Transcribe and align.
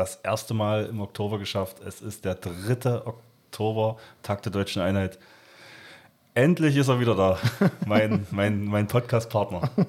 das 0.00 0.16
erste 0.16 0.54
Mal 0.54 0.86
im 0.86 1.02
Oktober 1.02 1.38
geschafft. 1.38 1.76
Es 1.86 2.00
ist 2.00 2.24
der 2.24 2.34
3. 2.34 3.06
Oktober, 3.06 3.98
Tag 4.22 4.42
der 4.42 4.50
Deutschen 4.50 4.80
Einheit. 4.80 5.18
Endlich 6.32 6.76
ist 6.76 6.88
er 6.88 7.00
wieder 7.00 7.14
da, 7.14 7.38
mein, 7.86 8.26
mein, 8.30 8.64
mein 8.64 8.86
Podcast-Partner. 8.86 9.70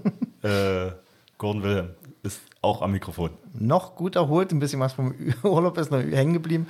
Äh, 0.44 0.94
Gordon 1.38 1.62
Wilhelm 1.62 1.90
ist 2.24 2.42
auch 2.64 2.82
am 2.82 2.94
Mikrofon. 2.94 3.30
Noch 3.54 3.94
gut 3.96 4.16
erholt, 4.16 4.52
ein 4.52 4.58
bisschen 4.58 4.80
was 4.80 4.94
vom 4.94 5.14
Urlaub 5.44 5.78
ist 5.78 5.92
noch 5.92 6.00
hängen 6.00 6.34
geblieben. 6.34 6.66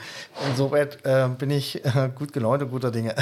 Insoweit 0.50 1.00
äh, 1.06 1.30
bin 1.30 1.52
ich 1.52 1.86
äh, 1.86 2.12
gut 2.14 2.34
gelaunt 2.34 2.62
und 2.64 2.70
guter 2.70 2.92
Dinge. 2.92 3.16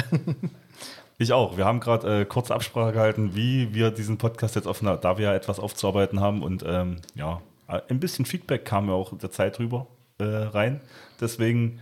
Ich 1.18 1.32
auch. 1.32 1.56
Wir 1.56 1.66
haben 1.66 1.78
gerade 1.78 2.22
äh, 2.22 2.24
kurze 2.24 2.52
Absprache 2.52 2.90
gehalten, 2.90 3.36
wie 3.36 3.72
wir 3.74 3.92
diesen 3.92 4.18
Podcast 4.18 4.56
jetzt 4.56 4.66
offen, 4.66 4.86
da 4.86 5.18
wir 5.18 5.26
ja 5.26 5.34
etwas 5.36 5.60
aufzuarbeiten 5.60 6.18
haben 6.18 6.42
und 6.42 6.64
ähm, 6.66 6.96
ja, 7.14 7.40
ein 7.68 8.00
bisschen 8.00 8.24
Feedback 8.24 8.64
kam 8.64 8.88
ja 8.88 8.94
auch 8.94 9.16
der 9.16 9.30
Zeit 9.30 9.58
drüber 9.58 9.86
äh, 10.20 10.24
rein. 10.24 10.80
Deswegen 11.20 11.80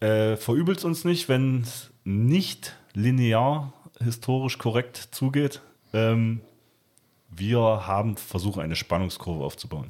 äh, 0.00 0.36
verübelt 0.36 0.78
es 0.78 0.84
uns 0.84 1.04
nicht, 1.04 1.28
wenn 1.28 1.62
es 1.62 1.90
nicht 2.04 2.76
linear 2.94 3.72
historisch 4.02 4.58
korrekt 4.58 5.08
zugeht. 5.12 5.60
Ähm, 5.92 6.40
wir 7.32 7.60
haben 7.86 8.16
versucht, 8.16 8.58
eine 8.58 8.74
Spannungskurve 8.74 9.44
aufzubauen. 9.44 9.86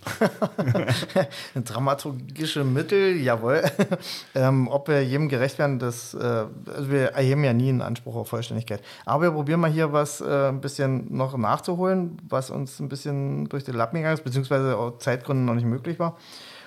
Dramaturgische 1.54 2.64
Mittel, 2.64 3.16
jawohl. 3.16 3.62
ähm, 4.34 4.68
ob 4.68 4.88
wir 4.88 5.02
jedem 5.02 5.30
gerecht 5.30 5.58
werden, 5.58 5.78
das, 5.78 6.12
äh, 6.12 6.18
also 6.18 6.90
wir 6.90 7.12
erheben 7.12 7.42
ja 7.42 7.54
nie 7.54 7.70
einen 7.70 7.80
Anspruch 7.80 8.14
auf 8.14 8.28
Vollständigkeit. 8.28 8.82
Aber 9.06 9.22
wir 9.22 9.30
probieren 9.30 9.60
mal 9.60 9.70
hier 9.70 9.90
was 9.90 10.20
äh, 10.20 10.48
ein 10.48 10.60
bisschen 10.60 11.16
noch 11.16 11.36
nachzuholen, 11.36 12.18
was 12.28 12.50
uns 12.50 12.78
ein 12.78 12.90
bisschen 12.90 13.48
durch 13.48 13.64
die 13.64 13.72
Lappen 13.72 13.96
gegangen 13.96 14.14
ist, 14.14 14.24
beziehungsweise 14.24 14.76
aus 14.76 14.98
Zeitgründen 14.98 15.46
noch 15.46 15.54
nicht 15.54 15.66
möglich 15.66 15.98
war. 15.98 16.18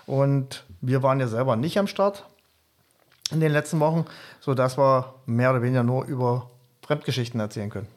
Und 0.05 0.65
wir 0.81 1.03
waren 1.03 1.19
ja 1.19 1.27
selber 1.27 1.55
nicht 1.55 1.77
am 1.77 1.87
Start 1.87 2.25
in 3.31 3.39
den 3.39 3.51
letzten 3.51 3.79
Wochen, 3.79 4.05
sodass 4.39 4.77
wir 4.77 5.15
mehr 5.25 5.51
oder 5.51 5.61
weniger 5.61 5.83
nur 5.83 6.05
über 6.05 6.49
Fremdgeschichten 6.85 7.39
erzählen 7.39 7.69
können. 7.69 7.87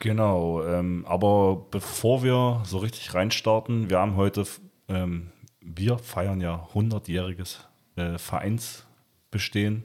Genau, 0.00 0.64
ähm, 0.64 1.04
aber 1.06 1.66
bevor 1.70 2.22
wir 2.22 2.62
so 2.64 2.78
richtig 2.78 3.12
reinstarten, 3.12 3.90
wir 3.90 3.98
haben 3.98 4.16
heute, 4.16 4.46
ähm, 4.88 5.30
wir 5.60 5.98
feiern 5.98 6.40
ja 6.40 6.66
100-jähriges 6.74 7.58
äh, 7.96 8.16
Vereinsbestehen. 8.16 9.84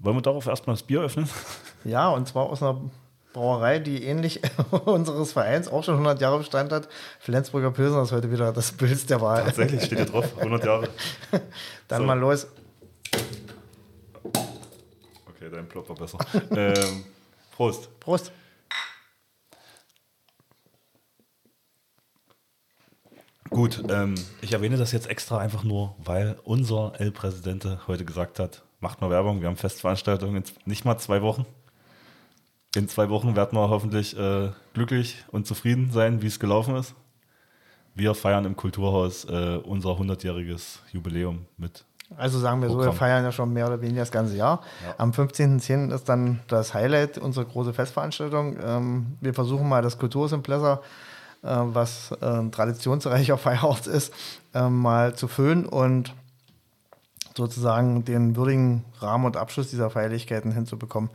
Wollen 0.00 0.16
wir 0.16 0.22
darauf 0.22 0.46
erstmal 0.46 0.74
das 0.74 0.82
Bier 0.82 1.00
öffnen? 1.00 1.28
Ja, 1.84 2.08
und 2.08 2.26
zwar 2.26 2.46
aus 2.46 2.62
einer 2.62 2.80
Brauerei, 3.34 3.80
die 3.80 4.04
ähnlich 4.04 4.40
unseres 4.86 5.32
Vereins 5.32 5.68
auch 5.68 5.84
schon 5.84 5.94
100 5.94 6.20
Jahre 6.20 6.38
Bestand 6.38 6.72
hat. 6.72 6.88
Flensburger 7.18 7.72
Pilsen 7.72 8.00
ist 8.00 8.12
heute 8.12 8.30
wieder 8.30 8.52
das 8.52 8.72
Bild 8.72 9.10
der 9.10 9.20
Wahl. 9.20 9.44
Tatsächlich 9.44 9.84
steht 9.84 9.98
hier 9.98 10.06
drauf, 10.06 10.38
100 10.38 10.64
Jahre. 10.64 10.88
Dann 11.88 12.02
so. 12.02 12.06
mal 12.06 12.18
los. 12.18 12.46
Okay, 15.28 15.50
dein 15.52 15.68
Plop 15.68 15.88
war 15.88 15.96
besser. 15.96 16.18
ähm, 16.52 17.04
Prost. 17.50 18.00
Prost. 18.00 18.30
Gut, 23.50 23.82
ähm, 23.88 24.14
ich 24.42 24.52
erwähne 24.52 24.76
das 24.76 24.92
jetzt 24.92 25.08
extra 25.08 25.38
einfach 25.38 25.64
nur, 25.64 25.96
weil 25.98 26.36
unser 26.44 26.92
L-Präsident 26.98 27.88
heute 27.88 28.04
gesagt 28.04 28.38
hat, 28.38 28.62
macht 28.80 29.00
mal 29.00 29.10
Werbung, 29.10 29.40
wir 29.40 29.48
haben 29.48 29.56
Festveranstaltungen 29.56 30.36
in 30.36 30.44
nicht 30.66 30.84
mal 30.84 30.98
zwei 30.98 31.20
Wochen. 31.20 31.46
In 32.74 32.88
zwei 32.88 33.08
Wochen 33.08 33.36
werden 33.36 33.56
wir 33.56 33.68
hoffentlich 33.68 34.18
äh, 34.18 34.50
glücklich 34.72 35.24
und 35.30 35.46
zufrieden 35.46 35.90
sein, 35.92 36.22
wie 36.22 36.26
es 36.26 36.40
gelaufen 36.40 36.76
ist. 36.76 36.94
Wir 37.94 38.14
feiern 38.14 38.44
im 38.44 38.56
Kulturhaus 38.56 39.24
äh, 39.26 39.58
unser 39.62 39.90
100-jähriges 39.90 40.80
Jubiläum 40.92 41.46
mit. 41.56 41.84
Also 42.16 42.38
sagen 42.38 42.60
wir 42.60 42.68
Programm. 42.68 42.84
so, 42.84 42.90
wir 42.90 42.96
feiern 42.96 43.24
ja 43.24 43.32
schon 43.32 43.52
mehr 43.52 43.66
oder 43.66 43.80
weniger 43.80 44.00
das 44.00 44.10
ganze 44.10 44.36
Jahr. 44.36 44.62
Ja. 44.84 44.94
Am 44.98 45.12
15.10. 45.12 45.94
ist 45.94 46.08
dann 46.08 46.40
das 46.48 46.74
Highlight, 46.74 47.18
unsere 47.18 47.46
große 47.46 47.72
Festveranstaltung. 47.72 48.56
Ähm, 48.62 49.18
wir 49.20 49.34
versuchen 49.34 49.68
mal 49.68 49.82
das 49.82 49.98
Kulturhaus 49.98 50.32
im 50.32 50.42
Plesser 50.42 50.82
äh, 51.44 51.48
was 51.48 52.10
äh, 52.22 52.26
ein 52.26 52.52
traditionsreicher 52.52 53.36
Feierort 53.38 53.86
ist, 53.86 54.12
äh, 54.54 54.68
mal 54.68 55.14
zu 55.14 55.28
füllen 55.28 55.66
und 55.66 56.14
sozusagen 57.36 58.04
den 58.04 58.34
würdigen 58.34 58.84
Rahmen 59.00 59.26
und 59.26 59.36
Abschluss 59.36 59.68
dieser 59.68 59.90
Feierlichkeiten 59.90 60.52
hinzubekommen. 60.52 61.10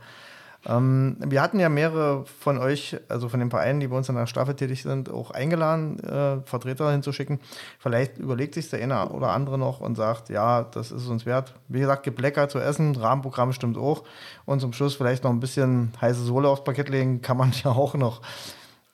Ähm, 0.66 1.16
wir 1.20 1.40
hatten 1.40 1.58
ja 1.58 1.68
mehrere 1.68 2.24
von 2.26 2.58
euch, 2.58 2.96
also 3.08 3.28
von 3.28 3.40
den 3.40 3.50
Vereinen, 3.50 3.80
die 3.80 3.88
bei 3.88 3.96
uns 3.96 4.08
in 4.08 4.14
der 4.14 4.26
Staffel 4.26 4.54
tätig 4.54 4.82
sind, 4.82 5.10
auch 5.10 5.30
eingeladen, 5.30 5.98
äh, 6.00 6.40
Vertreter 6.44 6.90
hinzuschicken. 6.90 7.40
Vielleicht 7.78 8.18
überlegt 8.18 8.54
sich 8.54 8.68
der 8.68 8.82
eine 8.82 9.08
oder 9.10 9.30
andere 9.30 9.58
noch 9.58 9.80
und 9.80 9.96
sagt, 9.96 10.28
ja, 10.28 10.62
das 10.62 10.92
ist 10.92 11.06
uns 11.06 11.24
wert. 11.26 11.54
Wie 11.68 11.80
gesagt, 11.80 12.02
Geblecker 12.02 12.48
zu 12.48 12.58
essen, 12.58 12.94
Rahmenprogramm 12.94 13.52
stimmt 13.52 13.78
auch. 13.78 14.04
Und 14.44 14.60
zum 14.60 14.72
Schluss 14.72 14.94
vielleicht 14.94 15.24
noch 15.24 15.30
ein 15.30 15.40
bisschen 15.40 15.92
heiße 16.00 16.22
Sohle 16.22 16.48
aufs 16.48 16.64
Parkett 16.64 16.88
legen, 16.88 17.22
kann 17.22 17.36
man 17.36 17.52
ja 17.64 17.70
auch 17.70 17.94
noch. 17.94 18.20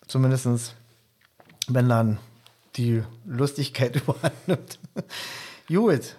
Zumindestens 0.07 0.77
wenn 1.69 1.89
dann 1.89 2.19
die 2.77 3.03
Lustigkeit 3.25 3.97
überhand 4.07 4.49
nimmt. 4.49 4.79
Gut, 5.69 6.17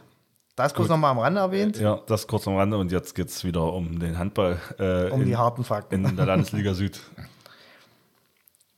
das 0.65 0.73
kurz 0.73 0.89
nochmal 0.89 1.11
am 1.11 1.19
Rande 1.19 1.39
erwähnt. 1.39 1.79
Ja, 1.79 2.01
das 2.07 2.27
kurz 2.27 2.47
am 2.47 2.57
Rande 2.57 2.77
und 2.77 2.91
jetzt 2.91 3.15
geht 3.15 3.29
es 3.29 3.43
wieder 3.43 3.71
um 3.71 3.99
den 3.99 4.17
Handball. 4.17 4.59
Äh, 4.77 5.09
um 5.09 5.21
in, 5.21 5.27
die 5.27 5.37
harten 5.37 5.63
Fakten. 5.63 6.05
In 6.05 6.15
der 6.15 6.25
Landesliga 6.25 6.73
Süd. 6.73 6.99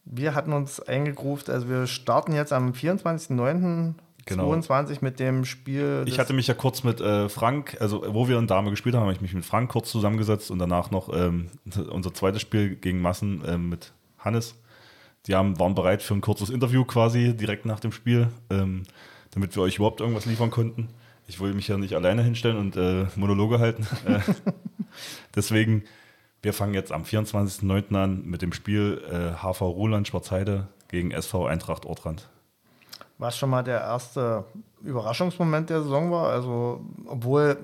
Wir 0.06 0.35
hatten 0.35 0.53
uns 0.53 0.79
eingegruft, 0.79 1.50
also 1.50 1.69
wir 1.69 1.88
starten 1.88 2.34
jetzt 2.34 2.53
am 2.53 2.72
24.09. 2.72 3.94
Genau. 4.25 4.50
22 4.50 5.01
mit 5.01 5.19
dem 5.19 5.44
Spiel. 5.44 6.03
Ich 6.06 6.19
hatte 6.19 6.34
mich 6.34 6.45
ja 6.45 6.53
kurz 6.53 6.84
mit 6.84 7.01
äh, 7.01 7.29
Frank, 7.29 7.78
also 7.79 8.03
wo 8.13 8.28
wir 8.28 8.38
in 8.38 8.45
Dame 8.45 8.69
gespielt 8.69 8.94
haben, 8.94 9.01
habe 9.01 9.13
ich 9.13 9.22
mich 9.22 9.34
mit 9.34 9.44
Frank 9.44 9.72
kurz 9.72 9.89
zusammengesetzt 9.89 10.51
und 10.51 10.59
danach 10.59 10.91
noch 10.91 11.12
ähm, 11.12 11.50
unser 11.89 12.13
zweites 12.13 12.41
Spiel 12.41 12.75
gegen 12.75 13.01
Massen 13.01 13.44
äh, 13.44 13.57
mit 13.57 13.91
Hannes 14.19 14.56
die 15.28 15.35
haben, 15.35 15.59
waren 15.59 15.75
bereit 15.75 16.01
für 16.01 16.13
ein 16.13 16.22
kurzes 16.22 16.50
Interview 16.50 16.85
quasi 16.85 17.35
direkt 17.35 17.66
nach 17.66 17.79
dem 17.79 17.91
Spiel, 17.91 18.29
ähm, 18.50 18.84
damit 19.31 19.56
wir 19.56 19.63
euch 19.63 19.75
überhaupt 19.75 20.01
irgendwas 20.01 20.25
liefern 20.25 20.50
konnten. 20.50 20.89
Ich 21.29 21.40
wollte 21.40 21.56
mich 21.56 21.67
ja 21.67 21.78
nicht 21.78 21.94
alleine 21.94 22.23
hinstellen 22.23 22.57
und 22.57 22.75
äh, 22.75 23.06
Monologe 23.16 23.59
halten. 23.59 23.88
Äh, 24.06 24.19
deswegen, 25.35 25.84
wir 26.41 26.53
fangen 26.53 26.73
jetzt 26.73 26.91
am 26.91 27.03
24.09. 27.03 27.95
an 27.95 28.25
mit 28.25 28.41
dem 28.41 28.53
Spiel 28.53 29.01
äh, 29.07 29.38
HV 29.38 29.62
Ruhland 29.62 30.07
Schwarzheide 30.07 30.68
gegen 30.88 31.12
SV 31.12 31.45
Eintracht 31.45 31.85
Ortrand. 31.85 32.28
Was 33.19 33.38
schon 33.38 33.51
mal 33.51 33.63
der 33.63 33.81
erste 33.81 34.45
Überraschungsmoment 34.81 35.69
der 35.69 35.84
Saison 35.84 36.12
war, 36.12 36.29
also 36.29 36.81
obwohl 37.06 37.57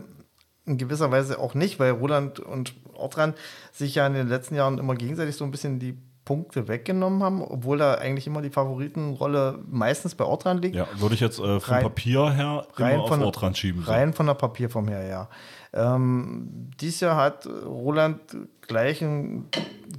in 0.66 0.78
gewisser 0.78 1.10
Weise 1.12 1.40
auch 1.40 1.56
nicht, 1.56 1.80
weil 1.80 1.92
Roland 1.92 2.40
und 2.40 2.75
Ortrand 2.94 3.36
sich 3.72 3.95
ja 3.95 4.06
in 4.06 4.13
den 4.13 4.28
letzten 4.28 4.54
Jahren 4.56 4.78
immer 4.78 4.95
gegenseitig 4.95 5.36
so 5.36 5.44
ein 5.44 5.51
bisschen 5.51 5.80
die 5.80 5.98
Punkte 6.25 6.68
weggenommen 6.68 7.22
haben, 7.22 7.42
obwohl 7.44 7.77
da 7.77 7.94
eigentlich 7.95 8.25
immer 8.25 8.42
die 8.42 8.50
Favoritenrolle 8.50 9.60
meistens 9.69 10.16
bei 10.16 10.25
Ortrand 10.25 10.63
liegt. 10.63 10.75
Ja, 10.75 10.88
würde 10.98 11.13
ich 11.13 11.22
jetzt 11.22 11.39
äh, 11.39 11.60
vom 11.60 11.74
rein, 11.74 11.83
Papier 11.83 12.31
her 12.31 12.68
rein 12.75 13.00
auf 13.00 13.10
von, 13.10 13.24
Ortrand 13.24 13.57
schieben. 13.57 13.83
So. 13.83 13.92
Rein 13.92 14.12
von 14.13 14.25
der 14.25 14.33
Papierform 14.33 14.88
her, 14.88 15.06
ja. 15.06 15.30
Ähm, 15.72 16.72
dieses 16.81 17.01
Jahr 17.01 17.16
hat 17.16 17.45
Roland 17.45 18.19
gleich 18.62 19.04
einen 19.04 19.50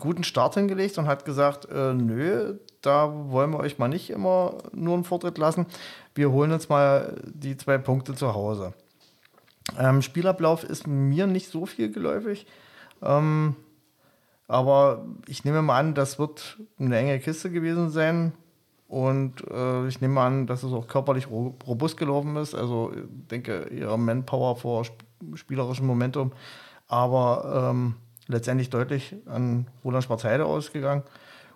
guten 0.00 0.24
Start 0.24 0.54
hingelegt 0.54 0.98
und 0.98 1.06
hat 1.06 1.24
gesagt, 1.24 1.68
äh, 1.70 1.94
nö, 1.94 2.58
da 2.82 3.12
wollen 3.30 3.52
wir 3.52 3.60
euch 3.60 3.78
mal 3.78 3.88
nicht 3.88 4.10
immer 4.10 4.58
nur 4.72 4.94
einen 4.94 5.04
Vortritt 5.04 5.38
lassen. 5.38 5.66
Wir 6.14 6.32
holen 6.32 6.50
uns 6.50 6.68
mal 6.68 7.20
die 7.24 7.56
zwei 7.56 7.78
Punkte 7.78 8.14
zu 8.14 8.34
Hause. 8.34 8.74
Ähm, 9.78 10.02
Spielablauf 10.02 10.64
ist 10.64 10.86
mir 10.86 11.26
nicht 11.26 11.50
so 11.50 11.66
viel 11.66 11.92
geläufig. 11.92 12.46
Ähm, 13.02 13.56
aber 14.48 15.04
ich 15.26 15.44
nehme 15.44 15.62
mal 15.62 15.78
an, 15.78 15.94
das 15.94 16.18
wird 16.18 16.58
eine 16.78 16.96
enge 16.98 17.18
Kiste 17.20 17.50
gewesen 17.50 17.90
sein. 17.90 18.32
Und 18.88 19.42
äh, 19.50 19.88
ich 19.88 20.00
nehme 20.00 20.20
an, 20.20 20.46
dass 20.46 20.62
es 20.62 20.72
auch 20.72 20.86
körperlich 20.86 21.28
robust 21.28 21.96
gelaufen 21.96 22.36
ist. 22.36 22.54
Also 22.54 22.92
ich 22.94 23.28
denke, 23.28 23.62
eher 23.62 23.96
Manpower 23.96 24.54
vor 24.56 24.84
spielerischem 25.34 25.86
Momentum. 25.86 26.32
Aber 26.86 27.70
ähm, 27.70 27.96
letztendlich 28.28 28.70
deutlich 28.70 29.16
an 29.26 29.66
Roland 29.84 30.04
Schwarzheide 30.04 30.46
ausgegangen. 30.46 31.02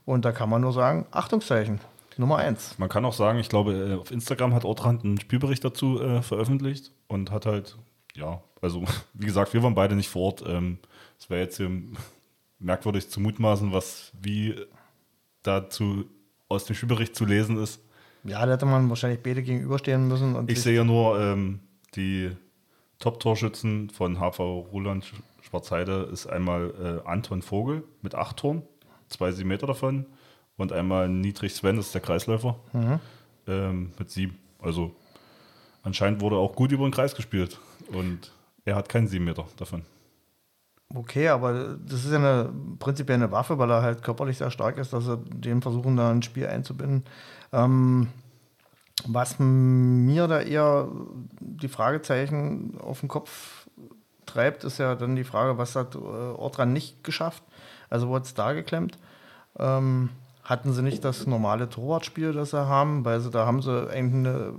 Und 0.05 0.25
da 0.25 0.33
kann 0.33 0.51
man 0.51 0.61
nur 0.61 0.73
sagen, 0.73 1.07
Achtungszeichen. 1.13 1.81
Nummer 2.17 2.37
eins. 2.37 2.77
Man 2.79 2.89
kann 2.89 3.05
auch 3.05 3.13
sagen, 3.13 3.39
ich 3.39 3.49
glaube, 3.49 3.73
äh, 3.73 3.95
auf 3.95 4.11
Instagram 4.11 4.53
hat 4.53 4.65
Ortrand 4.65 5.05
einen 5.05 5.21
Spielbericht 5.21 5.65
dazu 5.65 6.01
äh, 6.03 6.23
veröffentlicht 6.23 6.91
und 7.07 7.31
hat 7.31 7.47
halt 7.47 7.79
ja, 8.15 8.43
also 8.61 8.85
wie 9.15 9.27
gesagt, 9.27 9.53
wir 9.55 9.63
waren 9.63 9.75
beide 9.75 9.95
nicht 9.95 10.09
vor 10.09 10.23
Ort. 10.23 10.45
Ähm, 10.47 10.79
wäre 11.29 11.43
jetzt 11.43 11.59
hier 11.59 11.71
merkwürdig 12.61 13.09
zu 13.09 13.21
mutmaßen, 13.21 13.73
was 13.73 14.13
wie 14.21 14.55
dazu 15.43 16.05
aus 16.49 16.65
dem 16.67 16.77
Spielbericht 16.77 17.17
zu 17.17 17.25
lesen 17.25 17.57
ist. 17.57 17.81
Ja, 18.25 18.45
da 18.45 18.53
hätte 18.53 18.67
man 18.67 18.89
wahrscheinlich 18.89 19.23
beide 19.23 19.43
gegenüberstehen 19.43 20.09
müssen. 20.09 20.49
ich 20.49 20.61
sehe 20.61 20.77
ja 20.77 20.85
nur 20.85 21.19
ähm, 21.19 21.61
die 21.97 22.31
Top-Torschützen 22.99 23.89
von 23.91 24.19
HV 24.19 24.39
Roland 24.39 25.11
Schwarzheide 25.41 26.09
ist 26.13 26.27
einmal 26.27 27.03
äh, 27.05 27.09
Anton 27.09 27.43
Vogel 27.43 27.83
mit 28.03 28.15
acht 28.15 28.37
Toren, 28.37 28.63
zwei 29.09 29.33
sieben 29.33 29.49
Meter 29.49 29.67
davon, 29.67 30.07
und 30.59 30.73
einmal 30.73 31.09
Niedrig 31.09 31.55
Sven, 31.55 31.77
das 31.77 31.87
ist 31.87 31.95
der 31.95 32.03
Kreisläufer, 32.03 32.61
mhm. 32.75 33.01
ähm, 33.47 33.93
mit 33.99 34.11
sieben. 34.11 34.39
Also 34.61 34.95
anscheinend 35.83 36.21
wurde 36.21 36.37
auch 36.37 36.55
gut 36.55 36.73
über 36.73 36.87
den 36.87 36.93
Kreis 36.93 37.15
gespielt 37.15 37.59
und 37.91 38.33
er 38.67 38.77
hat 38.77 38.91
keinen 38.91 39.09
sieben 39.09 39.25
Meter 39.25 39.47
davon. 39.57 39.83
Okay, 40.93 41.29
aber 41.29 41.77
das 41.87 42.05
ist 42.05 42.11
ja 42.11 42.19
eine, 42.19 42.51
prinzipiell 42.81 43.17
eine 43.17 43.31
Waffe, 43.31 43.59
weil 43.59 43.71
er 43.71 43.83
halt 43.83 44.03
körperlich 44.03 44.39
sehr 44.39 44.51
stark 44.51 44.77
ist, 44.77 44.93
dass 44.93 45.07
er 45.07 45.19
den 45.19 45.63
versuchen, 45.63 45.97
da 45.97 46.11
ein 46.11 46.23
Spiel 46.23 46.49
einzubinden. 46.49 47.05
Ähm, 47.53 48.09
was 49.07 49.37
mir 49.39 50.27
da 50.27 50.41
eher 50.41 50.89
die 51.39 51.69
Fragezeichen 51.69 52.79
auf 52.81 53.01
den 53.01 53.09
Kopf 53.09 53.69
treibt, 54.27 54.65
ist 54.65 54.79
ja 54.79 54.97
dann 54.97 55.15
die 55.15 55.25
Frage, 55.25 55.59
was 55.59 55.77
hat 55.77 55.95
äh, 55.95 55.99
Ortran 55.99 56.73
nicht 56.73 57.05
geschafft? 57.05 57.45
Also 57.89 58.09
wurde 58.09 58.25
es 58.25 58.35
da 58.35 58.53
geklemmt? 58.53 58.99
Ähm, 59.59 60.11
hatten 60.43 60.73
sie 60.73 60.83
nicht 60.83 61.05
das 61.05 61.27
normale 61.27 61.69
Torwartspiel, 61.69 62.33
das 62.33 62.51
sie 62.51 62.67
haben, 62.67 63.05
weil 63.05 63.21
sie 63.21 63.31
da 63.31 63.47
haben 63.47 63.63
sie 63.63 63.89
eigentlich 63.91 64.27
eine 64.27 64.55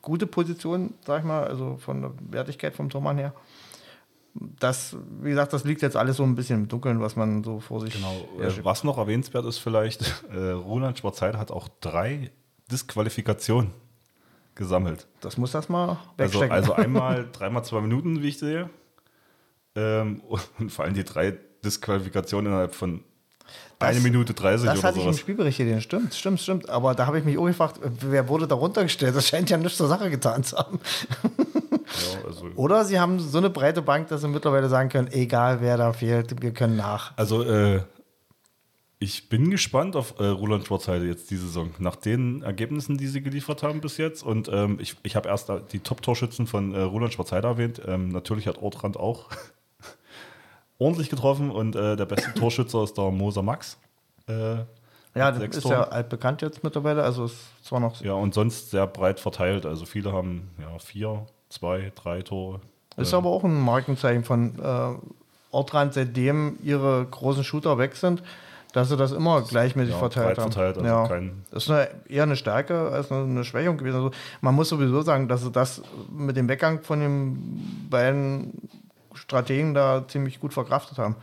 gute 0.00 0.26
Position, 0.26 0.94
sag 1.06 1.20
ich 1.20 1.26
mal, 1.26 1.44
also 1.44 1.76
von 1.76 2.00
der 2.00 2.12
Wertigkeit 2.30 2.74
vom 2.74 2.88
Tormann 2.88 3.18
her 3.18 3.34
das, 4.40 4.96
wie 5.20 5.30
gesagt, 5.30 5.52
das 5.52 5.64
liegt 5.64 5.82
jetzt 5.82 5.96
alles 5.96 6.16
so 6.16 6.22
ein 6.22 6.34
bisschen 6.34 6.62
im 6.62 6.68
Dunkeln, 6.68 7.00
was 7.00 7.16
man 7.16 7.42
so 7.42 7.60
vor 7.60 7.80
sich. 7.80 7.94
Genau. 7.94 8.14
Äh, 8.40 8.64
was 8.64 8.84
noch 8.84 8.98
erwähnenswert 8.98 9.44
ist, 9.44 9.58
vielleicht, 9.58 10.22
äh, 10.32 10.50
Roland 10.50 10.98
Schwarzheide 10.98 11.38
hat 11.38 11.50
auch 11.50 11.68
drei 11.80 12.30
Disqualifikationen 12.70 13.72
gesammelt. 14.54 15.06
Das 15.20 15.36
muss 15.36 15.52
das 15.52 15.68
mal 15.68 15.88
also, 15.88 16.00
wegstecken. 16.16 16.52
Also, 16.52 16.72
also 16.72 16.82
einmal 16.84 17.28
dreimal 17.32 17.64
zwei 17.64 17.80
Minuten, 17.80 18.22
wie 18.22 18.28
ich 18.28 18.38
sehe. 18.38 18.70
Ähm, 19.74 20.22
und 20.58 20.70
vor 20.70 20.84
allem 20.84 20.94
die 20.94 21.04
drei 21.04 21.36
Disqualifikationen 21.64 22.52
innerhalb 22.52 22.74
von 22.74 23.02
das, 23.78 23.90
eine 23.90 24.00
Minute 24.00 24.34
30 24.34 24.66
das 24.66 24.78
oder 24.78 24.88
hatte 24.88 25.00
sowas. 25.00 25.14
ich 25.14 25.20
im 25.20 25.24
Spielbericht 25.24 25.58
gesehen. 25.58 25.80
Stimmt, 25.80 26.14
stimmt, 26.14 26.40
stimmt. 26.40 26.68
Aber 26.68 26.94
da 26.94 27.06
habe 27.06 27.18
ich 27.18 27.24
mich 27.24 27.38
auch 27.38 27.46
gefragt, 27.46 27.80
wer 27.82 28.28
wurde 28.28 28.46
da 28.46 28.56
runtergestellt? 28.56 29.14
Das 29.14 29.28
scheint 29.28 29.50
ja 29.50 29.56
nichts 29.56 29.78
zur 29.78 29.88
Sache 29.88 30.10
getan 30.10 30.42
zu 30.42 30.58
haben. 30.58 30.80
Ja, 31.88 32.26
also 32.26 32.46
oder 32.56 32.84
sie 32.84 33.00
haben 33.00 33.18
so 33.18 33.38
eine 33.38 33.50
breite 33.50 33.82
Bank, 33.82 34.08
dass 34.08 34.20
sie 34.20 34.28
mittlerweile 34.28 34.68
sagen 34.68 34.88
können, 34.88 35.08
egal 35.10 35.60
wer 35.60 35.76
da 35.76 35.92
fehlt, 35.92 36.42
wir 36.42 36.52
können 36.52 36.76
nach. 36.76 37.16
Also 37.16 37.42
äh, 37.42 37.82
ich 39.00 39.28
bin 39.28 39.50
gespannt 39.50 39.94
auf 39.94 40.18
äh, 40.18 40.26
Roland 40.26 40.66
Schwarzheide 40.66 41.06
jetzt 41.06 41.30
diese 41.30 41.46
Saison. 41.46 41.70
Nach 41.78 41.96
den 41.96 42.42
Ergebnissen, 42.42 42.98
die 42.98 43.06
sie 43.06 43.22
geliefert 43.22 43.62
haben 43.62 43.80
bis 43.80 43.96
jetzt. 43.96 44.22
Und 44.24 44.50
ähm, 44.52 44.78
ich, 44.80 44.96
ich 45.04 45.14
habe 45.14 45.28
erst 45.28 45.50
die 45.72 45.78
Top-Torschützen 45.78 46.46
von 46.46 46.74
äh, 46.74 46.80
Roland 46.80 47.12
Schwarzheide 47.12 47.46
erwähnt. 47.46 47.80
Ähm, 47.86 48.08
natürlich 48.08 48.48
hat 48.48 48.60
Ortrand 48.60 48.96
auch 48.96 49.28
ordentlich 50.78 51.10
getroffen 51.10 51.50
und 51.50 51.76
äh, 51.76 51.96
der 51.96 52.06
beste 52.06 52.34
Torschützer 52.34 52.82
ist 52.82 52.98
der 52.98 53.10
Moser 53.10 53.42
Max. 53.42 53.78
Äh, 54.28 54.64
ja, 55.14 55.32
das 55.32 55.56
ist 55.56 55.62
Toren. 55.62 55.72
ja 55.72 55.82
altbekannt 55.88 56.42
jetzt 56.42 56.64
mittlerweile. 56.64 57.02
Also 57.02 57.26
ist 57.26 57.36
zwar 57.62 57.80
noch. 57.80 58.00
Ja, 58.00 58.14
und 58.14 58.34
sonst 58.34 58.70
sehr 58.70 58.86
breit 58.86 59.20
verteilt. 59.20 59.64
Also 59.64 59.84
viele 59.84 60.12
haben 60.12 60.50
ja 60.60 60.78
vier, 60.78 61.26
zwei, 61.48 61.92
drei 61.94 62.22
Tore. 62.22 62.60
Ist 62.96 63.12
ähm, 63.12 63.18
aber 63.18 63.30
auch 63.30 63.44
ein 63.44 63.60
Markenzeichen 63.60 64.24
von 64.24 64.58
äh, 64.58 64.94
Ortrand, 65.50 65.94
seitdem 65.94 66.58
ihre 66.62 67.06
großen 67.10 67.44
Shooter 67.44 67.78
weg 67.78 67.96
sind, 67.96 68.22
dass 68.72 68.90
sie 68.90 68.96
das 68.96 69.12
immer 69.12 69.42
gleichmäßig 69.42 69.94
ja, 69.94 69.98
verteilt 69.98 70.38
haben. 70.38 70.52
Verteilt, 70.52 70.78
also 70.78 70.86
ja. 70.86 71.20
das 71.50 71.64
ist 71.64 71.70
eine, 71.70 71.88
eher 72.08 72.24
eine 72.24 72.36
Stärke 72.36 72.90
als 72.90 73.10
eine, 73.10 73.22
eine 73.22 73.44
Schwächung 73.44 73.78
gewesen. 73.78 73.96
Also 73.96 74.10
man 74.40 74.54
muss 74.54 74.68
sowieso 74.68 75.02
sagen, 75.02 75.28
dass 75.28 75.42
sie 75.42 75.50
das 75.50 75.82
mit 76.12 76.36
dem 76.36 76.48
Weggang 76.48 76.82
von 76.82 77.00
den 77.00 77.86
beiden 77.88 78.52
Strategen 79.14 79.74
da 79.74 80.04
ziemlich 80.06 80.38
gut 80.38 80.52
verkraftet 80.52 80.98
haben. 80.98 81.16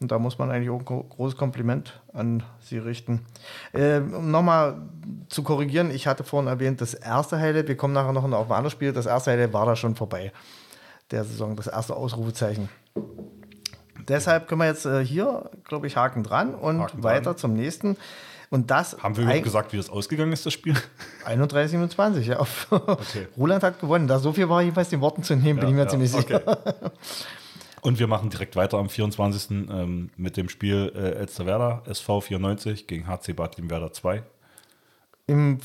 Und 0.00 0.12
da 0.12 0.18
muss 0.18 0.38
man 0.38 0.50
eigentlich 0.50 0.70
auch 0.70 0.78
ein 0.78 0.84
großes 1.08 1.36
Kompliment 1.36 2.00
an 2.12 2.44
sie 2.60 2.78
richten. 2.78 3.26
Äh, 3.72 3.98
um 3.98 4.30
nochmal 4.30 4.76
zu 5.28 5.42
korrigieren, 5.42 5.90
ich 5.90 6.06
hatte 6.06 6.22
vorhin 6.22 6.48
erwähnt, 6.48 6.80
das 6.80 6.94
erste 6.94 7.38
Highlight, 7.38 7.68
wir 7.68 7.76
kommen 7.76 7.94
nachher 7.94 8.12
noch 8.12 8.22
auf 8.22 8.50
ein 8.50 8.56
anderes 8.56 8.72
Spiel, 8.72 8.92
das 8.92 9.06
erste 9.06 9.32
Highlight 9.32 9.52
war 9.52 9.66
da 9.66 9.74
schon 9.74 9.96
vorbei, 9.96 10.32
der 11.10 11.24
Saison, 11.24 11.56
das 11.56 11.66
erste 11.66 11.96
Ausrufezeichen. 11.96 12.68
Deshalb 14.06 14.48
können 14.48 14.60
wir 14.60 14.66
jetzt 14.66 14.86
äh, 14.86 15.04
hier, 15.04 15.50
glaube 15.64 15.86
ich, 15.86 15.96
Haken 15.96 16.22
dran 16.22 16.54
und 16.54 16.80
Haken 16.80 17.02
weiter 17.02 17.32
dran. 17.32 17.36
zum 17.36 17.52
nächsten. 17.54 17.96
Und 18.50 18.70
das 18.70 18.96
Haben 19.02 19.16
wir 19.16 19.24
überhaupt 19.24 19.42
gesagt, 19.44 19.72
wie 19.72 19.76
das 19.76 19.90
ausgegangen 19.90 20.32
ist, 20.32 20.46
das 20.46 20.54
Spiel? 20.54 20.74
31, 21.24 21.72
27, 21.72 22.26
ja. 22.26 22.40
Okay. 22.40 23.26
Roland 23.36 23.62
hat 23.62 23.80
gewonnen. 23.80 24.08
Da 24.08 24.18
so 24.18 24.32
viel 24.32 24.48
war 24.48 24.62
jeweils 24.62 24.88
den 24.88 25.00
Worten 25.00 25.22
zu 25.22 25.34
nehmen, 25.34 25.58
ja, 25.58 25.60
bin 25.60 25.68
ich 25.68 25.74
mir 25.74 25.82
ja, 25.82 25.88
ziemlich 25.88 26.14
okay. 26.14 26.40
Und 27.88 27.98
wir 27.98 28.06
machen 28.06 28.28
direkt 28.28 28.54
weiter 28.54 28.76
am 28.76 28.90
24. 28.90 29.66
Ähm, 29.70 30.10
mit 30.18 30.36
dem 30.36 30.50
Spiel 30.50 30.92
äh, 30.94 31.20
Elsterwerda 31.20 31.80
SV 31.86 32.20
94 32.20 32.86
gegen 32.86 33.06
HC 33.06 33.32
Bad 33.32 33.56
Limwerda 33.56 33.90
2. 33.90 34.22
Im, 35.26 35.58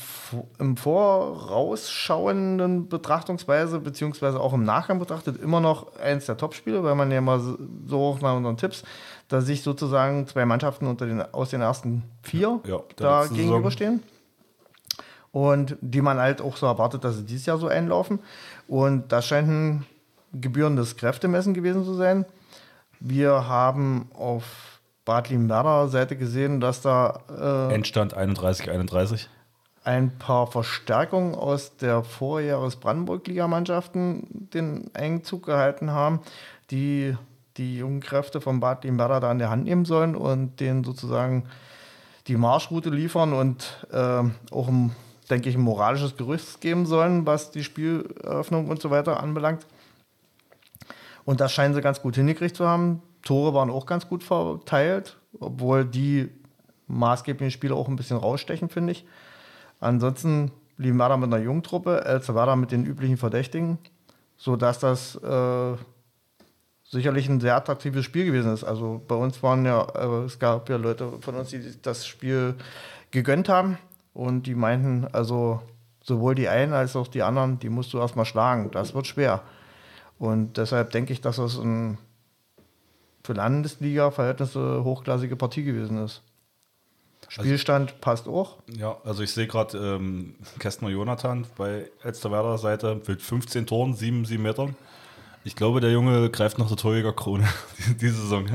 Im 0.58 0.78
vorausschauenden 0.78 2.88
Betrachtungsweise, 2.88 3.78
beziehungsweise 3.78 4.40
auch 4.40 4.54
im 4.54 4.64
Nachgang 4.64 4.98
betrachtet, 4.98 5.38
immer 5.38 5.60
noch 5.60 5.98
eins 5.98 6.24
der 6.24 6.38
Topspiele, 6.38 6.82
weil 6.82 6.94
man 6.94 7.12
ja 7.12 7.20
mal 7.20 7.40
so 7.40 7.98
hoch 7.98 8.22
nach 8.22 8.34
unseren 8.34 8.56
Tipps, 8.56 8.84
da 9.28 9.42
sich 9.42 9.60
sozusagen 9.60 10.26
zwei 10.26 10.46
Mannschaften 10.46 10.86
unter 10.86 11.04
den, 11.04 11.20
aus 11.20 11.50
den 11.50 11.60
ersten 11.60 12.04
vier 12.22 12.58
ja, 12.66 12.80
da 12.96 13.26
gegenüberstehen. 13.26 14.02
Und 15.30 15.76
die 15.82 16.00
man 16.00 16.18
halt 16.18 16.40
auch 16.40 16.56
so 16.56 16.64
erwartet, 16.64 17.04
dass 17.04 17.18
sie 17.18 17.26
dieses 17.26 17.44
Jahr 17.44 17.58
so 17.58 17.68
einlaufen. 17.68 18.20
Und 18.66 19.12
das 19.12 19.26
scheint 19.26 19.50
ein 19.50 19.84
gebührendes 20.40 20.96
Kräftemessen 20.96 21.54
gewesen 21.54 21.84
zu 21.84 21.94
sein. 21.94 22.24
Wir 23.00 23.48
haben 23.48 24.08
auf 24.14 24.80
Bad 25.04 25.28
Limwerder 25.28 25.88
Seite 25.88 26.16
gesehen, 26.16 26.60
dass 26.60 26.80
da 26.80 27.20
äh, 27.28 27.74
Endstand 27.74 28.16
31-31 28.16 29.26
ein 29.84 30.16
paar 30.18 30.46
Verstärkungen 30.46 31.34
aus 31.34 31.76
der 31.76 32.02
Vorjahres 32.02 32.76
Brandenburg-Ligamannschaften 32.76 34.26
den 34.30 34.90
Einzug 34.94 35.44
gehalten 35.44 35.90
haben, 35.90 36.20
die 36.70 37.16
die 37.58 37.76
jungen 37.76 38.00
Kräfte 38.00 38.40
von 38.40 38.60
Bad 38.60 38.84
Limwerder 38.84 39.20
da 39.20 39.30
in 39.30 39.38
der 39.38 39.50
Hand 39.50 39.64
nehmen 39.64 39.84
sollen 39.84 40.16
und 40.16 40.58
denen 40.58 40.84
sozusagen 40.84 41.44
die 42.26 42.36
Marschroute 42.36 42.88
liefern 42.88 43.34
und 43.34 43.86
äh, 43.92 44.22
auch, 44.50 44.68
ein, 44.68 44.96
denke 45.28 45.50
ich, 45.50 45.54
ein 45.54 45.60
moralisches 45.60 46.16
Gerüst 46.16 46.62
geben 46.62 46.86
sollen, 46.86 47.26
was 47.26 47.50
die 47.50 47.62
Spieleröffnung 47.62 48.68
und 48.68 48.80
so 48.80 48.90
weiter 48.90 49.22
anbelangt. 49.22 49.66
Und 51.24 51.40
das 51.40 51.52
scheinen 51.52 51.74
sie 51.74 51.80
ganz 51.80 52.02
gut 52.02 52.16
hingekriegt 52.16 52.56
zu 52.56 52.66
haben. 52.66 53.02
Tore 53.22 53.54
waren 53.54 53.70
auch 53.70 53.86
ganz 53.86 54.08
gut 54.08 54.22
verteilt, 54.22 55.16
obwohl 55.40 55.84
die 55.84 56.30
maßgeblichen 56.86 57.50
Spieler 57.50 57.76
auch 57.76 57.88
ein 57.88 57.96
bisschen 57.96 58.18
rausstechen, 58.18 58.68
finde 58.68 58.92
ich. 58.92 59.06
Ansonsten 59.80 60.50
blieben 60.76 60.96
wir 60.98 61.08
da 61.08 61.16
mit 61.16 61.32
einer 61.32 61.42
jungen 61.42 61.62
Truppe, 61.62 62.04
Elzevada 62.04 62.56
mit 62.56 62.72
den 62.72 62.84
üblichen 62.84 63.16
Verdächtigen, 63.16 63.78
sodass 64.36 64.78
das 64.78 65.16
äh, 65.16 65.76
sicherlich 66.84 67.28
ein 67.28 67.40
sehr 67.40 67.56
attraktives 67.56 68.04
Spiel 68.04 68.26
gewesen 68.26 68.52
ist. 68.52 68.64
Also 68.64 69.02
bei 69.06 69.14
uns 69.14 69.42
waren 69.42 69.64
ja, 69.64 69.82
äh, 69.94 70.24
es 70.24 70.38
gab 70.38 70.68
ja 70.68 70.76
Leute 70.76 71.10
von 71.20 71.34
uns, 71.34 71.50
die 71.50 71.60
das 71.80 72.06
Spiel 72.06 72.54
gegönnt 73.10 73.48
haben 73.48 73.78
und 74.12 74.46
die 74.46 74.54
meinten, 74.54 75.06
also 75.12 75.62
sowohl 76.02 76.34
die 76.34 76.48
einen 76.48 76.72
als 76.72 76.96
auch 76.96 77.08
die 77.08 77.22
anderen, 77.22 77.58
die 77.58 77.70
musst 77.70 77.92
du 77.92 77.98
erstmal 77.98 78.26
schlagen. 78.26 78.70
Das 78.70 78.94
wird 78.94 79.06
schwer. 79.06 79.42
Und 80.24 80.56
deshalb 80.56 80.90
denke 80.90 81.12
ich, 81.12 81.20
dass 81.20 81.36
das 81.36 81.58
ein 81.58 81.98
für 83.22 83.34
Landesliga-Verhältnisse 83.34 84.82
hochklassige 84.82 85.36
Partie 85.36 85.64
gewesen 85.64 86.02
ist. 86.02 86.22
Also 87.26 87.42
Spielstand 87.42 87.90
also, 87.90 88.00
passt 88.00 88.28
auch. 88.28 88.56
Ja, 88.74 88.96
also 89.04 89.22
ich 89.22 89.32
sehe 89.32 89.46
gerade 89.46 89.76
ähm, 89.76 90.34
Kästner 90.58 90.88
Jonathan 90.88 91.46
bei 91.58 91.90
Elsterwerder 92.02 92.56
Seite 92.56 93.02
mit 93.06 93.20
15 93.20 93.66
Toren, 93.66 93.94
7, 93.94 94.24
7 94.24 94.42
Metern. 94.42 94.76
Ich 95.44 95.56
glaube, 95.56 95.82
der 95.82 95.90
Junge 95.90 96.30
greift 96.30 96.58
nach 96.58 96.68
der 96.68 96.78
Torjägerkrone 96.78 97.46
diese 98.00 98.22
Saison. 98.22 98.46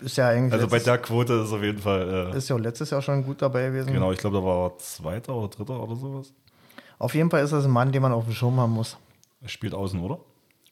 Ist 0.00 0.16
ja 0.16 0.28
eigentlich. 0.28 0.54
Also 0.54 0.68
bei 0.68 0.78
der 0.78 0.96
Quote 0.96 1.34
ist 1.34 1.52
auf 1.52 1.62
jeden 1.62 1.80
Fall. 1.80 2.32
Äh, 2.32 2.38
ist 2.38 2.48
ja 2.48 2.56
letztes 2.56 2.88
Jahr 2.88 3.02
schon 3.02 3.24
gut 3.24 3.42
dabei 3.42 3.66
gewesen. 3.66 3.92
Genau, 3.92 4.10
ich 4.10 4.18
glaube, 4.18 4.38
da 4.38 4.42
war 4.42 4.70
er 4.70 4.78
Zweiter 4.78 5.34
oder 5.34 5.48
Dritter 5.48 5.82
oder 5.82 5.96
sowas. 5.96 6.32
Auf 6.98 7.14
jeden 7.14 7.28
Fall 7.28 7.44
ist 7.44 7.52
das 7.52 7.66
ein 7.66 7.70
Mann, 7.70 7.92
den 7.92 8.00
man 8.00 8.12
auf 8.12 8.24
dem 8.24 8.32
Schirm 8.32 8.58
haben 8.58 8.72
muss. 8.72 8.96
Er 9.42 9.48
spielt 9.48 9.74
außen, 9.74 10.00
oder? 10.00 10.18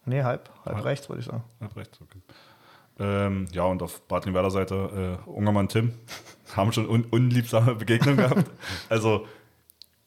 Nee, 0.04 0.23
halb. 0.23 0.49
Halb, 0.64 0.76
halb 0.76 0.85
rechts, 0.85 1.09
würde 1.09 1.21
ich 1.21 1.26
sagen. 1.26 1.45
Halb 1.61 1.76
rechts, 1.76 1.99
okay. 2.00 2.19
Ähm, 2.99 3.47
ja, 3.52 3.64
und 3.64 3.83
auf 3.83 4.00
Badling-Werder 4.09 4.50
Seite 4.50 5.19
äh, 5.26 5.28
Ungermann 5.30 5.69
Tim 5.69 5.92
haben 6.57 6.73
schon 6.73 6.88
un 6.88 7.04
unliebsame 7.04 7.75
Begegnungen 7.75 8.16
gehabt. 8.28 8.50
Also 8.88 9.26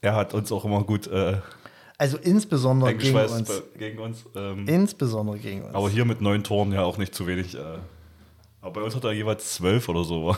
er 0.02 0.16
hat 0.16 0.34
uns 0.34 0.52
auch 0.52 0.64
immer 0.66 0.84
gut. 0.84 1.08
Äh, 1.08 1.38
Also 1.98 2.18
insbesondere 2.18 2.94
gegen 2.96 3.18
uns. 3.18 3.44
bei- 3.50 3.80
gegen 3.80 4.00
uns. 4.00 4.26
Ähm, 4.36 4.68
Insbesondere 4.68 5.40
gegen 5.40 5.64
uns. 5.64 5.74
aber 5.74 5.90
hier 5.90 6.06
mit 6.06 6.22
neun 6.22 6.44
Toren 6.44 6.72
ja 6.72 6.84
auch 6.84 6.98
nicht 6.98 7.16
zu 7.16 7.26
wenig. 7.26 7.56
Äh, 7.56 7.78
aber 8.62 8.74
bei 8.74 8.82
uns 8.82 8.96
hat 8.96 9.04
er 9.06 9.12
jeweils 9.12 9.56
zwölf 9.56 9.90
oder 9.90 10.04
so. 10.04 10.36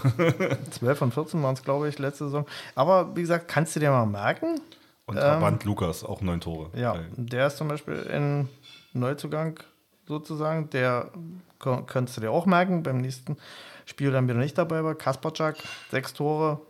12 0.72 0.98
von 0.98 1.12
14 1.12 1.44
waren 1.44 1.54
es, 1.56 1.64
glaube 1.64 1.88
ich, 1.90 2.00
letzte 2.00 2.26
Saison. 2.26 2.46
Aber 2.74 3.16
wie 3.16 3.22
gesagt, 3.22 3.48
kannst 3.48 3.76
du 3.76 3.80
dir 3.80 3.92
mal 3.92 4.06
merken. 4.06 4.60
Und 5.08 5.18
Ähm, 5.18 5.24
Aband 5.24 5.64
Lukas, 5.66 6.04
auch 6.04 6.22
neun 6.22 6.42
Tore. 6.42 6.70
Ja, 6.76 6.96
der 7.18 7.48
ist 7.48 7.58
zum 7.58 7.68
Beispiel 7.68 8.08
ein 8.12 8.50
Neuzugang 8.96 9.60
sozusagen. 10.08 10.70
Der 10.72 11.12
könntest 11.60 12.18
du 12.18 12.22
dir 12.22 12.32
auch 12.32 12.46
merken. 12.46 12.84
Beim 12.84 12.98
nächsten 12.98 13.38
Spiel 13.86 14.12
dann 14.12 14.28
wieder 14.28 14.40
nicht 14.40 14.58
dabei 14.58 14.84
war. 14.84 14.96
Kasperczak, 14.96 15.58
sechs 15.92 16.14
Tore, 16.14 16.62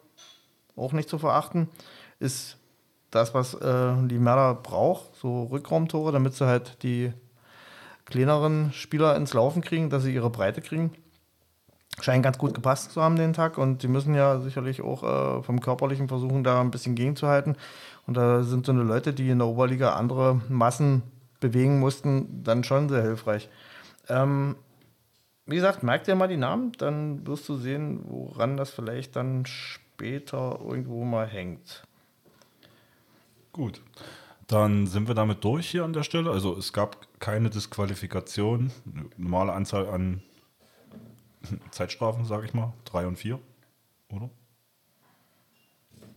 auch 0.75 0.94
nicht 0.94 1.10
zu 1.10 1.17
verachten. 1.17 1.70
Ist 2.20 2.58
das, 3.12 3.34
was 3.34 3.53
äh, 3.53 3.94
die 4.08 4.20
Merda 4.20 4.53
braucht, 4.53 5.15
so 5.15 5.44
Rückraumtore, 5.44 6.12
damit 6.12 6.34
sie 6.34 6.46
halt 6.46 6.84
die 6.84 7.13
kleineren 8.05 8.72
Spieler 8.74 9.15
ins 9.15 9.34
Laufen 9.34 9.62
kriegen, 9.62 9.89
dass 9.89 10.03
sie 10.03 10.13
ihre 10.13 10.29
Breite 10.29 10.62
kriegen. 10.62 10.91
Scheint 12.01 12.24
ganz 12.24 12.38
gut 12.38 12.53
gepasst 12.53 12.91
zu 12.91 13.01
haben 13.01 13.15
den 13.15 13.32
Tag 13.32 13.58
und 13.58 13.82
die 13.82 13.88
müssen 13.88 14.15
ja 14.15 14.39
sicherlich 14.39 14.82
auch 14.82 15.03
äh, 15.03 15.44
vom 15.44 15.62
körperlichen 15.62 16.10
versuchen, 16.10 16.44
da 16.44 16.60
ein 16.60 16.72
bisschen 16.72 16.96
gegenzuhalten. 16.96 17.55
Und 18.05 18.17
da 18.17 18.44
sind 18.44 18.65
so 18.65 18.74
eine 18.74 18.84
Leute, 18.84 19.13
die 19.13 19.29
in 19.29 19.39
der 19.39 19.48
Oberliga 19.48 19.94
andere 19.94 20.41
Massen 20.50 21.03
bewegen 21.49 21.79
mussten, 21.79 22.43
dann 22.43 22.63
schon 22.63 22.89
sehr 22.89 23.01
hilfreich. 23.01 23.49
Ähm, 24.09 24.55
wie 25.45 25.55
gesagt, 25.55 25.83
merk 25.83 26.03
dir 26.03 26.15
mal 26.15 26.27
die 26.27 26.37
Namen, 26.37 26.71
dann 26.77 27.25
wirst 27.27 27.47
du 27.49 27.55
sehen, 27.55 28.01
woran 28.07 28.57
das 28.57 28.71
vielleicht 28.71 29.15
dann 29.15 29.45
später 29.45 30.59
irgendwo 30.61 31.03
mal 31.03 31.27
hängt. 31.27 31.83
Gut. 33.53 33.81
Dann 34.47 34.85
sind 34.85 35.07
wir 35.07 35.15
damit 35.15 35.43
durch 35.43 35.69
hier 35.69 35.83
an 35.83 35.93
der 35.93 36.03
Stelle. 36.03 36.29
Also 36.31 36.55
es 36.57 36.71
gab 36.73 37.07
keine 37.19 37.49
Disqualifikation. 37.49 38.71
Normale 39.17 39.53
Anzahl 39.53 39.87
an 39.87 40.21
Zeitstrafen, 41.71 42.25
sage 42.25 42.45
ich 42.45 42.53
mal. 42.53 42.73
Drei 42.83 43.07
und 43.07 43.17
vier, 43.17 43.39
oder? 44.11 44.29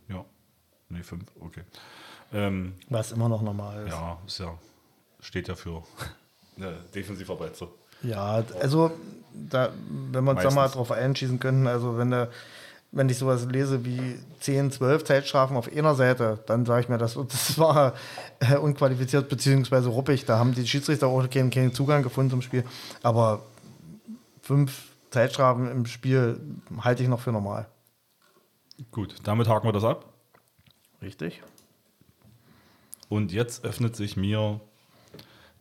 Ja. 0.09 0.25
Nee, 0.91 1.03
fünf, 1.03 1.25
okay. 1.41 1.63
Ähm, 2.33 2.75
Was 2.89 3.13
immer 3.13 3.29
noch 3.29 3.41
normal 3.43 3.87
ist. 3.87 3.93
ja, 3.93 4.19
ist 4.27 4.39
ja, 4.41 4.59
steht 5.21 5.49
ja 5.49 5.55
für 5.55 5.83
eine 6.57 6.77
Defensivarbeit 6.95 7.57
so. 7.57 7.73
Ja, 8.03 8.45
also 8.61 8.93
da, 9.33 9.73
wenn 10.13 10.25
wir 10.25 10.31
uns 10.33 10.43
da 10.43 10.51
mal 10.51 10.69
drauf 10.69 10.93
einschießen 10.93 11.41
könnten, 11.41 11.67
also 11.67 11.99
wenn 11.99 12.11
der 12.11 12.29
wenn 12.91 13.09
ich 13.09 13.19
sowas 13.19 13.45
lese 13.45 13.85
wie 13.85 14.19
10, 14.41 14.73
12 14.73 15.05
Zeitstrafen 15.05 15.57
auf 15.57 15.71
einer 15.71 15.95
Seite, 15.95 16.39
dann 16.47 16.65
sage 16.65 16.83
ich 16.83 16.89
mir, 16.89 16.99
das, 16.99 17.15
das 17.15 17.59
war 17.59 17.95
äh, 18.41 18.57
unqualifiziert 18.57 19.29
bzw. 19.29 19.89
ruppig. 19.89 20.25
Da 20.25 20.39
haben 20.39 20.55
die 20.55 20.67
Schiedsrichter 20.67 21.07
auch 21.07 21.29
keinen, 21.29 21.51
keinen 21.51 21.75
Zugang 21.75 22.03
gefunden 22.03 22.31
zum 22.31 22.43
Spiel. 22.43 22.65
Aber 23.03 23.43
fünf 24.43 24.89
Zeitstrafen 25.11 25.71
im 25.71 25.87
Spiel 25.87 26.41
halte 26.81 27.03
ich 27.03 27.09
noch 27.09 27.21
für 27.21 27.33
normal. 27.33 27.69
Gut, 28.91 29.17
damit 29.25 29.49
haken 29.49 29.69
wir 29.69 29.73
das 29.73 29.85
ab. 29.85 30.07
Richtig? 31.03 31.43
Und 33.09 33.33
jetzt 33.33 33.65
öffnet 33.65 33.97
sich 33.97 34.17
mir 34.17 34.61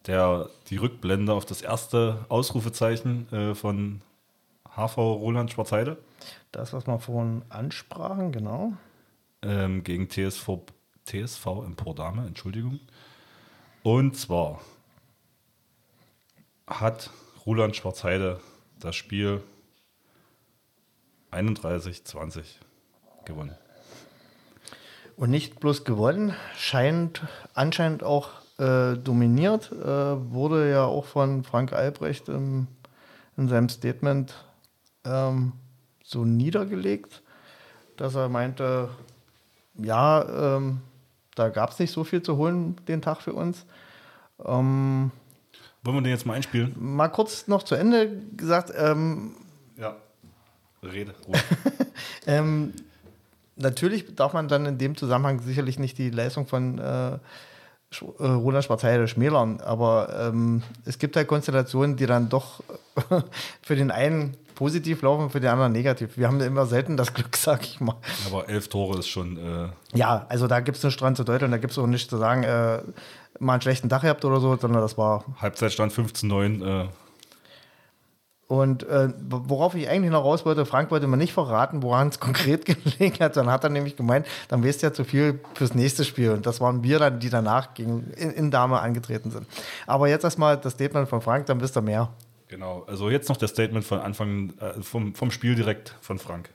der, 0.07 0.49
die 0.69 0.77
Rückblende 0.77 1.33
auf 1.33 1.45
das 1.45 1.61
erste 1.61 2.25
Ausrufezeichen 2.29 3.31
äh, 3.31 3.55
von 3.55 4.01
HV 4.75 4.97
Roland 4.97 5.51
Schwarzheide 5.51 5.97
Das, 6.51 6.73
was 6.73 6.87
wir 6.87 6.99
vorhin 6.99 7.43
ansprachen, 7.49 8.31
genau. 8.31 8.73
ähm, 9.41 9.83
gegen 9.83 10.09
TSV, 10.09 10.59
TSV 11.05 11.45
Empordame, 11.65 12.25
Entschuldigung. 12.25 12.79
Und 13.83 14.17
zwar 14.17 14.61
hat 16.67 17.09
Roland 17.45 17.75
Schwarzheide 17.75 18.39
das 18.79 18.95
Spiel 18.95 19.43
31-20 21.31 22.43
gewonnen. 23.25 23.55
Und 25.15 25.31
nicht 25.31 25.59
bloß 25.59 25.83
gewonnen, 25.83 26.35
scheint 26.55 27.21
anscheinend 27.53 28.03
auch 28.03 28.29
äh, 28.57 28.95
dominiert. 28.97 29.71
Äh, 29.71 29.85
wurde 30.31 30.69
ja 30.69 30.85
auch 30.85 31.05
von 31.05 31.43
Frank 31.43 31.73
Albrecht 31.73 32.29
im, 32.29 32.67
in 33.37 33.47
seinem 33.47 33.69
Statement 33.69 34.33
ähm, 35.05 35.53
so 36.03 36.25
niedergelegt, 36.25 37.21
dass 37.97 38.15
er 38.15 38.29
meinte, 38.29 38.89
ja, 39.75 40.55
ähm, 40.57 40.81
da 41.35 41.49
gab 41.49 41.71
es 41.71 41.79
nicht 41.79 41.91
so 41.91 42.03
viel 42.03 42.21
zu 42.21 42.37
holen 42.37 42.75
den 42.87 43.01
Tag 43.01 43.21
für 43.21 43.33
uns. 43.33 43.65
Ähm, 44.43 45.11
Wollen 45.83 45.97
wir 45.97 46.01
den 46.01 46.11
jetzt 46.11 46.25
mal 46.25 46.33
einspielen? 46.33 46.75
mal 46.79 47.07
kurz 47.09 47.47
noch 47.47 47.63
zu 47.63 47.75
Ende 47.75 48.11
gesagt, 48.35 48.71
ähm, 48.75 49.35
Ja. 49.77 49.95
Rede. 50.83 51.13
Ähm, 52.27 52.73
natürlich 53.55 54.15
darf 54.15 54.33
man 54.33 54.47
dann 54.49 54.65
in 54.65 54.77
dem 54.77 54.97
Zusammenhang 54.97 55.39
sicherlich 55.39 55.79
nicht 55.79 55.97
die 55.97 56.09
Leistung 56.09 56.45
von 56.45 56.77
äh, 56.77 57.17
Roland 58.19 58.65
Schwarzheide 58.65 59.07
schmälern, 59.07 59.61
aber 59.61 60.29
ähm, 60.29 60.61
es 60.85 60.99
gibt 60.99 61.15
halt 61.15 61.27
Konstellationen, 61.27 61.95
die 61.95 62.05
dann 62.05 62.27
doch 62.29 62.61
für 63.61 63.75
den 63.75 63.91
einen 63.91 64.35
positiv 64.55 65.01
laufen, 65.03 65.29
für 65.29 65.39
den 65.39 65.49
anderen 65.49 65.71
negativ. 65.71 66.17
Wir 66.17 66.27
haben 66.27 66.41
immer 66.41 66.65
selten 66.65 66.97
das 66.97 67.13
Glück, 67.13 67.35
sag 67.37 67.63
ich 67.63 67.79
mal. 67.79 67.95
Aber 68.25 68.49
elf 68.49 68.67
Tore 68.67 68.99
ist 68.99 69.07
schon. 69.07 69.37
Äh, 69.37 69.69
Ja, 69.93 70.25
also 70.27 70.47
da 70.47 70.59
gibt 70.59 70.77
es 70.77 70.83
nichts 70.83 70.99
dran 70.99 71.15
zu 71.15 71.23
deuteln, 71.23 71.51
da 71.51 71.57
gibt 71.57 71.71
es 71.71 71.77
auch 71.77 71.87
nichts 71.87 72.09
zu 72.09 72.17
sagen, 72.17 72.43
äh, 72.43 72.79
mal 73.39 73.53
einen 73.53 73.61
schlechten 73.61 73.87
Tag 73.87 74.01
gehabt 74.01 74.25
oder 74.25 74.39
so, 74.41 74.55
sondern 74.57 74.81
das 74.81 74.97
war 74.97 75.23
Halbzeitstand 75.41 75.93
15-9. 75.93 76.83
Äh, 76.85 76.87
Und 78.47 78.83
äh, 78.83 79.09
worauf 79.29 79.75
ich 79.75 79.89
eigentlich 79.89 80.11
noch 80.11 80.23
raus 80.23 80.45
wollte, 80.45 80.65
Frank 80.65 80.89
wollte 80.89 81.05
mir 81.07 81.17
nicht 81.17 81.33
verraten, 81.33 81.83
woran 81.83 82.07
es 82.07 82.19
konkret 82.21 82.65
gelegen 82.65 83.19
hat. 83.19 83.35
Dann 83.35 83.51
hat 83.51 83.63
er 83.65 83.69
nämlich 83.69 83.97
gemeint, 83.97 84.25
dann 84.47 84.63
weißt 84.63 84.81
du 84.81 84.87
ja 84.87 84.93
zu 84.93 85.03
viel 85.03 85.39
fürs 85.53 85.75
nächste 85.75 86.05
Spiel. 86.05 86.31
Und 86.31 86.45
das 86.45 86.61
waren 86.61 86.81
wir 86.81 86.97
dann, 86.97 87.19
die 87.19 87.29
danach 87.29 87.73
gegen, 87.73 88.09
in, 88.11 88.31
in 88.31 88.49
Dame 88.49 88.79
angetreten 88.79 89.31
sind. 89.31 89.45
Aber 89.85 90.07
jetzt 90.07 90.23
erstmal 90.23 90.57
das 90.57 90.73
Statement 90.73 91.09
von 91.09 91.21
Frank, 91.21 91.45
dann 91.47 91.59
wisst 91.59 91.75
ihr 91.75 91.81
mehr. 91.81 92.13
genau. 92.47 92.85
Also 92.87 93.09
jetzt 93.09 93.27
noch 93.27 93.37
das 93.37 93.51
Statement 93.51 93.83
von 93.83 93.99
Anfang 93.99 94.53
äh, 94.59 94.81
vom, 94.81 95.13
vom 95.13 95.29
Spiel 95.29 95.55
direkt 95.55 95.95
von 95.99 96.17
Frank. 96.17 96.49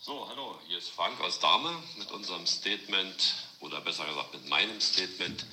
So, 0.00 0.26
hallo, 0.30 0.54
hier 0.66 0.78
ist 0.78 0.88
Frank 0.88 1.20
aus 1.22 1.38
Dahme 1.40 1.68
mit 1.98 2.10
unserem 2.12 2.46
Statement 2.46 3.34
oder 3.60 3.82
besser 3.82 4.06
gesagt 4.06 4.32
mit 4.32 4.48
meinem 4.48 4.80
Statement 4.80 5.44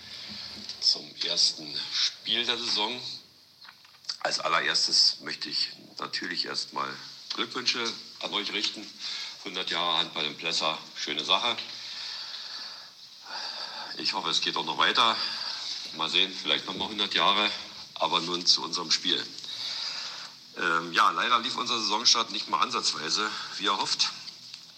zum 0.85 1.15
ersten 1.23 1.75
Spiel 1.91 2.45
der 2.45 2.57
Saison. 2.57 3.01
Als 4.19 4.39
allererstes 4.39 5.17
möchte 5.21 5.49
ich 5.49 5.71
natürlich 5.97 6.45
erstmal 6.45 6.87
Glückwünsche 7.33 7.91
an 8.21 8.33
euch 8.33 8.53
richten. 8.53 8.87
100 9.39 9.69
Jahre 9.71 9.97
Handball 9.97 10.25
im 10.25 10.37
Plesser, 10.37 10.77
schöne 10.95 11.23
Sache. 11.23 11.57
Ich 13.97 14.13
hoffe, 14.13 14.29
es 14.29 14.41
geht 14.41 14.57
auch 14.57 14.65
noch 14.65 14.77
weiter. 14.77 15.15
Mal 15.97 16.09
sehen, 16.09 16.31
vielleicht 16.33 16.65
noch 16.65 16.75
mal 16.75 16.85
100 16.85 17.13
Jahre, 17.13 17.49
aber 17.95 18.19
nun 18.21 18.45
zu 18.45 18.63
unserem 18.63 18.91
Spiel. 18.91 19.23
Ähm, 20.57 20.93
ja, 20.93 21.09
leider 21.11 21.39
lief 21.39 21.57
unser 21.57 21.79
Saisonstart 21.79 22.31
nicht 22.31 22.49
mal 22.49 22.61
ansatzweise, 22.61 23.29
wie 23.57 23.67
erhofft. 23.67 24.11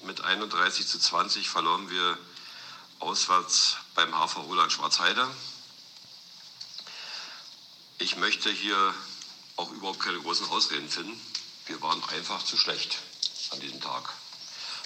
Mit 0.04 0.22
31 0.22 0.88
zu 0.88 1.00
20 1.00 1.50
verloren 1.50 1.90
wir 1.90 2.18
auswärts 3.00 3.78
beim 3.94 4.14
HV 4.14 4.38
Roland 4.38 4.72
Schwarzheide. 4.72 5.28
Ich 8.00 8.16
möchte 8.16 8.52
hier 8.52 8.94
auch 9.56 9.72
überhaupt 9.72 10.00
keine 10.00 10.20
großen 10.20 10.48
Ausreden 10.50 10.88
finden. 10.88 11.20
Wir 11.66 11.82
waren 11.82 12.04
einfach 12.10 12.44
zu 12.44 12.56
schlecht 12.56 13.00
an 13.50 13.60
diesem 13.60 13.82
Tag. 13.82 14.14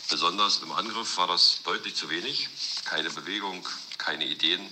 Besonders 0.10 0.60
im 0.60 0.72
Angriff 0.72 1.18
war 1.18 1.28
das 1.28 1.60
deutlich 1.64 1.94
zu 1.94 2.10
wenig. 2.10 2.48
Keine 2.86 3.10
Bewegung, 3.10 3.68
keine 3.98 4.26
Ideen 4.26 4.66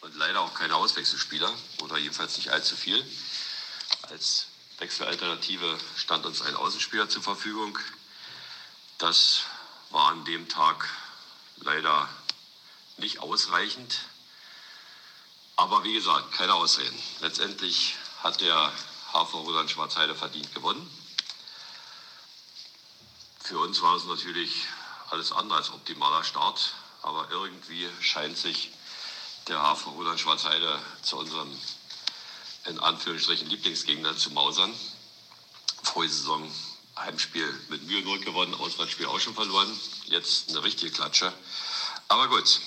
und 0.00 0.14
leider 0.16 0.40
auch 0.40 0.54
keine 0.54 0.76
Auswechselspieler 0.76 1.52
oder 1.82 1.98
jedenfalls 1.98 2.38
nicht 2.38 2.48
allzu 2.48 2.74
viel. 2.74 3.04
Als 4.08 4.46
Wechselalternative 4.78 5.78
stand 5.96 6.24
uns 6.24 6.40
ein 6.40 6.54
Außenspieler 6.54 7.10
zur 7.10 7.22
Verfügung. 7.22 7.78
Das 8.96 9.42
war 9.90 10.08
an 10.08 10.24
dem 10.24 10.48
Tag 10.48 10.88
leider 11.56 12.08
nicht 12.96 13.18
ausreichend. 13.18 13.98
Aber 15.56 15.84
wie 15.84 15.92
gesagt, 15.92 16.32
keine 16.32 16.54
Ausreden. 16.54 16.98
Letztendlich 17.20 17.94
hat 18.22 18.40
der 18.40 18.72
HV 19.12 19.34
Roland 19.34 19.70
Schwarzheide 19.70 20.14
verdient 20.14 20.54
gewonnen. 20.54 20.90
Für 23.40 23.58
uns 23.58 23.82
war 23.82 23.96
es 23.96 24.04
natürlich 24.04 24.52
alles 25.10 25.32
andere 25.32 25.58
als 25.58 25.70
optimaler 25.70 26.24
Start. 26.24 26.74
Aber 27.02 27.30
irgendwie 27.30 27.88
scheint 28.00 28.38
sich 28.38 28.70
der 29.48 29.60
HV 29.60 29.86
Roland 29.86 30.20
Schwarzheide 30.20 30.78
zu 31.02 31.16
unserem 31.18 31.60
in 32.64 32.78
Anführungsstrichen 32.78 33.48
Lieblingsgegner 33.48 34.16
zu 34.16 34.30
mausern. 34.30 34.72
Vorige 35.82 36.12
Saison 36.12 36.50
Heimspiel 36.96 37.52
mit 37.68 37.82
0 37.88 38.20
gewonnen, 38.20 38.54
Auswärtsspiel 38.54 39.06
auch 39.06 39.18
schon 39.18 39.34
verloren. 39.34 39.80
Jetzt 40.04 40.50
eine 40.50 40.62
richtige 40.62 40.92
Klatsche. 40.92 41.32
Aber 42.08 42.28
gut, 42.28 42.60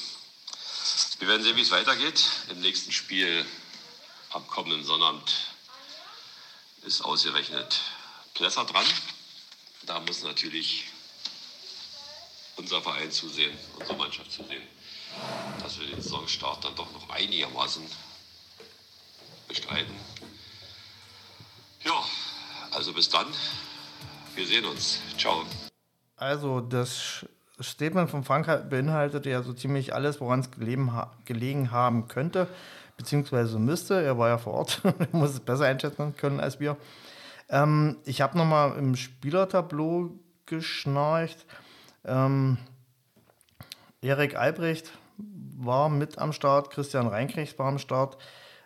wir 1.20 1.28
werden 1.28 1.44
sehen, 1.44 1.56
wie 1.56 1.62
es 1.62 1.72
weitergeht. 1.72 2.24
Im 2.50 2.62
nächsten 2.62 2.92
Spiel 2.92 3.46
am 4.32 4.46
kommenden 4.48 4.84
Sonnabend 4.84 5.34
ist 6.84 7.02
ausgerechnet 7.02 7.80
Plesser 8.34 8.66
dran. 8.66 8.86
Da 9.84 10.00
muss 10.02 10.24
natürlich 10.24 10.86
unser 12.58 12.82
Verein 12.82 13.12
zusehen, 13.12 13.58
unsere 13.78 13.98
Mannschaft 13.98 14.32
zusehen, 14.32 14.68
dass 15.62 15.80
wir 15.80 15.88
den 15.88 16.02
Saisonstart 16.02 16.64
dann 16.64 16.76
doch 16.76 16.92
noch 16.92 17.10
einigermaßen 17.10 17.86
bestreiten. 19.48 19.96
Ja, 21.84 22.04
also 22.72 22.94
bis 22.94 23.10
dann. 23.10 23.28
Wir 24.36 24.46
sehen 24.48 24.66
uns. 24.66 25.00
Ciao. 25.18 25.46
Also 26.18 26.62
das 26.62 27.26
Statement 27.62 28.10
von 28.10 28.24
Frank 28.24 28.70
beinhaltete 28.70 29.30
ja 29.30 29.42
so 29.42 29.54
ziemlich 29.54 29.94
alles, 29.94 30.20
woran 30.20 30.42
es 30.42 30.50
gelegen 30.52 31.72
haben 31.72 32.08
könnte, 32.08 32.48
beziehungsweise 32.98 33.60
müsste. 33.60 34.02
Er 34.02 34.18
war 34.18 34.30
ja 34.30 34.38
vor 34.38 34.54
Ort, 34.54 34.82
er 34.84 35.18
muss 35.18 35.32
es 35.32 35.40
besser 35.40 35.66
einschätzen 35.66 36.16
können 36.18 36.40
als 36.40 36.60
wir. 36.60 36.78
Ähm, 37.50 37.98
ich 38.06 38.22
habe 38.22 38.38
nochmal 38.38 38.78
im 38.78 38.96
Spielertableau 38.96 40.12
geschnarcht. 40.46 41.46
Ähm, 42.04 42.58
Erik 44.02 44.36
Albrecht 44.36 44.92
war 45.18 45.90
mit 45.90 46.18
am 46.18 46.34
Start, 46.34 46.72
Christian 46.72 47.08
Reinknecht 47.08 47.58
war 47.58 47.68
am 47.68 47.80
Start, 47.80 48.18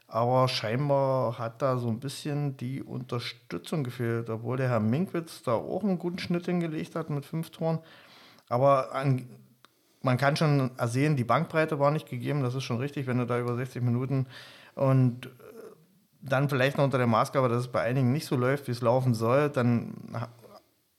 aber 0.07 0.47
scheinbar 0.47 1.37
hat 1.37 1.61
da 1.61 1.77
so 1.77 1.87
ein 1.87 1.99
bisschen 1.99 2.57
die 2.57 2.81
Unterstützung 2.81 3.83
gefehlt, 3.83 4.29
obwohl 4.29 4.57
der 4.57 4.69
Herr 4.69 4.79
Minkwitz 4.79 5.43
da 5.43 5.53
auch 5.53 5.83
einen 5.83 5.99
guten 5.99 6.17
Schnitt 6.17 6.45
hingelegt 6.45 6.95
hat 6.95 7.09
mit 7.09 7.25
fünf 7.25 7.51
Toren. 7.51 7.79
Aber 8.49 8.93
an, 8.93 9.27
man 10.01 10.17
kann 10.17 10.35
schon 10.35 10.71
sehen, 10.85 11.15
die 11.15 11.23
Bankbreite 11.23 11.79
war 11.79 11.91
nicht 11.91 12.09
gegeben, 12.09 12.41
das 12.43 12.55
ist 12.55 12.63
schon 12.63 12.77
richtig, 12.77 13.07
wenn 13.07 13.17
du 13.17 13.25
da 13.25 13.39
über 13.39 13.55
60 13.55 13.81
Minuten 13.81 14.27
und 14.75 15.27
äh, 15.27 15.29
dann 16.21 16.49
vielleicht 16.49 16.77
noch 16.77 16.83
unter 16.83 16.97
der 16.97 17.07
Maßgabe, 17.07 17.47
dass 17.47 17.61
es 17.61 17.67
bei 17.69 17.81
einigen 17.81 18.11
nicht 18.11 18.25
so 18.25 18.35
läuft, 18.35 18.67
wie 18.67 18.71
es 18.71 18.81
laufen 18.81 19.13
soll, 19.13 19.49
dann 19.49 19.93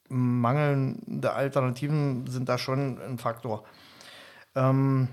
mangelnde 0.09 1.33
Alternativen 1.33 2.27
sind 2.27 2.49
da 2.49 2.59
schon 2.59 2.99
ein 3.01 3.19
Faktor. 3.19 3.65
Ähm, 4.55 5.09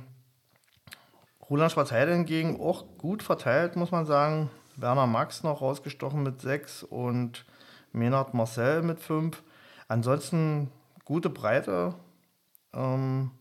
Roland 1.50 1.72
Schwarzheide 1.72 2.14
hingegen 2.14 2.60
auch 2.60 2.86
gut 2.98 3.24
verteilt, 3.24 3.76
muss 3.76 3.92
man 3.92 4.06
sagen. 4.06 4.50
Werner 4.76 5.08
Max 5.08 5.44
noch 5.44 5.62
rausgestochen 5.62 6.22
mit 6.24 6.42
6 6.42 6.84
und 6.84 7.46
Menard 7.94 8.34
Marcel 8.34 8.82
mit 8.82 9.00
5. 9.00 9.42
Ansonsten 9.88 10.72
gute 11.06 11.30
Breite. 11.30 11.96
Ähm, 12.78 13.32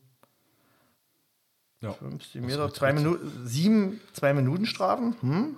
ja, 1.83 1.93
50 1.93 2.43
Meter, 2.43 2.73
zwei 2.73 2.93
Minuten, 2.93 3.47
sieben, 3.47 4.01
zwei 4.13 4.33
Minuten 4.33 4.67
Strafen. 4.67 5.15
Hm? 5.21 5.57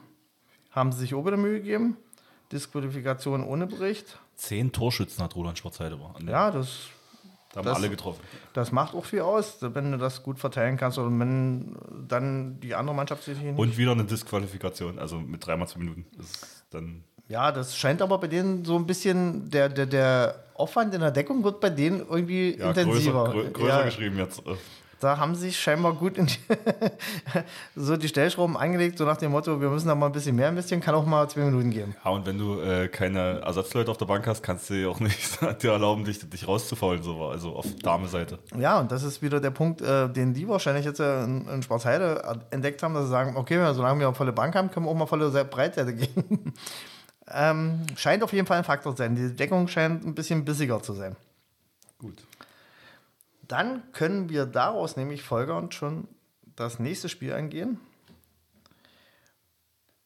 Haben 0.70 0.92
sie 0.92 0.98
sich 0.98 1.14
ober 1.14 1.30
der 1.30 1.38
Mühe 1.38 1.60
gegeben. 1.60 1.96
Disqualifikation 2.52 3.44
ohne 3.44 3.66
Bericht. 3.66 4.18
Zehn 4.34 4.72
Torschützen 4.72 5.22
hat 5.22 5.36
Roland 5.36 5.58
Schwarzheide. 5.58 5.98
Ja, 6.26 6.50
das. 6.50 6.88
Da 7.52 7.60
haben 7.60 7.66
das, 7.66 7.76
alle 7.76 7.88
getroffen. 7.88 8.20
Das 8.52 8.72
macht 8.72 8.94
auch 8.94 9.06
viel 9.06 9.20
aus, 9.20 9.58
wenn 9.60 9.92
du 9.92 9.98
das 9.98 10.22
gut 10.22 10.38
verteilen 10.38 10.76
kannst 10.76 10.98
und 10.98 11.18
wenn 11.18 11.76
dann 12.06 12.60
die 12.60 12.74
andere 12.74 12.94
Mannschaft 12.94 13.22
sich 13.22 13.38
nicht. 13.38 13.58
Und 13.58 13.78
wieder 13.78 13.92
eine 13.92 14.04
Disqualifikation, 14.04 14.98
also 14.98 15.18
mit 15.18 15.46
dreimal 15.46 15.66
zwei 15.66 15.78
Minuten. 15.78 16.04
Das 16.16 16.64
dann 16.70 17.04
ja, 17.28 17.52
das 17.52 17.76
scheint 17.76 18.00
aber 18.02 18.18
bei 18.18 18.26
denen 18.26 18.64
so 18.64 18.76
ein 18.76 18.86
bisschen, 18.86 19.50
der, 19.50 19.68
der, 19.68 19.86
der 19.86 20.34
Aufwand 20.54 20.94
in 20.94 21.00
der 21.00 21.10
Deckung 21.10 21.44
wird 21.44 21.60
bei 21.60 21.70
denen 21.70 22.00
irgendwie 22.08 22.58
ja, 22.58 22.68
intensiver. 22.70 23.24
Größer, 23.24 23.32
grö 23.32 23.50
größer 23.50 23.78
ja. 23.78 23.84
geschrieben 23.84 24.18
jetzt. 24.18 24.42
Da 25.00 25.16
haben 25.16 25.36
sie 25.36 25.42
sich 25.42 25.60
scheinbar 25.60 25.92
gut 25.92 26.16
die, 26.16 26.26
so 27.76 27.96
die 27.96 28.08
Stellschrauben 28.08 28.56
angelegt, 28.56 28.98
so 28.98 29.04
nach 29.04 29.16
dem 29.16 29.30
Motto, 29.30 29.60
wir 29.60 29.68
müssen 29.68 29.86
da 29.86 29.94
mal 29.94 30.06
ein 30.06 30.12
bisschen 30.12 30.34
mehr 30.34 30.48
investieren, 30.48 30.80
kann 30.80 30.96
auch 30.96 31.06
mal 31.06 31.28
zwei 31.28 31.42
Minuten 31.42 31.70
geben. 31.70 31.94
Ja, 32.04 32.10
und 32.10 32.26
wenn 32.26 32.36
du 32.36 32.60
äh, 32.60 32.88
keine 32.88 33.40
Ersatzleute 33.42 33.92
auf 33.92 33.96
der 33.96 34.06
Bank 34.06 34.26
hast, 34.26 34.42
kannst 34.42 34.70
du 34.70 34.74
dir 34.74 34.90
auch 34.90 34.98
nicht 34.98 35.38
dir 35.62 35.70
erlauben, 35.70 36.04
dich, 36.04 36.28
dich 36.28 36.48
rauszufaulen, 36.48 37.04
so, 37.04 37.26
also 37.26 37.54
auf 37.54 37.66
Dame-Seite. 37.80 38.40
Ja, 38.58 38.80
und 38.80 38.90
das 38.90 39.04
ist 39.04 39.22
wieder 39.22 39.38
der 39.38 39.52
Punkt, 39.52 39.82
äh, 39.82 40.08
den 40.08 40.34
die 40.34 40.48
wahrscheinlich 40.48 40.84
jetzt 40.84 40.98
äh, 40.98 41.22
in, 41.22 41.46
in 41.46 41.62
Schwarzheide 41.62 42.40
entdeckt 42.50 42.82
haben, 42.82 42.94
dass 42.94 43.04
sie 43.04 43.10
sagen, 43.10 43.36
okay, 43.36 43.72
solange 43.74 44.00
wir 44.00 44.08
eine 44.08 44.16
volle 44.16 44.32
Bank 44.32 44.56
haben, 44.56 44.68
können 44.72 44.86
wir 44.86 44.90
auch 44.90 44.96
mal 44.96 45.06
volle 45.06 45.30
Breitseite 45.44 45.94
gehen. 45.94 46.54
ähm, 47.30 47.86
scheint 47.96 48.22
auf 48.22 48.32
jeden 48.32 48.46
Fall 48.46 48.58
ein 48.58 48.64
Faktor 48.64 48.94
zu 48.94 49.02
sein. 49.02 49.14
Die 49.14 49.34
Deckung 49.34 49.68
scheint 49.68 50.04
ein 50.04 50.14
bisschen 50.14 50.44
bissiger 50.44 50.82
zu 50.82 50.92
sein. 50.94 51.16
Gut. 51.98 52.24
Dann 53.46 53.82
können 53.92 54.28
wir 54.28 54.46
daraus 54.46 54.96
nämlich 54.96 55.22
folgernd 55.22 55.74
schon 55.74 56.06
das 56.56 56.78
nächste 56.78 57.08
Spiel 57.08 57.32
angehen. 57.32 57.80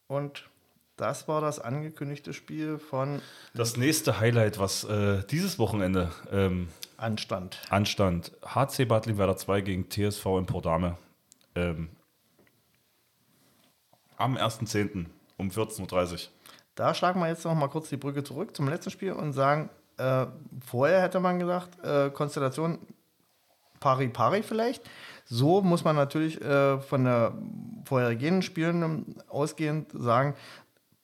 Und 0.06 0.48
das 0.96 1.26
war 1.26 1.40
das 1.40 1.58
angekündigte 1.58 2.32
Spiel 2.32 2.78
von. 2.78 3.20
Das 3.54 3.76
nächste 3.76 4.20
Highlight, 4.20 4.58
was 4.58 4.84
äh, 4.84 5.24
dieses 5.24 5.58
Wochenende 5.58 6.12
ähm, 6.30 6.68
anstand. 6.96 7.60
Anstand. 7.70 8.32
HC 8.44 8.84
Bad 8.84 9.06
Limwerder 9.06 9.36
2 9.36 9.62
gegen 9.62 9.88
TSV 9.88 10.26
in 10.38 10.46
Pordame. 10.46 10.96
Ähm, 11.54 11.88
am 14.16 14.36
1.10. 14.36 15.06
um 15.38 15.48
14.30 15.48 16.12
Uhr. 16.12 16.18
Da 16.74 16.94
schlagen 16.94 17.20
wir 17.20 17.28
jetzt 17.28 17.44
noch 17.44 17.54
mal 17.54 17.68
kurz 17.68 17.88
die 17.88 17.96
Brücke 17.96 18.24
zurück 18.24 18.56
zum 18.56 18.68
letzten 18.68 18.90
Spiel 18.90 19.12
und 19.12 19.32
sagen, 19.32 19.68
äh, 19.98 20.26
vorher 20.66 21.02
hätte 21.02 21.20
man 21.20 21.38
gesagt, 21.38 21.84
äh, 21.84 22.10
Konstellation 22.10 22.78
pari 23.78 24.08
pari 24.08 24.42
vielleicht. 24.42 24.88
So 25.24 25.60
muss 25.60 25.84
man 25.84 25.96
natürlich 25.96 26.40
äh, 26.40 26.80
von 26.80 27.04
der 27.04 27.34
vorhergehenden 27.84 28.42
Spielen 28.42 29.16
ausgehend 29.28 29.90
sagen, 29.92 30.34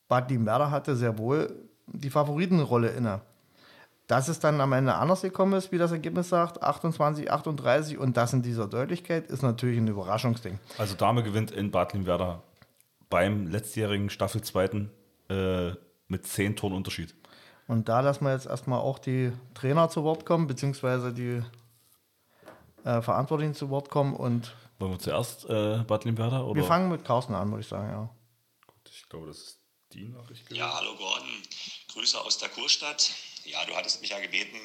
Bad 0.08 0.30
Limberda 0.30 0.70
hatte 0.70 0.96
sehr 0.96 1.18
wohl 1.18 1.54
die 1.86 2.10
Favoritenrolle 2.10 2.88
inne. 2.88 3.20
Dass 4.06 4.28
es 4.28 4.40
dann 4.40 4.58
am 4.62 4.72
Ende 4.72 4.94
anders 4.94 5.20
gekommen 5.20 5.52
ist, 5.52 5.70
wie 5.70 5.76
das 5.76 5.92
Ergebnis 5.92 6.30
sagt, 6.30 6.62
28, 6.62 7.30
38 7.30 7.98
und 7.98 8.16
das 8.16 8.32
in 8.32 8.40
dieser 8.40 8.66
Deutlichkeit, 8.66 9.26
ist 9.26 9.42
natürlich 9.42 9.76
ein 9.76 9.86
Überraschungsding. 9.86 10.58
Also 10.78 10.94
Dame 10.94 11.22
gewinnt 11.22 11.50
in 11.50 11.70
Bad 11.70 11.92
Limwerder 11.92 12.42
beim 13.10 13.46
letztjährigen 13.48 14.08
Staffelzweiten 14.08 14.90
äh, 15.28 15.72
mit 16.08 16.26
10 16.26 16.56
Toren 16.56 16.74
Unterschied. 16.74 17.14
Und 17.66 17.88
da 17.88 18.00
lassen 18.00 18.24
wir 18.24 18.32
jetzt 18.32 18.46
erstmal 18.46 18.80
auch 18.80 18.98
die 18.98 19.32
Trainer 19.54 19.90
zu 19.90 20.02
Wort 20.02 20.24
kommen, 20.24 20.46
beziehungsweise 20.46 21.12
die 21.12 21.42
äh, 22.84 23.02
Verantwortlichen 23.02 23.54
zu 23.54 23.68
Wort 23.68 23.90
kommen. 23.90 24.14
Und 24.14 24.54
Wollen 24.78 24.92
wir 24.92 24.98
zuerst 24.98 25.44
äh, 25.44 25.78
Bad 25.86 26.04
Limberda? 26.04 26.42
Oder? 26.42 26.60
Wir 26.60 26.66
fangen 26.66 26.90
mit 26.90 27.04
Carsten 27.04 27.34
an, 27.34 27.50
würde 27.50 27.62
ich 27.62 27.68
sagen, 27.68 27.90
ja. 27.90 28.14
Gut, 28.66 28.90
ich 28.90 29.08
glaube, 29.08 29.26
das 29.26 29.38
ist 29.38 29.58
die 29.92 30.08
Nachricht. 30.08 30.50
Ja, 30.50 30.72
hallo 30.72 30.94
Gordon. 30.96 31.42
Grüße 31.92 32.20
aus 32.20 32.38
der 32.38 32.48
Kurstadt. 32.50 33.10
Ja, 33.44 33.64
du 33.64 33.74
hattest 33.74 34.00
mich 34.00 34.10
ja 34.10 34.20
gebeten, 34.20 34.56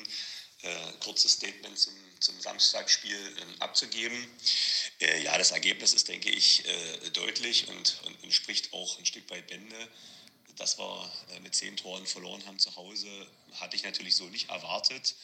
äh, 0.61 0.75
kurzes 1.03 1.33
Statement 1.33 1.77
zum, 1.77 1.93
zum 2.19 2.39
Samstagsspiel 2.39 3.15
äh, 3.15 3.61
abzugeben. 3.61 4.17
Äh, 4.99 5.23
ja, 5.23 5.37
das 5.37 5.51
Ergebnis 5.51 5.93
ist, 5.93 6.07
denke 6.07 6.29
ich, 6.29 6.63
äh, 6.65 7.09
deutlich 7.11 7.67
und, 7.69 8.01
und, 8.05 8.23
und, 8.23 8.33
spricht 8.33 8.73
auch 8.73 8.99
ein 8.99 9.05
Stück 9.05 9.29
weit 9.29 9.47
Bände. 9.47 9.75
Dass 10.57 10.77
wir 10.77 11.11
äh, 11.35 11.39
mit 11.39 11.55
zehn 11.55 11.75
Toren 11.77 12.05
verloren 12.05 12.45
haben 12.45 12.59
zu 12.59 12.75
Hause, 12.75 13.07
hatte 13.53 13.75
ich 13.75 13.83
natürlich 13.83 14.15
so 14.15 14.25
nicht 14.25 14.49
erwartet. 14.49 15.15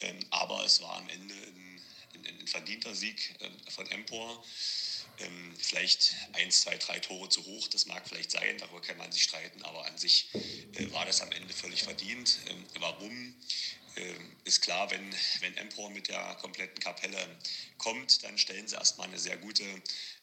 Ähm, 0.00 0.18
aber 0.30 0.64
es 0.64 0.82
war 0.82 0.96
am 0.96 1.08
Ende 1.08 1.34
ein 1.34 1.76
ein, 2.16 2.40
ein 2.40 2.46
verdienter 2.46 2.94
Sieg 2.94 3.34
äh, 3.40 3.70
von 3.70 3.86
Empor. 3.90 4.44
Ähm, 5.18 5.54
vielleicht 5.58 6.14
eins, 6.34 6.62
zwei, 6.62 6.76
drei 6.76 6.98
Tore 6.98 7.28
zu 7.30 7.44
hoch, 7.46 7.68
das 7.68 7.86
mag 7.86 8.06
vielleicht 8.06 8.30
sein, 8.30 8.58
darüber 8.58 8.82
kann 8.82 8.98
man 8.98 9.10
sich 9.10 9.22
streiten, 9.22 9.62
aber 9.62 9.86
an 9.86 9.96
sich 9.96 10.28
äh, 10.34 10.92
war 10.92 11.06
das 11.06 11.22
am 11.22 11.32
Ende 11.32 11.54
völlig 11.54 11.82
verdient. 11.82 12.38
Ähm, 12.48 12.66
warum? 12.80 13.34
Ähm, 13.96 14.36
ist 14.44 14.60
klar, 14.60 14.90
wenn, 14.90 15.14
wenn 15.40 15.56
Empor 15.56 15.90
mit 15.90 16.08
der 16.08 16.34
kompletten 16.36 16.78
Kapelle 16.80 17.18
kommt, 17.78 18.22
dann 18.22 18.36
stellen 18.38 18.68
sie 18.68 18.76
erstmal 18.76 19.08
eine 19.08 19.18
sehr 19.18 19.36
gute 19.38 19.64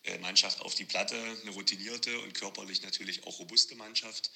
äh, 0.03 0.17
Mannschaft 0.19 0.62
auf 0.62 0.75
die 0.75 0.86
Platte, 0.86 1.15
eine 1.41 1.51
routinierte 1.51 2.19
und 2.19 2.33
körperlich 2.33 2.83
natürlich 2.83 3.25
auch 3.25 3.39
robuste 3.39 3.75
Mannschaft. 3.75 4.29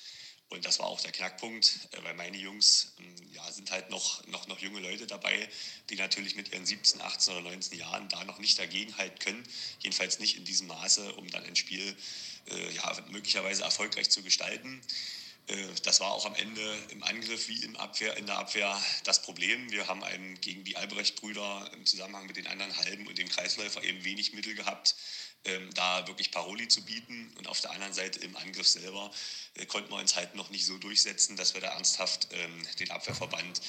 Und 0.49 0.65
das 0.65 0.79
war 0.79 0.87
auch 0.87 1.01
der 1.01 1.11
Knackpunkt, 1.11 1.89
äh, 1.91 2.03
weil 2.03 2.15
meine 2.15 2.37
Jungs 2.37 2.93
ähm, 2.99 3.15
ja, 3.33 3.51
sind 3.51 3.69
halt 3.69 3.89
noch, 3.89 4.25
noch, 4.27 4.47
noch 4.47 4.59
junge 4.59 4.79
Leute 4.79 5.05
dabei, 5.05 5.47
die 5.89 5.95
natürlich 5.95 6.35
mit 6.35 6.51
ihren 6.51 6.65
17, 6.65 7.01
18 7.01 7.33
oder 7.33 7.43
19 7.43 7.77
Jahren 7.77 8.09
da 8.09 8.23
noch 8.23 8.39
nicht 8.39 8.57
dagegenhalten 8.57 9.19
können. 9.19 9.43
Jedenfalls 9.79 10.19
nicht 10.19 10.37
in 10.37 10.45
diesem 10.45 10.67
Maße, 10.67 11.13
um 11.13 11.29
dann 11.29 11.43
ein 11.43 11.55
Spiel 11.55 11.95
äh, 12.49 12.71
ja, 12.73 13.05
möglicherweise 13.11 13.63
erfolgreich 13.63 14.09
zu 14.09 14.23
gestalten. 14.23 14.81
Äh, 15.47 15.67
das 15.83 15.99
war 15.99 16.11
auch 16.11 16.25
am 16.25 16.35
Ende 16.35 16.77
im 16.89 17.03
Angriff 17.03 17.47
wie 17.47 17.63
im 17.63 17.75
Abwehr, 17.77 18.17
in 18.17 18.25
der 18.25 18.37
Abwehr 18.37 18.79
das 19.03 19.21
Problem. 19.21 19.71
Wir 19.71 19.87
haben 19.87 20.03
einem 20.03 20.39
gegen 20.41 20.63
die 20.63 20.77
Albrecht-Brüder 20.77 21.71
im 21.73 21.85
Zusammenhang 21.85 22.27
mit 22.27 22.37
den 22.37 22.47
anderen 22.47 22.75
Halben 22.77 23.07
und 23.07 23.17
dem 23.17 23.29
Kreisläufer 23.29 23.83
eben 23.83 24.03
wenig 24.03 24.33
Mittel 24.33 24.55
gehabt, 24.55 24.95
ähm, 25.45 25.69
da 25.73 26.05
wirklich 26.07 26.31
Paroli 26.31 26.67
zu 26.67 26.83
bieten. 26.83 27.33
Und 27.37 27.47
auf 27.47 27.61
der 27.61 27.71
anderen 27.71 27.93
Seite 27.93 28.19
im 28.19 28.35
Angriff 28.37 28.67
selber 28.67 29.11
äh, 29.55 29.65
konnten 29.65 29.89
wir 29.89 29.97
uns 29.97 30.15
halt 30.15 30.35
noch 30.35 30.49
nicht 30.49 30.65
so 30.65 30.77
durchsetzen, 30.77 31.37
dass 31.37 31.53
wir 31.53 31.61
da 31.61 31.69
ernsthaft 31.69 32.27
ähm, 32.31 32.67
den 32.79 32.91
Abwehrverband 32.91 33.61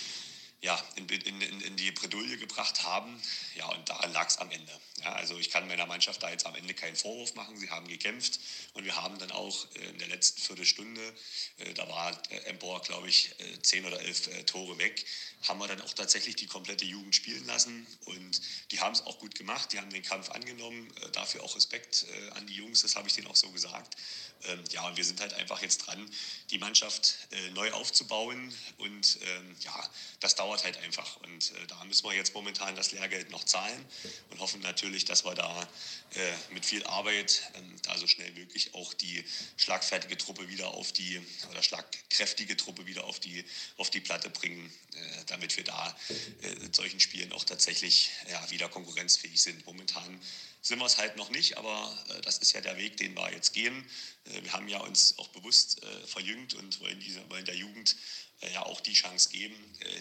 ja, 0.60 0.80
in, 0.96 1.08
in, 1.08 1.60
in, 1.60 1.76
die 1.76 1.92
Bredouille 1.92 2.36
gebracht 2.36 2.82
haben. 2.82 3.20
Ja, 3.56 3.66
und 3.68 3.88
daran 3.88 4.12
lag 4.12 4.26
es 4.28 4.38
am 4.38 4.50
Ende. 4.50 4.72
Ja, 5.02 5.12
also 5.12 5.38
ich 5.38 5.50
kann 5.50 5.68
meiner 5.68 5.86
Mannschaft 5.86 6.22
da 6.22 6.30
jetzt 6.30 6.46
am 6.46 6.56
Ende 6.56 6.74
keinen 6.74 6.96
Vorwurf 6.96 7.34
machen. 7.36 7.56
Sie 7.56 7.70
haben 7.70 7.86
gekämpft 7.86 8.40
und 8.72 8.84
wir 8.84 8.96
haben 8.96 9.16
dann 9.18 9.30
auch 9.30 9.66
äh, 9.76 9.90
in 9.90 9.98
der 9.98 10.08
letzten 10.08 10.40
Viertelstunde, 10.40 11.14
äh, 11.58 11.74
da 11.74 11.88
war 11.88 12.10
äh, 12.30 12.38
Empor, 12.48 12.82
glaube 12.82 13.08
ich, 13.08 13.30
zehn 13.62 13.84
oder 13.84 14.00
elf 14.00 14.28
Tore 14.46 14.78
weg, 14.78 15.04
haben 15.46 15.60
wir 15.60 15.68
dann 15.68 15.80
auch 15.82 15.92
tatsächlich 15.92 16.34
die 16.34 16.46
komplette 16.46 16.84
Jugend 16.84 17.14
spielen 17.14 17.46
lassen 17.46 17.86
und 18.06 18.40
die 18.72 18.80
haben 18.80 18.92
es 18.92 19.02
auch 19.02 19.18
gut 19.20 19.36
gemacht. 19.36 19.72
Die 19.72 19.78
haben 19.78 19.90
den 19.90 20.02
Kampf 20.02 20.30
angenommen. 20.30 20.92
Dafür 21.12 21.44
auch 21.44 21.54
Respekt 21.54 22.06
an 22.34 22.46
die 22.48 22.54
Jungs, 22.54 22.82
das 22.82 22.96
habe 22.96 23.06
ich 23.06 23.14
denen 23.14 23.28
auch 23.28 23.36
so 23.36 23.48
gesagt. 23.50 23.96
Ähm, 24.44 24.62
ja, 24.70 24.86
und 24.86 24.96
wir 24.96 25.04
sind 25.04 25.20
halt 25.20 25.34
einfach 25.34 25.62
jetzt 25.62 25.86
dran, 25.86 26.10
die 26.50 26.58
Mannschaft 26.58 27.18
neu 27.54 27.70
aufzubauen 27.72 28.52
und 28.78 29.18
ähm, 29.22 29.56
ja, 29.60 29.90
das 30.20 30.34
dauert 30.34 30.64
halt 30.64 30.78
einfach 30.78 31.16
und 31.18 31.52
da 31.68 31.84
müssen 31.84 32.04
wir 32.06 32.14
jetzt 32.14 32.34
momentan 32.34 32.74
das 32.74 32.92
Lehrgeld 32.92 33.30
noch 33.30 33.44
zahlen 33.44 33.84
und 34.30 34.40
hoffen 34.40 34.60
natürlich, 34.60 34.78
natürlich, 34.78 35.04
dass 35.04 35.24
wir 35.24 35.34
da 35.34 35.68
äh, 36.14 36.54
mit 36.54 36.64
viel 36.64 36.84
Arbeit 36.84 37.42
ähm, 37.54 37.76
da 37.82 37.98
so 37.98 38.06
schnell 38.06 38.30
möglich 38.32 38.74
auch 38.74 38.94
die 38.94 39.24
schlagfertige 39.56 40.16
Truppe 40.16 40.48
wieder 40.48 40.68
auf 40.68 40.92
die 40.92 41.20
oder 41.50 41.62
schlagkräftige 41.62 42.56
Truppe 42.56 42.86
wieder 42.86 43.04
auf 43.04 43.20
die, 43.20 43.44
auf 43.76 43.90
die 43.90 44.00
Platte 44.00 44.30
bringen, 44.30 44.72
äh, 44.94 45.24
damit 45.26 45.56
wir 45.56 45.64
da 45.64 45.96
äh, 46.42 46.48
in 46.64 46.72
solchen 46.72 47.00
Spielen 47.00 47.32
auch 47.32 47.44
tatsächlich 47.44 48.10
ja, 48.30 48.50
wieder 48.50 48.68
konkurrenzfähig 48.68 49.40
sind. 49.40 49.66
Momentan 49.66 50.20
sind 50.60 50.78
wir 50.78 50.86
es 50.86 50.98
halt 50.98 51.16
noch 51.16 51.30
nicht, 51.30 51.56
aber 51.56 51.96
äh, 52.10 52.20
das 52.22 52.38
ist 52.38 52.52
ja 52.52 52.60
der 52.60 52.76
Weg, 52.76 52.96
den 52.96 53.14
wir 53.14 53.32
jetzt 53.32 53.52
gehen. 53.52 53.84
Äh, 54.24 54.42
wir 54.42 54.52
haben 54.52 54.68
ja 54.68 54.80
uns 54.80 55.18
auch 55.18 55.28
bewusst 55.28 55.82
äh, 55.82 56.06
verjüngt 56.06 56.54
und 56.54 56.80
wollen, 56.80 56.98
diese, 57.00 57.28
wollen 57.30 57.44
der 57.44 57.56
Jugend 57.56 57.96
ja 58.52 58.64
auch 58.64 58.80
die 58.80 58.92
Chance 58.92 59.30
geben, 59.30 59.56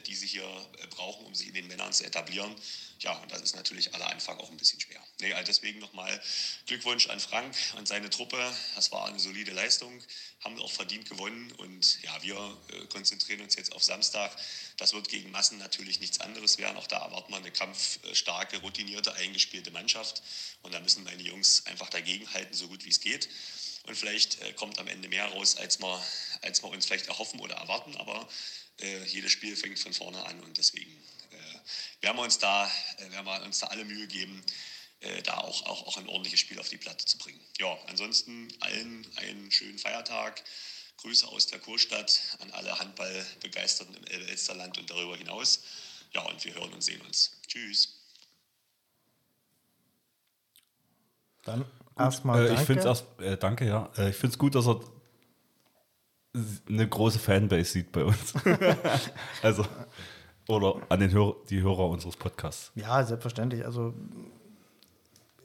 die 0.06 0.15
sie 0.15 0.28
hier 0.28 0.47
brauchen, 0.91 1.26
um 1.26 1.34
sich 1.34 1.47
in 1.47 1.54
den 1.56 1.67
Männern 1.67 1.91
zu 1.91 2.06
etablieren. 2.06 2.56
Ja, 3.00 3.13
und 3.13 3.32
das 3.32 3.41
ist 3.41 3.56
natürlich 3.56 3.93
aller 3.93 4.10
Anfang 4.10 4.38
auch 4.39 4.50
ein 4.50 4.58
bisschen 4.58 4.80
schwer. 4.80 5.02
Nee, 5.19 5.34
also 5.34 5.45
deswegen 5.45 5.80
nochmal 5.80 6.21
Glückwunsch 6.65 7.08
an 7.10 7.19
Frank 7.19 7.56
und 7.78 7.88
seine 7.88 8.10
Truppe. 8.10 8.38
Das 8.76 8.91
war 8.91 9.08
eine 9.08 9.19
solide 9.19 9.52
Leistung, 9.52 10.04
haben 10.43 10.60
auch 10.62 10.71
verdient 10.71 11.10
gewonnen. 11.10 11.52
Und 11.54 12.02
ja, 12.04 12.23
wir 12.23 12.58
konzentrieren 12.89 13.41
uns 13.41 13.56
jetzt 13.56 13.71
auf 13.73 13.84
Samstag. 13.84 14.36
Das 14.78 14.93
wird 14.93 15.10
gegen 15.10 15.32
Massen 15.32 15.58
natürlich 15.58 16.00
nichts 16.00 16.19
anderes 16.19 16.58
werden. 16.58 16.78
Auch 16.78 16.88
da 16.88 16.97
erwarten 16.97 17.32
wir 17.32 17.38
eine 17.38 17.52
kampfstarke, 17.52 18.58
routinierte, 18.58 19.13
eingespielte 19.13 19.71
Mannschaft. 19.71 20.21
Und 20.62 20.73
da 20.73 20.80
müssen 20.80 21.04
meine 21.04 21.23
Jungs 21.23 21.65
einfach 21.65 21.89
dagegenhalten, 21.89 22.56
so 22.56 22.67
gut 22.67 22.86
wie 22.86 22.89
es 22.89 23.00
geht. 23.00 23.30
Und 23.88 23.95
vielleicht 23.95 24.41
äh, 24.41 24.54
kommt 24.54 24.80
am 24.80 24.88
Ende 24.88 25.08
mehr 25.08 25.26
raus, 25.26 25.56
als 25.56 25.80
wir, 25.80 26.04
als 26.41 26.60
uns 26.60 26.86
vielleicht 26.86 27.08
erhoffen 27.08 27.39
oder 27.39 27.56
erwarten. 27.56 27.95
Aber 27.97 28.28
äh, 28.80 29.04
jedes 29.06 29.32
Spiel 29.32 29.56
fängt 29.56 29.80
von 29.80 29.93
vorne 29.93 30.23
an 30.26 30.39
und 30.41 30.58
deswegen 30.58 30.91
äh, 31.32 32.04
werden, 32.04 32.17
wir 32.17 32.23
uns 32.23 32.38
da, 32.38 32.69
äh, 32.97 33.12
werden 33.12 33.26
wir 33.26 33.41
uns 33.43 33.60
da 33.60 33.67
alle 33.67 33.86
Mühe 33.86 34.08
geben, 34.08 34.43
äh, 35.00 35.21
da 35.23 35.38
auch, 35.38 35.65
auch, 35.65 35.88
auch 35.88 35.97
ein 35.97 36.08
ordentliches 36.08 36.39
Spiel 36.41 36.60
auf 36.60 36.69
die 36.69 36.78
Platte 36.78 37.06
zu 37.06 37.17
bringen. 37.17 37.39
Ja, 37.60 37.78
ansonsten 37.88 38.54
allen 38.60 39.08
einen 39.17 39.52
schönen 39.52 39.80
Feiertag. 39.80 40.43
Grüße 40.97 41.28
aus 41.28 41.45
der 41.47 41.60
Kurstadt 41.60 42.19
an 42.39 42.52
alle 42.52 42.78
Handballbegeisterten 42.80 43.95
im 43.95 44.04
Elsterland 44.06 44.78
und 44.80 44.89
darüber 44.89 45.15
hinaus. 45.15 45.62
Ja, 46.13 46.23
und 46.23 46.43
wir 46.43 46.56
hören 46.56 46.73
und 46.73 46.82
sehen 46.82 47.02
uns. 47.02 47.32
Tschüss. 47.47 47.93
Dann 51.43 51.65
erstmal 51.97 52.47
äh, 52.47 52.53
ich 52.53 52.60
finde 52.60 52.83
erst, 52.83 53.05
äh, 53.19 53.38
danke, 53.38 53.65
ja. 53.65 53.89
Äh, 53.97 54.10
ich 54.10 54.15
finde 54.15 54.33
es 54.33 54.38
gut, 54.38 54.55
dass 54.55 54.67
er 54.67 54.79
eine 56.69 56.88
große 56.88 57.19
Fanbase 57.19 57.71
sieht 57.71 57.91
bei 57.91 58.03
uns. 58.03 58.33
also, 59.41 59.65
oder 60.47 60.75
an 60.89 60.99
den 60.99 61.12
Hör 61.12 61.36
die 61.49 61.62
Hörer 61.62 61.89
unseres 61.89 62.15
Podcasts. 62.15 62.71
Ja, 62.75 63.03
selbstverständlich. 63.03 63.65
Also, 63.65 63.93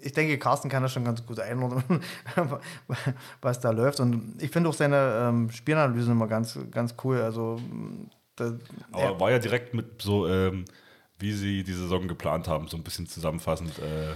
ich 0.01 0.13
denke, 0.13 0.39
Carsten 0.39 0.69
kann 0.69 0.83
das 0.83 0.93
schon 0.93 1.05
ganz 1.05 1.25
gut 1.25 1.39
einordnen, 1.41 2.03
was 3.41 3.61
da 3.61 3.71
läuft. 3.71 4.01
Und 4.01 4.35
ich 4.43 4.51
finde 4.51 4.69
auch 4.69 4.75
seine 4.75 5.29
ähm, 5.29 5.51
Spielanalysen 5.51 6.13
immer 6.13 6.27
ganz, 6.27 6.59
ganz 6.71 6.95
cool. 7.05 7.21
Also, 7.21 7.61
da, 8.37 8.59
Aber 8.91 9.21
war 9.21 9.31
ja 9.31 9.39
direkt 9.39 9.75
mit 9.75 10.03
so, 10.03 10.27
ähm, 10.27 10.65
wie 11.19 11.33
sie 11.33 11.63
die 11.63 11.73
Saison 11.73 12.09
geplant 12.09 12.49
haben, 12.49 12.69
so 12.69 12.77
ein 12.77 12.83
bisschen 12.83 13.07
zusammenfassend. 13.07 13.79
Äh, 13.79 14.13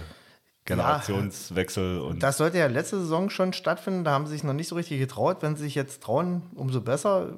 Generationswechsel. 0.67 1.97
Ja, 1.97 2.01
und 2.01 2.21
das 2.21 2.37
sollte 2.37 2.59
ja 2.59 2.67
letzte 2.67 2.99
Saison 2.99 3.29
schon 3.29 3.53
stattfinden. 3.53 4.03
Da 4.03 4.11
haben 4.11 4.27
sie 4.27 4.33
sich 4.33 4.43
noch 4.43 4.53
nicht 4.53 4.67
so 4.67 4.75
richtig 4.75 4.99
getraut. 4.99 5.37
Wenn 5.41 5.55
sie 5.55 5.63
sich 5.63 5.75
jetzt 5.75 6.03
trauen, 6.03 6.43
umso 6.53 6.81
besser. 6.81 7.33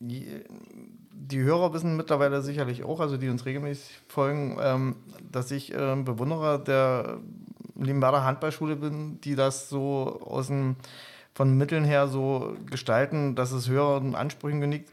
Die 0.00 1.40
Hörer 1.40 1.72
wissen 1.72 1.96
mittlerweile 1.96 2.42
sicherlich 2.42 2.82
auch, 2.82 3.00
also 3.00 3.16
die 3.16 3.28
uns 3.28 3.46
regelmäßig 3.46 4.00
folgen, 4.08 4.58
ähm, 4.60 4.96
dass 5.30 5.50
ich 5.50 5.72
äh, 5.72 5.96
Bewunderer 5.96 6.58
der 6.58 7.20
Limberger 7.76 8.24
Handballschule 8.24 8.76
bin, 8.76 9.20
die 9.20 9.34
das 9.34 9.68
so 9.68 10.20
aus 10.24 10.48
dem, 10.48 10.76
von 11.32 11.56
Mitteln 11.56 11.84
her 11.84 12.08
so 12.08 12.54
gestalten, 12.68 13.34
dass 13.34 13.52
es 13.52 13.68
höheren 13.68 14.14
Ansprüchen 14.14 14.60
genügt. 14.60 14.90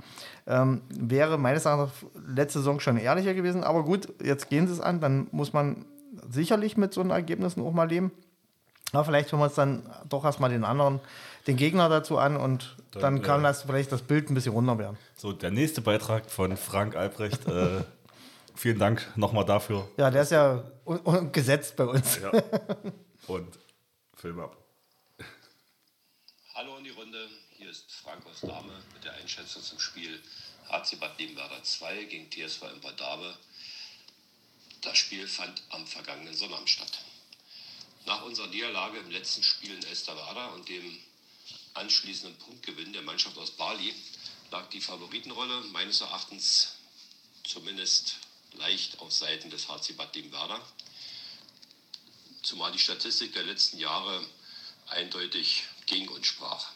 Ähm, 0.48 0.82
wäre 0.90 1.38
meines 1.38 1.66
Erachtens 1.66 2.10
letzte 2.28 2.60
Saison 2.60 2.80
schon 2.80 2.98
ehrlicher 2.98 3.34
gewesen. 3.34 3.64
Aber 3.64 3.84
gut, 3.84 4.14
jetzt 4.24 4.50
gehen 4.50 4.68
sie 4.68 4.74
es 4.74 4.80
an, 4.80 5.02
dann 5.02 5.28
muss 5.32 5.52
man 5.52 5.86
sicherlich 6.30 6.78
mit 6.78 6.94
so 6.94 7.02
Ergebnissen 7.02 7.62
auch 7.66 7.72
mal 7.72 7.90
leben. 7.90 8.12
Aber 8.92 9.06
vielleicht 9.06 9.32
hören 9.32 9.42
wir 9.42 9.46
uns 9.46 9.56
dann 9.56 9.84
doch 10.08 10.26
erstmal 10.26 10.50
den 10.50 10.64
anderen, 10.64 11.00
den 11.46 11.58
Gegner 11.58 11.90
dazu 11.90 12.18
an 12.18 12.38
und 12.38 12.76
dann, 12.92 13.02
dann 13.02 13.22
kann 13.22 13.42
äh, 13.42 13.44
das 13.44 13.64
vielleicht 13.64 13.92
das 13.92 14.02
Bild 14.02 14.30
ein 14.30 14.34
bisschen 14.34 14.54
runter 14.54 14.78
werden. 14.80 14.98
So, 15.16 15.32
der 15.32 15.52
nächste 15.52 15.82
Beitrag 15.82 16.30
von 16.30 16.58
Frank 16.58 16.96
Albrecht. 16.96 17.48
äh, 17.48 17.84
vielen 18.56 18.80
Dank 18.80 19.08
nochmal 19.16 19.46
dafür. 19.46 19.88
Ja, 19.98 20.10
der 20.10 20.24
ist 20.24 20.32
ja 20.32 20.64
gesetzt 21.32 21.76
bei 21.76 21.86
uns. 21.86 22.20
Ja. 22.20 22.32
Und 23.28 23.60
Film 24.16 24.40
ab. 24.40 24.58
Hallo 26.56 26.78
in 26.78 26.84
die 26.84 26.90
Runde, 26.90 27.28
hier 27.58 27.70
ist 27.70 27.92
Frank 27.94 28.26
aus 28.30 28.42
Dahme 28.42 28.74
mit 28.94 29.06
der 29.06 29.14
Einschätzung 29.14 29.62
zum 29.62 29.80
Spiel 29.80 30.20
HC 30.68 30.98
Bad 31.00 31.18
Nebenwerder 31.20 31.62
2 31.62 32.04
gegen 32.06 32.30
TSV 32.30 32.64
Imperdave. 32.74 33.34
Das 34.82 34.98
Spiel 34.98 35.28
fand 35.28 35.62
am 35.70 35.86
vergangenen 35.86 36.36
Sonnabend 36.36 36.70
statt. 36.70 37.00
Nach 38.06 38.24
unserer 38.24 38.48
Niederlage 38.48 38.98
im 39.00 39.12
letzten 39.12 39.44
Spiel 39.44 39.74
in 39.74 39.84
Elsterwerda 39.84 40.48
und 40.54 40.70
dem 40.70 40.98
anschließenden 41.74 42.38
Punktgewinn 42.40 42.94
der 42.94 43.02
Mannschaft 43.02 43.38
aus 43.38 43.52
Bali 43.52 43.94
lag 44.52 44.70
die 44.70 44.80
Favoritenrolle 44.80 45.62
meines 45.72 46.00
Erachtens 46.00 46.70
zumindest 47.44 48.16
leicht 48.54 49.00
auf 49.00 49.12
Seiten 49.12 49.50
des 49.50 49.68
HC 49.68 49.94
Bad 49.94 50.16
Liebenwerda. 50.16 50.62
Zumal 52.42 52.72
die 52.72 52.80
Statistik 52.80 53.34
der 53.34 53.44
letzten 53.44 53.80
Jahre 53.80 54.26
eindeutig 54.88 55.64
gegen 55.88 56.08
uns 56.08 56.26
sprach. 56.28 56.72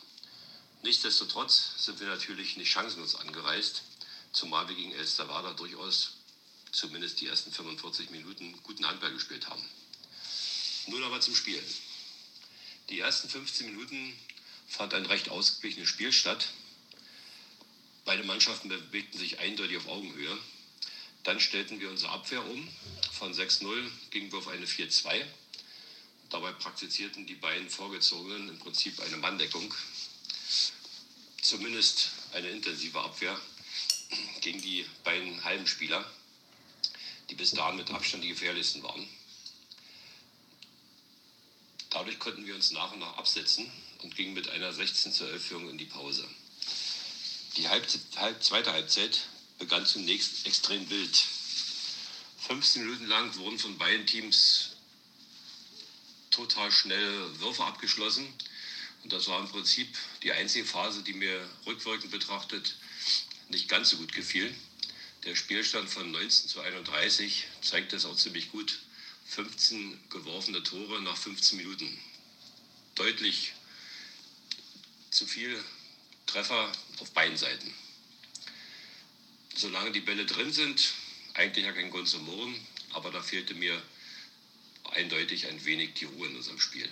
Nichtsdestotrotz 0.82 1.72
sind 1.78 2.02
wir 2.02 2.08
natürlich 2.08 2.58
nicht 2.58 2.70
chancenlos 2.70 3.16
angereist, 3.16 3.84
zumal 4.34 4.68
wir 4.68 4.76
gegen 4.76 4.92
Elsterwerda 4.92 5.54
durchaus 5.54 6.12
zumindest 6.74 7.22
die 7.22 7.28
ersten 7.28 7.52
45 7.52 8.10
Minuten 8.10 8.60
guten 8.64 8.86
Handball 8.86 9.14
gespielt 9.14 9.48
haben. 9.48 9.64
Nun 10.88 11.04
aber 11.04 11.22
zum 11.22 11.36
Spiel. 11.36 11.62
Die 12.90 13.00
ersten 13.00 13.30
15 13.30 13.68
Minuten 13.68 14.14
fand 14.68 14.94
ein 14.94 15.06
recht 15.06 15.30
ausgeglichenes 15.30 15.88
Spiel 15.88 16.12
statt. 16.12 16.50
Beide 18.06 18.24
Mannschaften 18.24 18.68
bewegten 18.68 19.18
sich 19.18 19.40
eindeutig 19.40 19.78
auf 19.78 19.88
Augenhöhe. 19.88 20.38
Dann 21.24 21.40
stellten 21.40 21.80
wir 21.80 21.90
unsere 21.90 22.12
Abwehr 22.12 22.44
um. 22.44 22.68
Von 23.14 23.34
6-0 23.34 23.90
gingen 24.10 24.32
wir 24.32 24.40
auf 24.40 24.50
eine 24.50 24.66
4-2. 24.66 25.24
Dabei 26.30 26.52
praktizierten 26.52 27.28
die 27.28 27.36
beiden 27.36 27.70
Vorgezogenen 27.70 28.50
im 28.50 28.60
Prinzip 28.60 29.00
eine 29.00 29.18
Manndeckung. 29.18 29.74
Zumindest 31.42 32.10
eine 32.34 32.50
intensive 32.50 33.00
Abwehr 33.00 33.40
gegen 34.42 34.62
die 34.62 34.86
beiden 35.04 35.44
halben 35.44 35.68
Spieler 35.68 36.04
die 37.34 37.38
bis 37.38 37.52
dahin 37.52 37.78
mit 37.78 37.90
Abstand 37.90 38.24
die 38.24 38.28
gefährlichsten 38.28 38.84
waren. 38.84 39.08
Dadurch 41.90 42.20
konnten 42.20 42.46
wir 42.46 42.54
uns 42.54 42.70
nach 42.72 42.92
und 42.92 43.00
nach 43.00 43.18
absetzen 43.18 43.72
und 44.04 44.16
gingen 44.16 44.36
mit 44.36 44.50
einer 44.50 44.72
16 44.72 45.12
zu 45.12 45.26
11 45.26 45.44
Führung 45.44 45.70
in 45.70 45.80
die 45.80 45.86
Pause. 45.86 46.28
Die 47.58 47.68
halb, 47.68 47.88
halb, 48.18 48.44
zweite 48.44 48.72
Halbzeit 48.72 49.22
begann 49.58 49.84
zunächst 49.84 50.46
extrem 50.46 50.88
wild. 50.92 51.24
15 52.48 52.86
Minuten 52.86 53.08
lang 53.08 53.36
wurden 53.38 53.58
von 53.58 53.80
beiden 53.80 54.06
Teams 54.06 54.76
total 56.30 56.72
schnelle 56.72 57.40
Würfe 57.40 57.64
abgeschlossen. 57.64 58.32
Und 59.04 59.12
das 59.12 59.28
war 59.28 59.40
im 59.40 59.50
Prinzip 59.50 59.88
die 60.22 60.34
einzige 60.34 60.66
Phase, 60.66 61.02
die 61.02 61.14
mir 61.14 61.50
rückwirkend 61.66 62.12
betrachtet 62.12 62.76
nicht 63.50 63.68
ganz 63.70 63.90
so 63.90 63.98
gut 63.98 64.14
gefiel. 64.14 64.54
Der 65.26 65.36
Spielstand 65.36 65.90
von 65.90 66.12
19 66.12 66.50
zu 66.50 66.60
31 66.60 67.46
zeigt 67.62 67.94
das 67.94 68.04
auch 68.04 68.16
ziemlich 68.18 68.52
gut. 68.52 68.80
15 69.28 69.98
geworfene 70.10 70.62
Tore 70.64 71.02
nach 71.02 71.16
15 71.16 71.58
Minuten. 71.58 71.98
Deutlich 72.96 73.54
zu 75.12 75.26
viel 75.26 75.64
Treffer 76.26 76.72
auf 77.00 77.12
beiden 77.12 77.38
Seiten. 77.38 77.74
solange 79.56 79.92
die 79.92 80.02
Bälle 80.02 80.26
drin 80.26 80.52
sind, 80.52 80.94
eigentlich 81.36 81.66
ja 81.66 81.72
kein 81.72 81.92
Grund 81.92 82.10
zum 82.10 82.26
Murren, 82.26 82.56
aber 82.92 83.12
da 83.12 83.22
fehlte 83.22 83.54
mir 83.54 83.82
eindeutig 84.92 85.48
ein 85.48 85.64
wenig 85.64 85.94
die 85.94 86.06
Ruhe 86.06 86.28
in 86.28 86.36
unserem 86.36 86.60
Spiel. 86.60 86.90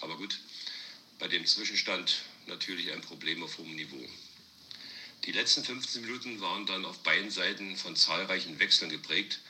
Aber 0.00 0.16
gut, 0.16 0.38
bei 1.18 1.26
dem 1.26 1.44
Zwischenstand 1.46 2.22
natürlich 2.46 2.92
ein 2.92 3.00
Problem 3.00 3.42
auf 3.42 3.58
hohem 3.58 3.74
Niveau. 3.74 4.08
Die 5.24 5.32
letzten 5.32 5.62
15 5.62 6.02
Minuten 6.02 6.40
waren 6.40 6.64
dann 6.64 6.86
auf 6.86 7.02
beiden 7.02 7.30
Seiten 7.30 7.76
von 7.76 7.94
zahlreichen 7.94 8.58
Wechseln 8.58 8.90
geprägt, 8.90 9.40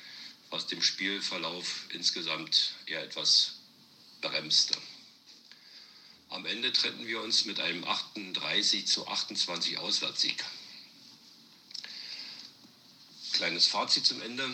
was 0.51 0.67
dem 0.67 0.83
Spielverlauf 0.83 1.87
insgesamt 1.91 2.75
eher 2.87 3.03
etwas 3.03 3.55
bremste. 4.21 4.77
Am 6.29 6.45
Ende 6.45 6.73
trennten 6.73 7.07
wir 7.07 7.21
uns 7.21 7.45
mit 7.45 7.61
einem 7.61 7.85
38 7.85 8.87
zu 8.87 9.07
28 9.07 9.79
Auswärtssieg. 9.79 10.45
Kleines 13.33 13.67
Fazit 13.67 14.05
zum 14.05 14.21
Ende. 14.23 14.53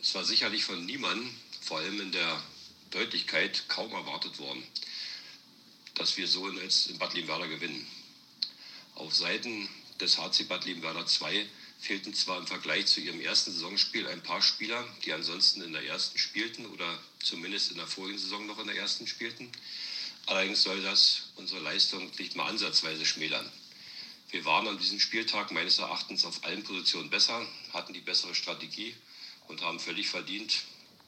Es 0.00 0.14
war 0.14 0.24
sicherlich 0.24 0.64
von 0.64 0.84
niemandem, 0.86 1.32
vor 1.60 1.78
allem 1.78 2.00
in 2.00 2.12
der 2.12 2.42
Deutlichkeit, 2.90 3.68
kaum 3.68 3.92
erwartet 3.92 4.38
worden, 4.38 4.64
dass 5.94 6.16
wir 6.16 6.26
so 6.26 6.48
in 6.48 6.98
Bad 6.98 7.14
Liebenwerder 7.14 7.48
gewinnen. 7.48 7.86
Auf 8.96 9.14
Seiten 9.14 9.68
des 10.00 10.18
HC 10.18 10.44
Bad 10.44 10.64
Liebenwerder 10.64 11.06
2 11.06 11.48
fehlten 11.80 12.14
zwar 12.14 12.38
im 12.38 12.46
Vergleich 12.46 12.86
zu 12.86 13.00
ihrem 13.00 13.20
ersten 13.20 13.52
Saisonspiel 13.52 14.06
ein 14.08 14.22
paar 14.22 14.42
Spieler, 14.42 14.84
die 15.04 15.12
ansonsten 15.12 15.62
in 15.62 15.72
der 15.72 15.84
ersten 15.84 16.18
spielten 16.18 16.66
oder 16.66 16.98
zumindest 17.22 17.70
in 17.70 17.76
der 17.76 17.86
vorigen 17.86 18.18
Saison 18.18 18.46
noch 18.46 18.58
in 18.58 18.66
der 18.66 18.76
ersten 18.76 19.06
spielten. 19.06 19.50
Allerdings 20.26 20.62
soll 20.62 20.82
das 20.82 21.30
unsere 21.36 21.60
Leistung 21.60 22.10
nicht 22.18 22.36
mal 22.36 22.48
ansatzweise 22.48 23.06
schmälern. 23.06 23.50
Wir 24.30 24.44
waren 24.44 24.68
an 24.68 24.78
diesem 24.78 25.00
Spieltag 25.00 25.52
meines 25.52 25.78
Erachtens 25.78 26.24
auf 26.24 26.44
allen 26.44 26.62
Positionen 26.62 27.08
besser, 27.08 27.46
hatten 27.72 27.94
die 27.94 28.00
bessere 28.00 28.34
Strategie 28.34 28.94
und 29.46 29.62
haben 29.62 29.80
völlig 29.80 30.08
verdient, 30.08 30.64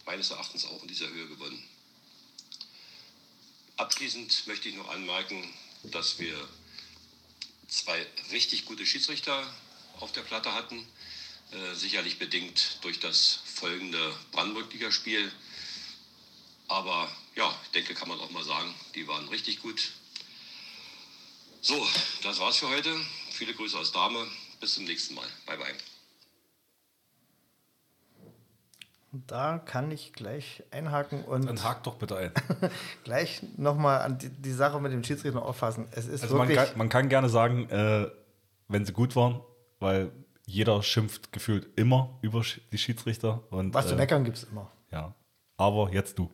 meines 0.07 0.31
Erachtens 0.31 0.65
auch 0.65 0.81
in 0.83 0.89
dieser 0.89 1.09
Höhe 1.09 1.29
gewonnen. 1.29 1.63
Abschließend 3.77 4.47
möchte 4.47 4.69
ich 4.69 4.75
noch 4.75 4.89
anmerken, 4.89 5.53
dass 5.83 6.19
wir 6.19 6.49
zwei 7.71 8.07
richtig 8.33 8.65
gute 8.67 8.85
Schiedsrichter 8.85 9.53
auf 10.01 10.13
der 10.13 10.23
Platte 10.23 10.53
hatten. 10.53 10.87
Äh, 11.53 11.75
sicherlich 11.75 12.19
bedingt 12.19 12.79
durch 12.83 13.01
das 13.01 13.41
folgende 13.45 14.15
Brandenburg-Ligaspiel. 14.33 15.33
Aber 16.69 17.11
ja, 17.35 17.59
ich 17.65 17.71
denke, 17.71 17.95
kann 17.95 18.09
man 18.09 18.21
auch 18.21 18.31
mal 18.31 18.45
sagen, 18.45 18.73
die 18.95 19.09
waren 19.09 19.27
richtig 19.29 19.61
gut. 19.61 19.91
So, 21.63 21.89
das 22.23 22.39
war's 22.39 22.59
für 22.59 22.69
heute. 22.69 22.95
Viele 23.33 23.55
Grüße 23.55 23.79
aus 23.79 23.93
Dame. 23.93 24.31
Bis 24.61 24.75
zum 24.75 24.85
nächsten 24.85 25.15
Mal. 25.15 25.29
Bye, 25.47 25.57
bye. 25.57 26.00
Da 29.13 29.59
kann 29.59 29.91
ich 29.91 30.13
gleich 30.13 30.63
einhaken 30.71 31.25
und. 31.25 31.47
Dann 31.47 31.63
hakt 31.65 31.87
doch 31.87 31.97
bitte 31.97 32.17
ein. 32.17 32.33
gleich 33.05 33.43
nochmal 33.57 34.03
an 34.03 34.19
die, 34.19 34.29
die, 34.29 34.53
Sache 34.53 34.81
mit 34.81 34.93
dem 34.93 35.03
Schiedsrichter 35.03 35.43
auffassen. 35.43 35.89
Es 35.91 36.07
ist 36.07 36.23
also 36.23 36.39
wirklich. 36.39 36.57
Man 36.57 36.67
kann, 36.67 36.79
man 36.79 36.89
kann 36.89 37.09
gerne 37.09 37.29
sagen, 37.29 37.69
äh, 37.71 38.09
wenn 38.69 38.85
sie 38.85 38.93
gut 38.93 39.17
waren, 39.17 39.41
weil 39.81 40.13
jeder 40.47 40.83
schimpft 40.83 41.33
gefühlt 41.33 41.69
immer 41.77 42.19
über 42.23 42.43
die 42.73 42.79
Schiedsrichter. 42.79 43.43
Und, 43.51 43.75
Was 43.75 43.89
zu 43.89 43.95
äh, 43.95 43.99
meckern 43.99 44.25
gibt 44.25 44.37
es 44.37 44.45
immer. 44.45 44.71
Ja. 44.93 45.15
Aber 45.57 45.93
jetzt 45.93 46.19
du. 46.19 46.31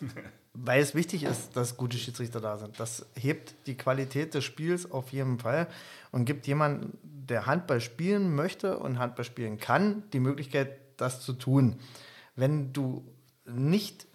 weil 0.54 0.82
es 0.82 0.94
wichtig 0.94 1.22
ist, 1.22 1.56
dass 1.56 1.76
gute 1.76 1.96
Schiedsrichter 1.96 2.40
da 2.40 2.58
sind. 2.58 2.78
Das 2.78 3.06
hebt 3.14 3.54
die 3.66 3.76
Qualität 3.76 4.34
des 4.34 4.44
Spiels 4.44 4.90
auf 4.90 5.12
jeden 5.12 5.38
Fall 5.38 5.66
und 6.10 6.24
gibt 6.24 6.46
jemandem, 6.46 6.92
der 7.02 7.46
Handball 7.46 7.80
spielen 7.80 8.34
möchte 8.34 8.78
und 8.78 8.98
Handball 8.98 9.24
spielen 9.24 9.58
kann, 9.58 10.02
die 10.12 10.20
Möglichkeit, 10.20 10.78
das 11.02 11.20
zu 11.20 11.34
tun. 11.34 11.76
Wenn 12.36 12.72
du 12.72 13.04
nicht 13.44 14.06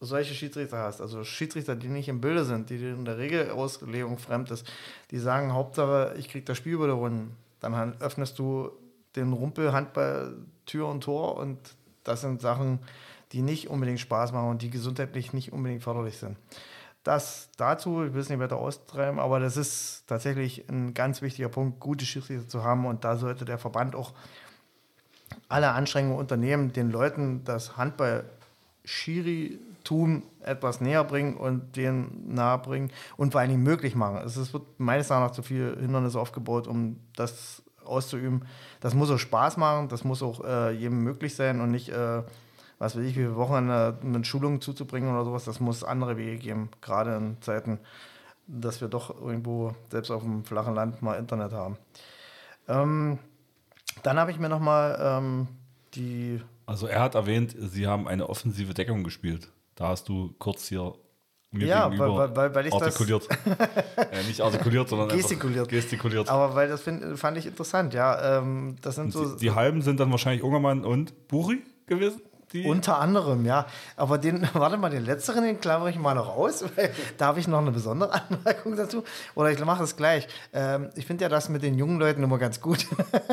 solche 0.00 0.34
Schiedsrichter 0.34 0.78
hast, 0.78 1.00
also 1.00 1.24
Schiedsrichter, 1.24 1.74
die 1.74 1.88
nicht 1.88 2.08
im 2.08 2.20
Bilde 2.20 2.44
sind, 2.44 2.68
die 2.70 2.76
in 2.76 3.04
der 3.04 3.18
Regelauslegung 3.18 4.18
fremd 4.18 4.50
ist, 4.50 4.70
die 5.10 5.18
sagen, 5.18 5.54
Hauptsache, 5.54 6.14
ich 6.18 6.28
kriege 6.28 6.44
das 6.44 6.58
Spiel 6.58 6.74
über 6.74 6.86
die 6.86 6.92
Runden, 6.92 7.36
dann 7.60 7.98
öffnest 8.00 8.38
du 8.38 8.70
den 9.14 9.32
Rumpel 9.32 9.72
Handball 9.72 10.36
Tür 10.66 10.88
und 10.88 11.02
Tor 11.02 11.36
und 11.36 11.58
das 12.04 12.20
sind 12.20 12.40
Sachen, 12.40 12.80
die 13.32 13.42
nicht 13.42 13.68
unbedingt 13.68 14.00
Spaß 14.00 14.32
machen 14.32 14.50
und 14.50 14.62
die 14.62 14.70
gesundheitlich 14.70 15.32
nicht 15.32 15.52
unbedingt 15.52 15.82
förderlich 15.82 16.18
sind. 16.18 16.36
Das 17.02 17.50
dazu, 17.56 18.04
ich 18.04 18.12
will 18.12 18.20
es 18.20 18.28
nicht 18.28 18.40
weiter 18.40 18.56
austreiben, 18.56 19.20
aber 19.20 19.38
das 19.38 19.56
ist 19.56 20.04
tatsächlich 20.06 20.68
ein 20.68 20.92
ganz 20.92 21.22
wichtiger 21.22 21.48
Punkt, 21.48 21.80
gute 21.80 22.04
Schiedsrichter 22.04 22.48
zu 22.48 22.64
haben 22.64 22.84
und 22.84 23.04
da 23.04 23.16
sollte 23.16 23.44
der 23.44 23.58
Verband 23.58 23.94
auch 23.94 24.12
alle 25.48 25.72
Anstrengungen 25.72 26.18
unternehmen, 26.18 26.72
den 26.72 26.90
Leuten 26.90 27.44
das 27.44 27.76
Handball-Schiri-Tum 27.76 30.22
etwas 30.40 30.80
näher 30.80 31.04
bringen 31.04 31.36
und 31.36 31.76
denen 31.76 32.34
nahe 32.34 32.58
bringen 32.58 32.90
und 33.16 33.30
vor 33.32 33.40
allen 33.40 33.50
Dingen 33.50 33.62
möglich 33.62 33.94
machen. 33.94 34.20
Es 34.24 34.52
wird 34.52 34.64
meines 34.78 35.10
Erachtens 35.10 35.36
zu 35.36 35.42
viel 35.42 35.76
Hindernisse 35.78 36.18
aufgebaut, 36.18 36.66
um 36.66 36.98
das 37.14 37.62
auszuüben. 37.84 38.44
Das 38.80 38.94
muss 38.94 39.10
auch 39.10 39.18
Spaß 39.18 39.56
machen, 39.56 39.88
das 39.88 40.04
muss 40.04 40.22
auch 40.22 40.44
äh, 40.44 40.72
jedem 40.72 41.02
möglich 41.02 41.34
sein 41.34 41.60
und 41.60 41.70
nicht, 41.70 41.88
äh, 41.88 42.22
was 42.78 42.96
weiß 42.96 43.04
ich, 43.04 43.16
wie 43.16 43.22
viele 43.22 43.36
Wochen 43.36 43.54
eine, 43.54 44.24
Schulung 44.24 44.60
zuzubringen 44.60 45.10
oder 45.10 45.24
sowas. 45.24 45.44
Das 45.44 45.60
muss 45.60 45.84
andere 45.84 46.16
Wege 46.16 46.38
geben, 46.38 46.70
gerade 46.80 47.16
in 47.16 47.40
Zeiten, 47.40 47.78
dass 48.46 48.80
wir 48.80 48.88
doch 48.88 49.20
irgendwo 49.20 49.74
selbst 49.90 50.10
auf 50.10 50.22
dem 50.22 50.44
flachen 50.44 50.74
Land 50.74 51.02
mal 51.02 51.14
Internet 51.14 51.52
haben. 51.52 51.76
Ähm, 52.68 53.18
dann 54.02 54.18
habe 54.18 54.30
ich 54.30 54.38
mir 54.38 54.48
nochmal 54.48 54.98
ähm, 55.00 55.48
die. 55.94 56.40
Also 56.66 56.86
er 56.86 57.00
hat 57.00 57.14
erwähnt, 57.14 57.54
sie 57.58 57.86
haben 57.86 58.08
eine 58.08 58.28
offensive 58.28 58.74
Deckung 58.74 59.04
gespielt. 59.04 59.48
Da 59.74 59.88
hast 59.88 60.08
du 60.08 60.34
kurz 60.38 60.68
hier 60.68 60.94
mir 61.52 61.66
ja, 61.66 61.88
gegenüber 61.88 62.16
weil, 62.16 62.36
weil, 62.36 62.54
weil 62.54 62.66
ich 62.66 62.72
artikuliert. 62.72 63.28
äh, 63.96 64.22
nicht 64.26 64.40
artikuliert, 64.40 64.88
sondern 64.88 65.08
gestikuliert. 65.08 65.68
gestikuliert. 65.68 66.28
Aber 66.28 66.54
weil 66.54 66.68
das 66.68 66.82
find, 66.82 67.18
fand 67.18 67.38
ich 67.38 67.46
interessant, 67.46 67.94
ja. 67.94 68.38
Ähm, 68.38 68.76
das 68.82 68.96
sind 68.96 69.12
so, 69.12 69.34
die, 69.34 69.46
die, 69.46 69.50
halben 69.52 69.82
sind 69.82 70.00
dann 70.00 70.10
wahrscheinlich 70.10 70.42
Ungermann 70.42 70.84
und 70.84 71.28
Buri 71.28 71.62
gewesen? 71.86 72.20
Die 72.62 72.68
Unter 72.68 72.98
anderem, 72.98 73.44
ja. 73.44 73.66
Aber 73.96 74.18
den, 74.18 74.48
warte 74.54 74.76
mal, 74.76 74.90
den 74.90 75.04
letzteren, 75.04 75.44
den 75.44 75.60
klammere 75.60 75.90
ich 75.90 75.98
mal 75.98 76.14
noch 76.14 76.36
aus, 76.36 76.64
weil 76.76 76.92
da 77.18 77.26
habe 77.26 77.40
ich 77.40 77.48
noch 77.48 77.58
eine 77.58 77.70
besondere 77.70 78.12
Anmerkung 78.12 78.76
dazu. 78.76 79.04
Oder 79.34 79.50
ich 79.50 79.64
mache 79.64 79.82
es 79.84 79.96
gleich. 79.96 80.26
Ähm, 80.52 80.90
ich 80.94 81.06
finde 81.06 81.24
ja 81.24 81.28
das 81.28 81.48
mit 81.48 81.62
den 81.62 81.76
jungen 81.76 81.98
Leuten 81.98 82.22
immer 82.22 82.38
ganz 82.38 82.60
gut. 82.60 82.86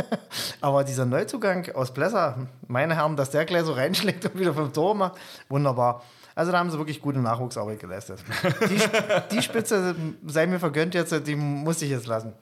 Aber 0.62 0.84
dieser 0.84 1.06
Neuzugang 1.06 1.74
aus 1.74 1.94
Blesser, 1.94 2.48
meine 2.68 2.96
Herren, 2.96 3.16
dass 3.16 3.32
der 3.32 3.46
gleich 3.46 3.64
so 3.64 3.74
reinschlägt 3.74 4.26
und 4.26 4.40
wieder 4.40 4.54
fünf 4.54 4.74
Tore 4.74 4.96
macht, 4.96 5.14
wunderbar. 5.50 6.04
Also 6.36 6.52
da 6.52 6.58
haben 6.58 6.72
sie 6.72 6.78
wirklich 6.78 7.00
gute 7.00 7.20
Nachwuchsarbeit 7.20 7.80
geleistet. 7.80 8.20
Die, 8.68 9.36
die 9.36 9.42
Spitze, 9.44 9.96
sei 10.26 10.48
mir 10.48 10.60
vergönnt 10.60 10.96
jetzt, 10.96 11.28
die 11.28 11.36
muss 11.36 11.82
ich 11.82 11.92
jetzt 11.92 12.08
lassen. 12.08 12.34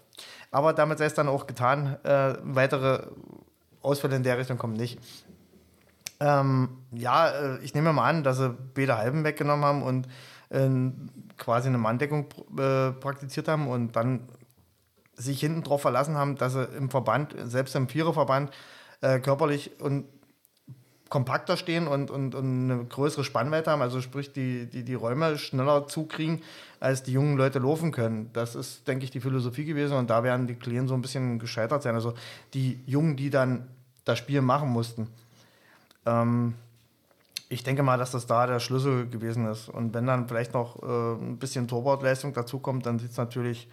Aber 0.51 0.73
damit 0.73 0.97
sei 0.97 1.05
es 1.05 1.13
dann 1.13 1.27
auch 1.27 1.47
getan. 1.47 1.97
Äh, 2.03 2.35
weitere 2.43 3.03
Ausfälle 3.81 4.15
in 4.15 4.23
der 4.23 4.37
Richtung 4.37 4.57
kommen 4.57 4.73
nicht. 4.73 4.99
Ähm, 6.21 6.69
ja, 6.91 7.29
äh, 7.29 7.57
ich 7.63 7.73
nehme 7.73 7.91
mal 7.91 8.07
an, 8.07 8.23
dass 8.23 8.37
sie 8.37 8.55
beide 8.75 8.97
Halben 8.97 9.23
weggenommen 9.23 9.65
haben 9.65 9.81
und 9.81 10.07
äh, 10.49 10.69
quasi 11.37 11.67
eine 11.67 11.79
Manndeckung 11.79 12.27
äh, 12.57 12.91
praktiziert 12.91 13.47
haben 13.47 13.67
und 13.67 13.95
dann 13.95 14.29
sich 15.15 15.39
hinten 15.39 15.63
drauf 15.63 15.81
verlassen 15.81 16.15
haben, 16.15 16.35
dass 16.35 16.53
sie 16.53 16.63
im 16.63 16.91
Verband, 16.91 17.35
selbst 17.43 17.75
im 17.75 17.89
Viererverband, 17.89 18.51
äh, 19.01 19.19
körperlich 19.19 19.71
und 19.81 20.05
kompakter 21.09 21.57
stehen 21.57 21.87
und, 21.87 22.11
und, 22.11 22.35
und, 22.35 22.71
eine 22.71 22.85
größere 22.85 23.23
Spannweite 23.23 23.71
haben, 23.71 23.81
also 23.81 23.99
sprich 23.99 24.31
die, 24.31 24.67
die, 24.67 24.83
die 24.83 24.93
Räume 24.93 25.37
schneller 25.39 25.87
zukriegen, 25.87 26.41
als 26.79 27.03
die 27.03 27.11
jungen 27.11 27.35
Leute 27.35 27.59
laufen 27.59 27.91
können. 27.91 28.29
Das 28.31 28.55
ist, 28.55 28.87
denke 28.87 29.05
ich, 29.05 29.11
die 29.11 29.19
Philosophie 29.19 29.65
gewesen 29.65 29.97
und 29.97 30.09
da 30.09 30.23
werden 30.23 30.47
die 30.47 30.55
Klienten 30.55 30.87
so 30.87 30.93
ein 30.93 31.01
bisschen 31.01 31.39
gescheitert 31.39 31.83
sein. 31.83 31.95
Also 31.95 32.13
die 32.53 32.79
Jungen, 32.85 33.17
die 33.17 33.29
dann 33.29 33.67
das 34.05 34.19
Spiel 34.19 34.41
machen 34.41 34.69
mussten. 34.69 35.09
Ähm, 36.05 36.55
ich 37.49 37.63
denke 37.63 37.83
mal, 37.83 37.97
dass 37.97 38.11
das 38.11 38.27
da 38.27 38.47
der 38.47 38.59
Schlüssel 38.59 39.09
gewesen 39.09 39.45
ist. 39.45 39.67
Und 39.67 39.93
wenn 39.93 40.07
dann 40.07 40.27
vielleicht 40.27 40.53
noch 40.53 40.81
äh, 40.81 41.13
ein 41.21 41.37
bisschen 41.37 41.67
Torwartleistung 41.67 42.33
dazukommt, 42.33 42.85
dann 42.85 42.97
sieht 42.97 43.11
es 43.11 43.17
natürlich 43.17 43.67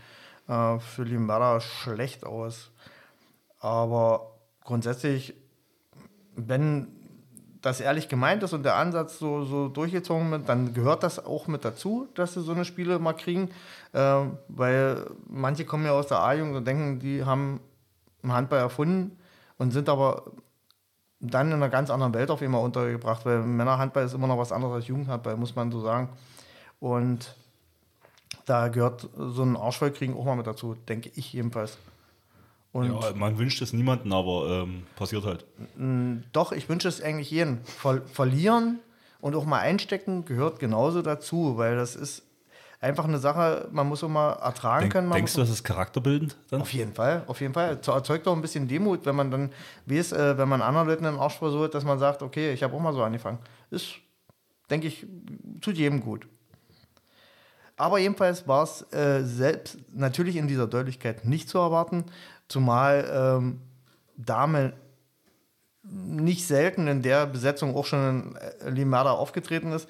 äh, 0.49 0.79
für 0.81 1.05
Limberda 1.05 1.61
schlecht 1.61 2.27
aus. 2.27 2.71
Aber 3.61 4.33
grundsätzlich, 4.65 5.35
wenn 6.35 6.89
das 7.63 7.81
ehrlich 7.81 8.09
gemeint 8.09 8.43
ist 8.43 8.53
und 8.53 8.65
der 8.65 8.77
Ansatz 8.77 9.19
so, 9.19 9.45
so 9.45 9.69
durchgezogen 9.69 10.31
wird, 10.31 10.49
dann 10.49 10.75
gehört 10.75 11.03
das 11.03 11.25
auch 11.25 11.47
mit 11.47 11.65
dazu, 11.65 12.09
dass 12.15 12.35
sie 12.35 12.43
so 12.43 12.53
eine 12.53 12.65
Spiele 12.65 12.99
mal 12.99 13.13
kriegen. 13.13 13.51
Äh, 13.93 14.25
weil 14.49 15.07
manche 15.29 15.65
kommen 15.65 15.85
ja 15.85 15.93
aus 15.93 16.09
der 16.09 16.21
A-Jugend 16.21 16.57
und 16.57 16.67
denken, 16.67 16.99
die 16.99 17.25
haben 17.25 17.61
Handball 18.27 18.59
erfunden 18.59 19.17
und 19.59 19.71
sind 19.73 19.89
aber 19.89 20.25
dann 21.21 21.49
in 21.49 21.55
einer 21.55 21.69
ganz 21.69 21.91
anderen 21.91 22.15
Welt 22.15 22.31
auf 22.31 22.43
einmal 22.43 22.63
untergebracht, 22.65 23.27
weil 23.27 23.41
Männerhandball 23.41 24.05
ist 24.05 24.15
immer 24.15 24.27
noch 24.27 24.39
was 24.39 24.53
anderes 24.53 24.75
als 24.75 24.87
Jugendhandball, 24.87 25.37
muss 25.37 25.57
man 25.57 25.73
so 25.73 25.81
sagen. 25.81 26.11
Und 26.81 27.35
da 28.45 28.69
gehört 28.69 29.09
so 29.17 29.43
ein 29.43 29.57
Arschvollkriegen 29.57 30.17
auch 30.17 30.25
mal 30.25 30.37
mit 30.37 30.47
dazu, 30.47 30.75
denke 30.75 31.11
ich 31.15 31.33
jedenfalls. 31.33 31.79
Und 32.73 32.93
ja, 32.93 33.13
man 33.15 33.39
wünscht 33.39 33.61
es 33.63 33.73
niemanden, 33.73 34.13
aber 34.13 34.63
ähm, 34.63 34.85
passiert 34.97 35.25
halt. 35.25 35.45
Doch, 36.33 36.53
ich 36.53 36.69
wünsche 36.69 36.89
es 36.89 37.03
eigentlich 37.03 37.31
jedem. 37.31 37.65
Ver 37.65 38.03
verlieren 38.03 38.79
und 39.21 39.35
auch 39.35 39.45
mal 39.45 39.61
einstecken 39.61 40.25
gehört 40.25 40.61
genauso 40.61 41.03
dazu, 41.03 41.57
weil 41.57 41.77
das 41.77 41.97
ist 41.97 42.23
einfach 42.81 43.05
eine 43.05 43.19
Sache, 43.19 43.69
man 43.73 43.89
muss 43.89 44.05
auch 44.05 44.09
mal 44.09 44.33
ertragen 44.35 44.83
Denk, 44.83 44.93
können. 44.93 45.11
denkst 45.11 45.35
du, 45.35 45.41
das 45.41 45.51
ist 45.51 45.65
charakterbildend 45.65 46.37
dann? 46.51 46.61
Auf 46.63 46.73
jeden 46.73 46.93
Fall, 46.93 47.25
auf 47.27 47.41
jeden 47.41 47.55
Fall. 47.55 47.71
Erzeugt 47.71 48.27
auch 48.29 48.35
ein 48.35 48.43
bisschen 48.43 48.69
Demut, 48.69 49.05
wenn 49.05 49.17
man 49.17 49.31
dann, 49.31 49.51
wie 49.87 49.99
es, 49.99 50.13
äh, 50.13 50.39
wenn 50.39 50.49
man 50.49 50.63
anderen 50.63 50.87
Leuten 50.87 51.05
den 51.05 51.17
Arsch 51.17 51.39
versucht, 51.39 51.75
dass 51.75 51.85
man 51.85 51.99
sagt, 51.99 52.23
okay, 52.23 52.53
ich 52.53 52.63
habe 52.63 52.75
auch 52.75 52.81
mal 52.81 52.93
so 52.93 53.03
angefangen. 53.03 53.39
Ist, 53.71 53.95
denke 54.71 54.87
ich, 54.87 55.07
tut 55.61 55.77
jedem 55.77 56.01
gut. 56.01 56.27
Aber 57.77 57.99
jedenfalls 57.99 58.47
war 58.49 58.65
es 58.65 58.83
äh, 58.93 59.23
selbst 59.25 59.79
natürlich 59.93 60.37
in 60.37 60.49
dieser 60.49 60.67
Deutlichkeit 60.67 61.25
nicht 61.25 61.49
zu 61.49 61.59
erwarten, 61.59 62.05
zumal 62.49 63.09
ähm, 63.13 63.61
Dame 64.17 64.73
nicht 65.83 66.47
selten 66.47 66.89
in 66.89 67.03
der 67.03 67.27
Besetzung 67.27 67.75
auch 67.77 67.87
schon 67.87 68.37
in 68.67 68.75
Limada 68.75 69.13
aufgetreten 69.13 69.73
ist. 69.73 69.89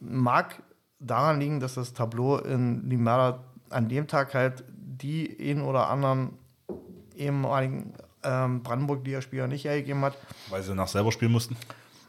Mag 0.00 0.60
daran 1.00 1.40
liegen, 1.40 1.60
dass 1.60 1.74
das 1.74 1.92
Tableau 1.92 2.38
in 2.38 2.88
Limada 2.88 3.40
an 3.70 3.88
dem 3.88 4.06
Tag 4.06 4.34
halt 4.34 4.64
die 4.68 5.36
einen 5.40 5.62
oder 5.62 5.88
anderen 5.88 6.38
ehemaligen 7.16 7.94
ähm, 8.22 8.62
Brandenburg-Liga-Spieler 8.62 9.46
nicht 9.46 9.64
hergegeben 9.64 10.02
hat. 10.02 10.16
Weil 10.50 10.62
sie 10.62 10.74
nach 10.74 10.88
selber 10.88 11.10
spielen 11.12 11.32
mussten? 11.32 11.56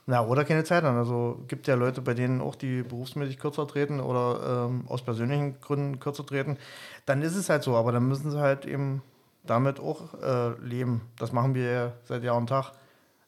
Ja, 0.08 0.26
oder 0.26 0.44
keine 0.44 0.64
Zeit 0.64 0.84
haben. 0.84 0.98
Also 0.98 1.44
gibt 1.48 1.68
ja 1.68 1.76
Leute, 1.76 2.02
bei 2.02 2.14
denen 2.14 2.42
auch 2.42 2.56
die 2.56 2.84
berufsmäßig 2.84 3.40
kürzer 3.40 3.68
treten 3.68 4.00
oder 4.00 4.68
ähm, 4.68 4.84
aus 4.88 5.04
persönlichen 5.04 5.62
Gründen 5.62 6.00
kürzer 6.00 6.26
treten. 6.26 6.58
Dann 7.06 7.22
ist 7.22 7.36
es 7.36 7.50
halt 7.50 7.64
so, 7.64 7.76
aber 7.76 7.92
dann 7.92 8.08
müssen 8.08 8.32
sie 8.32 8.40
halt 8.40 8.66
eben 8.66 9.02
damit 9.44 9.80
auch 9.80 10.14
äh, 10.22 10.58
leben. 10.60 11.02
Das 11.18 11.32
machen 11.32 11.56
wir 11.56 11.72
ja 11.72 11.92
seit 12.04 12.24
Jahr 12.24 12.36
und 12.36 12.48
Tag. 12.48 12.72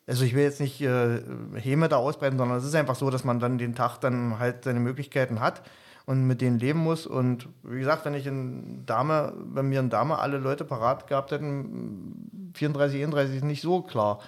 Also 0.06 0.26
ich 0.26 0.36
will 0.36 0.44
jetzt 0.44 0.60
nicht 0.60 0.82
äh, 0.82 1.22
Häme 1.56 1.88
da 1.88 1.98
ausbreiten, 1.98 2.38
sondern 2.38 2.58
es 2.58 2.66
ist 2.66 2.76
einfach 2.76 2.96
so, 2.96 3.10
dass 3.10 3.24
man 3.24 3.40
dann 3.40 3.58
den 3.58 3.74
Tag 3.74 4.00
dann 4.00 4.38
halt 4.38 4.66
seine 4.66 4.80
Möglichkeiten 4.80 5.40
hat 5.40 5.62
und 6.06 6.28
mit 6.28 6.42
denen 6.42 6.60
leben 6.60 6.80
muss. 6.80 7.08
Und 7.08 7.48
wie 7.64 7.80
gesagt, 7.80 8.04
wenn 8.06 8.14
ich 8.14 8.28
in 8.28 8.86
Dame, 8.86 9.34
wenn 9.38 9.72
wir 9.72 9.80
in 9.80 9.90
Dame 9.90 10.20
alle 10.20 10.38
Leute 10.38 10.66
parat 10.66 11.08
gehabt 11.08 11.32
hätten, 11.32 12.52
34, 12.54 13.02
31 13.02 13.38
ist 13.38 13.44
nicht 13.44 13.62
so 13.62 13.82
klar. 13.82 14.20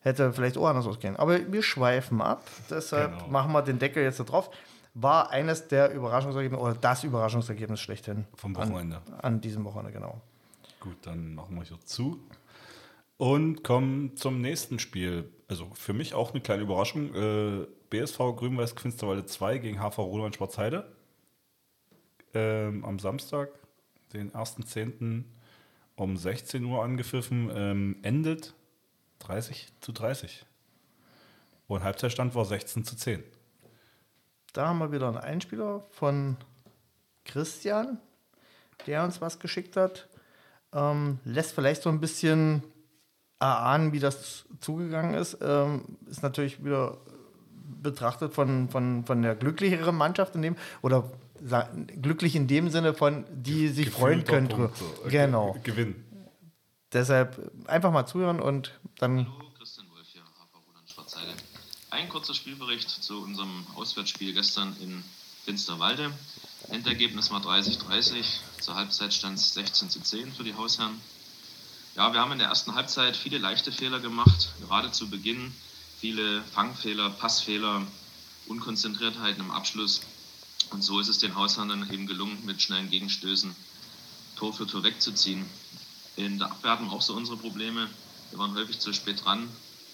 Hätte 0.00 0.32
vielleicht 0.32 0.56
auch 0.56 0.68
anders 0.68 0.86
ausgehen. 0.86 1.16
Aber 1.16 1.52
wir 1.52 1.62
schweifen 1.64 2.22
ab, 2.22 2.44
deshalb 2.70 3.18
genau. 3.18 3.28
machen 3.28 3.52
wir 3.52 3.62
den 3.62 3.80
Deckel 3.80 4.04
jetzt 4.04 4.20
da 4.20 4.24
drauf. 4.24 4.50
War 4.94 5.30
eines 5.30 5.66
der 5.66 5.92
Überraschungsergebnisse 5.92 6.62
oder 6.62 6.74
das 6.74 7.02
Überraschungsergebnis 7.02 7.80
schlechthin. 7.80 8.24
Vom 8.36 8.56
Wochenende. 8.56 9.02
An, 9.06 9.20
an 9.20 9.40
diesem 9.40 9.64
Wochenende, 9.64 9.90
genau. 9.90 10.20
Gut, 10.78 10.96
dann 11.02 11.34
machen 11.34 11.56
wir 11.56 11.64
hier 11.64 11.80
zu. 11.84 12.20
Und 13.18 13.64
kommen 13.64 14.16
zum 14.16 14.40
nächsten 14.40 14.78
Spiel. 14.78 15.30
Also 15.48 15.70
für 15.74 15.94
mich 15.94 16.14
auch 16.14 16.32
eine 16.32 16.42
kleine 16.42 16.62
Überraschung. 16.62 17.14
Äh, 17.14 17.66
BSV 17.88 18.18
Grün-Weiß 18.36 18.76
Quinsterwalde 18.76 19.24
2 19.24 19.58
gegen 19.58 19.80
HV 19.80 19.98
Roland 19.98 20.34
Schwarzheide. 20.34 20.92
Ähm, 22.34 22.84
am 22.84 22.98
Samstag, 22.98 23.48
den 24.12 24.32
1.10. 24.32 25.24
um 25.94 26.16
16 26.16 26.64
Uhr 26.64 26.84
angepfiffen. 26.84 27.50
Ähm, 27.54 27.96
endet 28.02 28.54
30 29.20 29.68
zu 29.80 29.92
30. 29.92 30.44
Und 31.68 31.82
Halbzeitstand 31.82 32.34
war 32.34 32.44
16 32.44 32.84
zu 32.84 32.96
10. 32.96 33.24
Da 34.52 34.68
haben 34.68 34.78
wir 34.78 34.92
wieder 34.92 35.08
einen 35.08 35.16
Einspieler 35.16 35.84
von 35.90 36.36
Christian, 37.24 37.98
der 38.86 39.04
uns 39.04 39.20
was 39.22 39.38
geschickt 39.38 39.76
hat. 39.76 40.08
Ähm, 40.74 41.18
lässt 41.24 41.52
vielleicht 41.52 41.82
so 41.82 41.88
ein 41.88 42.00
bisschen 42.00 42.62
erahnen, 43.38 43.92
wie 43.92 44.00
das 44.00 44.44
zugegangen 44.60 45.14
ist. 45.14 45.38
Ähm, 45.40 45.98
ist 46.08 46.22
natürlich 46.22 46.64
wieder 46.64 46.98
betrachtet 47.82 48.32
von, 48.32 48.68
von, 48.68 49.04
von 49.04 49.22
der 49.22 49.34
glücklicheren 49.34 49.96
Mannschaft 49.96 50.34
in 50.34 50.42
dem, 50.42 50.56
oder 50.82 51.10
glücklich 52.00 52.34
in 52.34 52.46
dem 52.46 52.70
Sinne 52.70 52.94
von, 52.94 53.24
die 53.30 53.68
sich 53.68 53.90
freuen 53.90 54.24
können. 54.24 54.48
Punkt, 54.48 54.76
so. 54.76 54.84
Genau. 55.08 55.56
Gewinn. 55.62 56.04
Deshalb 56.92 57.52
einfach 57.66 57.92
mal 57.92 58.06
zuhören 58.06 58.40
und 58.40 58.78
dann. 58.98 59.26
Hallo, 59.26 59.50
Christian 59.58 59.86
Wolf 59.90 60.06
hier, 60.06 60.22
Hafer 60.22 60.64
Roland 60.66 60.90
Schwarzheide. 60.90 61.32
Ein 61.90 62.08
kurzer 62.08 62.34
Spielbericht 62.34 62.88
zu 62.88 63.22
unserem 63.22 63.66
Auswärtsspiel 63.74 64.32
gestern 64.32 64.76
in 64.80 65.02
Finsterwalde. 65.44 66.10
Endergebnis 66.70 67.30
war 67.30 67.40
30-30, 67.40 68.24
zur 68.60 68.74
Halbzeit 68.74 69.12
stand 69.12 69.38
es 69.38 69.54
16 69.54 69.90
zu 69.90 70.00
10 70.00 70.32
für 70.32 70.42
die 70.42 70.54
Hausherren. 70.54 71.00
Ja, 71.96 72.12
wir 72.12 72.20
haben 72.20 72.32
in 72.32 72.38
der 72.38 72.48
ersten 72.48 72.74
Halbzeit 72.74 73.16
viele 73.16 73.38
leichte 73.38 73.72
Fehler 73.72 74.00
gemacht, 74.00 74.50
gerade 74.60 74.92
zu 74.92 75.08
Beginn. 75.08 75.50
Viele 75.98 76.42
Fangfehler, 76.42 77.08
Passfehler, 77.08 77.80
Unkonzentriertheiten 78.48 79.42
im 79.42 79.50
Abschluss. 79.50 80.02
Und 80.68 80.82
so 80.82 81.00
ist 81.00 81.08
es 81.08 81.16
den 81.16 81.34
Hausherren 81.34 81.70
dann 81.70 81.90
eben 81.90 82.06
gelungen, 82.06 82.44
mit 82.44 82.60
schnellen 82.60 82.90
Gegenstößen 82.90 83.56
Tor 84.36 84.52
für 84.52 84.66
Tor 84.66 84.82
wegzuziehen. 84.82 85.46
In 86.16 86.38
der 86.38 86.50
Abwehr 86.50 86.72
hatten 86.72 86.84
wir 86.84 86.92
auch 86.92 87.00
so 87.00 87.14
unsere 87.14 87.38
Probleme. 87.38 87.88
Wir 88.28 88.38
waren 88.38 88.54
häufig 88.54 88.78
zu 88.78 88.92
spät 88.92 89.24
dran 89.24 89.48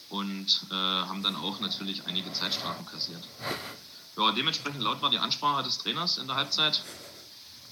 und 0.09 0.67
äh, 0.73 0.75
haben 0.75 1.23
dann 1.23 1.37
auch 1.37 1.61
natürlich 1.61 2.09
einige 2.09 2.33
Zeitstrafen 2.33 2.85
kassiert. 2.85 3.23
Ja, 4.17 4.33
dementsprechend 4.33 4.83
laut 4.83 5.03
war 5.03 5.11
die 5.11 5.21
Ansprache 5.21 5.63
des 5.63 5.79
Trainers 5.79 6.19
in 6.19 6.27
der 6.27 6.35
Halbzeit. 6.35 6.83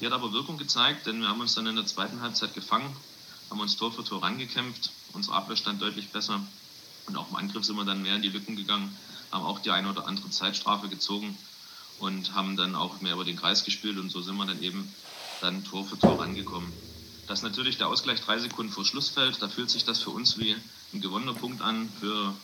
Die 0.01 0.07
hat 0.07 0.13
aber 0.13 0.33
Wirkung 0.33 0.57
gezeigt, 0.57 1.07
denn 1.07 1.21
wir 1.21 1.29
haben 1.29 1.41
uns 1.41 1.57
dann 1.57 1.67
in 1.67 1.75
der 1.75 1.87
zweiten 1.87 2.21
Halbzeit 2.21 2.55
gefangen, 2.55 2.97
haben 3.51 3.61
uns 3.61 3.77
Tor 3.77 3.93
für 3.93 4.05
Tor 4.05 4.23
rangekämpft. 4.23 4.91
Unser 5.13 5.33
Abwehr 5.33 5.57
stand 5.57 5.83
deutlich 5.83 6.09
besser 6.11 6.41
und 7.07 7.17
auch 7.17 7.29
im 7.31 7.37
Angriff 7.37 7.65
sind 7.65 7.77
wir 7.77 7.85
dann 7.85 8.03
mehr 8.03 8.17
in 8.17 8.23
die 8.23 8.29
Lücken 8.29 8.57
gegangen, 8.57 8.97
haben 9.33 9.45
auch 9.45 9.59
die 9.59 9.71
eine 9.71 9.91
oder 9.91 10.07
andere 10.07 10.31
Zeitstrafe 10.31 10.89
gezogen 10.89 11.37
und 11.99 12.35
haben 12.35 12.57
dann 12.57 12.75
auch 12.75 13.01
mehr 13.01 13.15
über 13.15 13.25
den 13.25 13.37
Kreis 13.37 13.65
gespielt 13.65 13.99
und 13.99 14.11
so 14.11 14.23
sind 14.23 14.37
wir 14.37 14.47
dann 14.47 14.63
eben 14.63 14.93
dann 15.41 15.65
Tor 15.65 15.85
für 15.85 15.99
Tor 15.99 16.21
rangekommen. 16.21 16.73
Dass 17.27 17.43
natürlich 17.43 17.79
der 17.79 17.89
Ausgleich 17.89 18.21
drei 18.21 18.39
Sekunden 18.39 18.73
vor 18.73 18.85
Schluss 18.85 19.09
fällt, 19.09 19.41
da 19.43 19.49
fühlt 19.49 19.71
sich 19.71 19.85
das 19.85 20.01
für 20.03 20.11
uns 20.11 20.39
wie 20.39 20.57
ein 20.93 21.01
gewonnener 21.01 21.35
Punkt 21.35 21.61
an, 21.61 21.89
für 22.01 22.35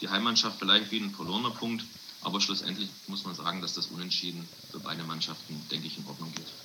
die 0.00 0.08
Heimmannschaft 0.08 0.58
vielleicht 0.58 0.90
wie 0.90 0.98
ein 0.98 1.14
verlorener 1.14 1.50
Punkt. 1.50 1.84
Aber 2.22 2.40
schlussendlich 2.40 2.88
muss 3.08 3.24
man 3.24 3.34
sagen, 3.34 3.60
dass 3.62 3.74
das 3.74 3.86
Unentschieden 3.86 4.46
für 4.70 4.80
beide 4.80 5.02
Mannschaften, 5.04 5.60
denke 5.70 5.86
ich, 5.86 5.98
in 5.98 6.06
Ordnung 6.06 6.32
geht. 6.32 6.61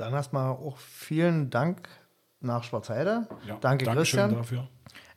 Dann 0.00 0.14
erstmal 0.14 0.52
auch 0.52 0.78
vielen 0.78 1.50
Dank 1.50 1.88
nach 2.40 2.64
Schwarzheide. 2.64 3.28
Ja, 3.46 3.58
Danke, 3.60 3.84
Christian. 3.84 4.34
dafür. 4.34 4.66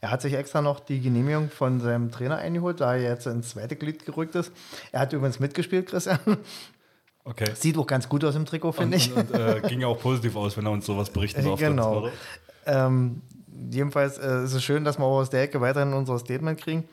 Er 0.02 0.12
hat 0.12 0.22
sich 0.22 0.34
extra 0.34 0.62
noch 0.62 0.82
die 0.82 1.00
Genehmigung 1.00 1.50
von 1.50 1.80
seinem 1.80 2.12
Trainer 2.12 2.36
eingeholt, 2.36 2.82
da 2.82 2.96
er 2.96 3.02
jetzt 3.02 3.26
ins 3.26 3.52
zweite 3.52 3.78
Glied 3.78 4.06
gerückt 4.06 4.36
ist. 4.36 4.52
Er 4.92 5.00
hat 5.00 5.14
übrigens 5.14 5.40
mitgespielt, 5.40 5.88
Christian. 5.88 6.20
Okay. 7.24 7.46
Sieht 7.56 7.78
auch 7.78 7.88
ganz 7.88 8.10
gut 8.10 8.26
aus 8.26 8.36
im 8.36 8.46
Trikot, 8.46 8.74
finde 8.74 8.98
ich. 8.98 9.16
Und, 9.16 9.32
äh, 9.32 9.62
ging 9.66 9.80
ja 9.80 9.88
auch 9.88 9.98
positiv 9.98 10.36
aus, 10.36 10.58
wenn 10.58 10.66
er 10.66 10.74
uns 10.74 10.86
sowas 10.86 11.10
berichten 11.10 11.46
darf. 11.46 11.58
Genau. 11.58 12.10
Ähm, 12.66 13.22
jedenfalls 13.70 14.18
äh, 14.18 14.44
ist 14.44 14.54
es 14.54 14.62
schön, 14.62 14.84
dass 14.84 15.00
wir 15.00 15.06
auch 15.06 15.20
aus 15.20 15.30
der 15.30 15.44
Ecke 15.44 15.62
weiterhin 15.62 15.94
unser 15.94 16.20
Statement 16.20 16.60
kriegen. 16.60 16.84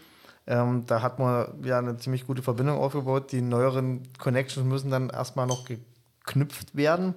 Ähm, 0.46 0.85
da 0.87 1.03
hat 1.03 1.18
man 1.18 1.64
ja 1.64 1.79
eine 1.79 1.96
ziemlich 1.96 2.29
gute 2.29 2.42
Verbindung 2.42 2.79
aufgebaut. 2.79 3.33
Die 3.33 3.42
neueren 3.42 4.05
Connections 4.18 4.64
müssen 4.64 4.92
dann 4.92 5.11
erstmal 5.11 5.48
noch 5.48 5.64
geknüpft 5.64 6.76
werden. 6.76 7.14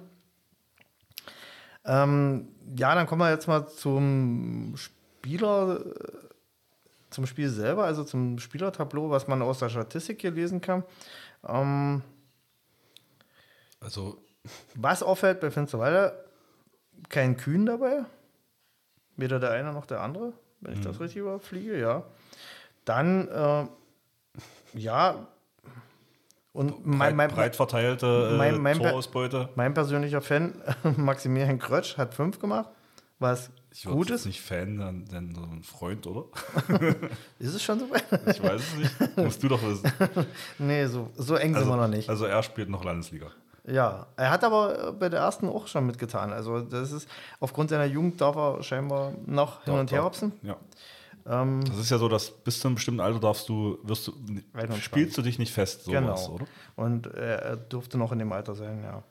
Ähm, 1.84 2.48
ja, 2.76 2.94
dann 2.94 3.06
kommen 3.06 3.20
wir 3.20 3.30
jetzt 3.30 3.46
mal 3.46 3.66
zum 3.68 4.74
Spieler, 4.76 5.80
zum 7.10 7.26
Spiel 7.26 7.48
selber, 7.48 7.84
also 7.84 8.04
zum 8.04 8.38
Spielertableau, 8.38 9.10
was 9.10 9.28
man 9.28 9.42
aus 9.42 9.58
der 9.58 9.68
Statistik 9.68 10.20
hier 10.20 10.30
lesen 10.30 10.60
kann. 10.60 10.84
Ähm, 11.46 12.02
also. 13.80 14.18
Was 14.74 15.02
auffällt 15.02 15.40
bei 15.40 15.50
Finsterwalde, 15.50 16.22
kein 17.08 17.36
Kühn 17.36 17.64
dabei. 17.64 18.04
Weder 19.16 19.38
der 19.38 19.52
eine 19.52 19.72
noch 19.72 19.86
der 19.86 20.00
andere, 20.00 20.32
wenn 20.60 20.72
ich 20.72 20.80
mhm. 20.80 20.84
das 20.84 21.00
richtig 21.00 21.18
überfliege, 21.18 21.78
ja. 21.78 22.04
Dann, 22.84 23.28
äh, 23.28 23.66
ja, 24.74 25.26
und 26.54 26.86
mein, 26.86 27.16
mein, 27.16 27.28
breit 27.30 27.56
verteilte 27.56 28.30
äh, 28.32 28.36
mein, 28.36 28.62
mein, 28.62 28.78
Torausbeute. 28.78 29.48
Mein 29.56 29.74
persönlicher 29.74 30.20
Fan, 30.20 30.54
Maximilian 30.96 31.58
Krötsch, 31.58 31.98
hat 31.98 32.14
fünf 32.14 32.38
gemacht, 32.38 32.70
was 33.18 33.50
ich 33.72 33.84
gut 33.84 34.08
ist. 34.10 34.24
nicht 34.24 34.40
Fan, 34.40 34.78
dann, 34.78 35.04
dann 35.10 35.34
so 35.34 35.42
ein 35.42 35.64
Freund, 35.64 36.06
oder? 36.06 36.26
ist 37.40 37.54
es 37.54 37.62
schon 37.62 37.80
so 37.80 37.90
weit? 37.90 38.04
Ich 38.28 38.40
weiß 38.40 38.60
es 38.60 38.76
nicht. 38.76 39.16
Musst 39.16 39.42
du 39.42 39.48
doch 39.48 39.60
wissen. 39.62 39.92
nee, 40.58 40.86
so, 40.86 41.10
so 41.16 41.34
eng 41.34 41.56
also, 41.56 41.66
sind 41.66 41.76
wir 41.76 41.82
noch 41.82 41.92
nicht. 41.92 42.08
Also 42.08 42.24
er 42.26 42.40
spielt 42.44 42.68
noch 42.68 42.84
Landesliga. 42.84 43.26
Ja, 43.66 44.06
er 44.16 44.30
hat 44.30 44.44
aber 44.44 44.92
bei 44.92 45.08
der 45.08 45.20
ersten 45.20 45.48
auch 45.48 45.66
schon 45.66 45.86
mitgetan. 45.86 46.32
Also 46.32 46.60
das 46.60 46.92
ist 46.92 47.08
aufgrund 47.40 47.70
seiner 47.70 47.86
Jugend 47.86 48.20
darf 48.20 48.36
er 48.36 48.62
scheinbar 48.62 49.12
noch 49.26 49.64
hin 49.64 49.74
und 49.74 49.90
her 49.90 50.04
hopsen. 50.04 50.32
Ja. 50.42 50.56
Ähm, 51.26 51.64
das 51.64 51.78
ist 51.78 51.90
ja 51.90 51.98
so, 51.98 52.08
dass 52.08 52.30
bis 52.30 52.60
zu 52.60 52.68
einem 52.68 52.74
bestimmten 52.74 53.00
Alter 53.00 53.20
darfst 53.20 53.48
du, 53.48 53.78
wirst 53.82 54.08
du, 54.08 54.12
spielst 54.80 55.16
du 55.16 55.22
dich 55.22 55.38
nicht 55.38 55.52
fest, 55.52 55.84
sowas, 55.84 56.26
genau. 56.26 56.34
oder? 56.34 56.46
Und 56.76 57.06
er 57.06 57.56
durfte 57.56 57.96
noch 57.96 58.12
in 58.12 58.18
dem 58.18 58.32
Alter 58.32 58.54
sein, 58.54 58.82
ja. 58.82 59.02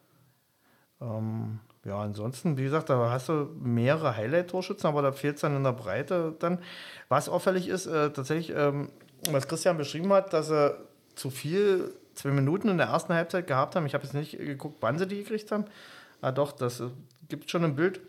Ähm, 1.01 1.59
ja, 1.86 1.99
ansonsten, 1.99 2.57
wie 2.57 2.64
gesagt, 2.64 2.89
da 2.89 3.11
hast 3.11 3.30
du 3.30 3.49
mehrere 3.59 4.16
Highlight-Torschützen, 4.16 4.88
aber 4.88 5.01
da 5.01 5.11
fehlt 5.11 5.36
es 5.36 5.41
dann 5.41 5.55
in 5.55 5.64
der 5.64 5.74
Breite 5.74 6.34
dann. 6.39 6.59
Was 7.09 7.28
auffällig 7.28 7.68
ist, 7.68 7.88
äh, 7.88 8.11
tatsächlich, 8.11 8.55
ähm, 8.55 8.89
was 9.30 9.47
Christian 9.47 9.78
beschrieben 9.78 10.14
hat, 10.14 10.32
dass 10.32 10.49
er 10.49 10.78
zu 11.16 11.30
viel, 11.30 11.93
zwei 12.14 12.30
Minuten 12.30 12.70
in 12.70 12.78
der 12.78 12.88
ersten 12.88 13.14
Halbzeit 13.14 13.47
gehabt 13.47 13.76
haben. 13.76 13.86
Ich 13.86 13.93
habe 13.93 14.03
jetzt 14.03 14.14
nicht 14.14 14.38
geguckt, 14.38 14.78
wann 14.80 14.97
sie 14.97 15.07
die 15.07 15.18
gekriegt 15.18 15.51
haben. 15.51 15.66
Ah, 16.22 16.32
doch, 16.32 16.53
das 16.53 16.80
äh, 16.80 16.89
gibt 17.28 17.49
schon 17.49 17.66
ein 17.66 17.76
Bild. 17.76 17.99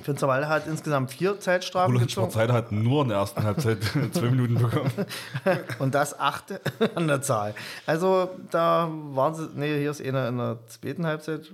Finsterwalde 0.00 0.48
hat 0.48 0.66
insgesamt 0.66 1.10
vier 1.12 1.38
Zeitstrafen 1.38 1.92
Roland 1.92 2.08
gezogen. 2.08 2.30
Schwarzheide 2.30 2.52
hat 2.54 2.72
nur 2.72 3.02
in 3.02 3.08
der 3.10 3.18
ersten 3.18 3.42
Halbzeit 3.42 3.78
zwei 4.12 4.30
Minuten 4.30 4.54
bekommen. 4.54 4.90
Und 5.78 5.94
das 5.94 6.18
achte 6.18 6.60
an 6.94 7.06
der 7.08 7.20
Zahl. 7.22 7.54
Also 7.86 8.30
da 8.50 8.88
waren 9.10 9.34
sie, 9.34 9.48
nee, 9.54 9.78
hier 9.78 9.90
ist 9.90 10.00
einer 10.00 10.28
in 10.28 10.38
der 10.38 10.58
zweiten 10.66 11.06
Halbzeit, 11.06 11.52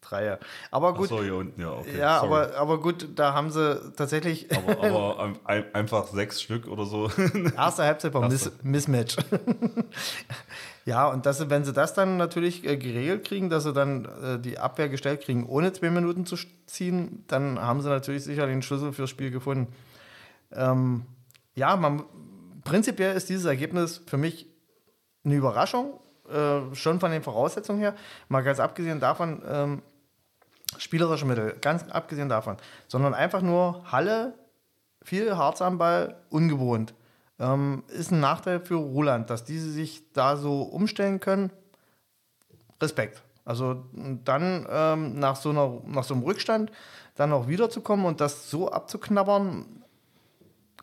drei. 0.00 0.36
Aber 0.70 0.94
gut, 0.94 1.04
Achso, 1.12 1.22
hier 1.22 1.36
unten, 1.36 1.60
ja, 1.60 1.70
okay. 1.72 1.98
ja, 1.98 2.20
sorry. 2.20 2.32
aber, 2.44 2.56
aber 2.56 2.80
gut, 2.80 3.08
da 3.14 3.32
haben 3.34 3.50
sie 3.50 3.80
tatsächlich 3.96 4.48
aber, 4.54 4.84
aber 4.84 5.20
ein- 5.22 5.38
ein- 5.44 5.74
einfach 5.74 6.08
sechs 6.08 6.42
Stück 6.42 6.66
oder 6.68 6.84
so. 6.86 7.08
erste 7.56 7.84
Halbzeit 7.84 8.12
war 8.14 8.28
Miss. 8.28 8.50
Mismatch. 8.62 9.16
Ja, 10.86 11.08
und 11.08 11.26
sie, 11.26 11.50
wenn 11.50 11.64
sie 11.64 11.72
das 11.72 11.94
dann 11.94 12.16
natürlich 12.16 12.64
äh, 12.64 12.76
geregelt 12.76 13.26
kriegen, 13.26 13.50
dass 13.50 13.64
sie 13.64 13.72
dann 13.72 14.04
äh, 14.04 14.38
die 14.38 14.56
Abwehr 14.56 14.88
gestellt 14.88 15.20
kriegen, 15.20 15.44
ohne 15.44 15.72
zwei 15.72 15.90
Minuten 15.90 16.26
zu 16.26 16.36
ziehen, 16.66 17.24
dann 17.26 17.60
haben 17.60 17.82
sie 17.82 17.88
natürlich 17.88 18.22
sicher 18.22 18.46
den 18.46 18.62
Schlüssel 18.62 18.92
fürs 18.92 19.10
Spiel 19.10 19.32
gefunden. 19.32 19.72
Ähm, 20.52 21.04
ja, 21.56 21.74
man, 21.74 22.04
prinzipiell 22.62 23.16
ist 23.16 23.28
dieses 23.28 23.46
Ergebnis 23.46 24.00
für 24.06 24.16
mich 24.16 24.46
eine 25.24 25.34
Überraschung, 25.34 25.98
äh, 26.30 26.72
schon 26.76 27.00
von 27.00 27.10
den 27.10 27.24
Voraussetzungen 27.24 27.80
her. 27.80 27.96
Mal 28.28 28.44
ganz 28.44 28.60
abgesehen 28.60 29.00
davon, 29.00 29.42
ähm, 29.44 29.82
spielerische 30.78 31.26
Mittel, 31.26 31.56
ganz 31.60 31.82
abgesehen 31.90 32.28
davon, 32.28 32.58
sondern 32.86 33.12
einfach 33.12 33.42
nur 33.42 33.82
Halle, 33.90 34.34
viel 35.02 35.36
Harz 35.36 35.60
am 35.62 35.78
Ball, 35.78 36.14
ungewohnt. 36.30 36.94
Ähm, 37.38 37.84
ist 37.88 38.12
ein 38.12 38.20
Nachteil 38.20 38.60
für 38.60 38.76
Ruland, 38.76 39.28
dass 39.30 39.44
diese 39.44 39.70
sich 39.70 40.12
da 40.12 40.36
so 40.36 40.62
umstellen 40.62 41.20
können. 41.20 41.50
Respekt. 42.80 43.22
Also 43.44 43.84
dann 44.24 44.66
ähm, 44.68 45.18
nach, 45.18 45.36
so 45.36 45.50
einer, 45.50 45.80
nach 45.86 46.04
so 46.04 46.14
einem 46.14 46.24
Rückstand 46.24 46.72
dann 47.14 47.32
auch 47.32 47.46
wiederzukommen 47.46 48.04
und 48.04 48.20
das 48.20 48.50
so 48.50 48.70
abzuknabbern, 48.70 49.66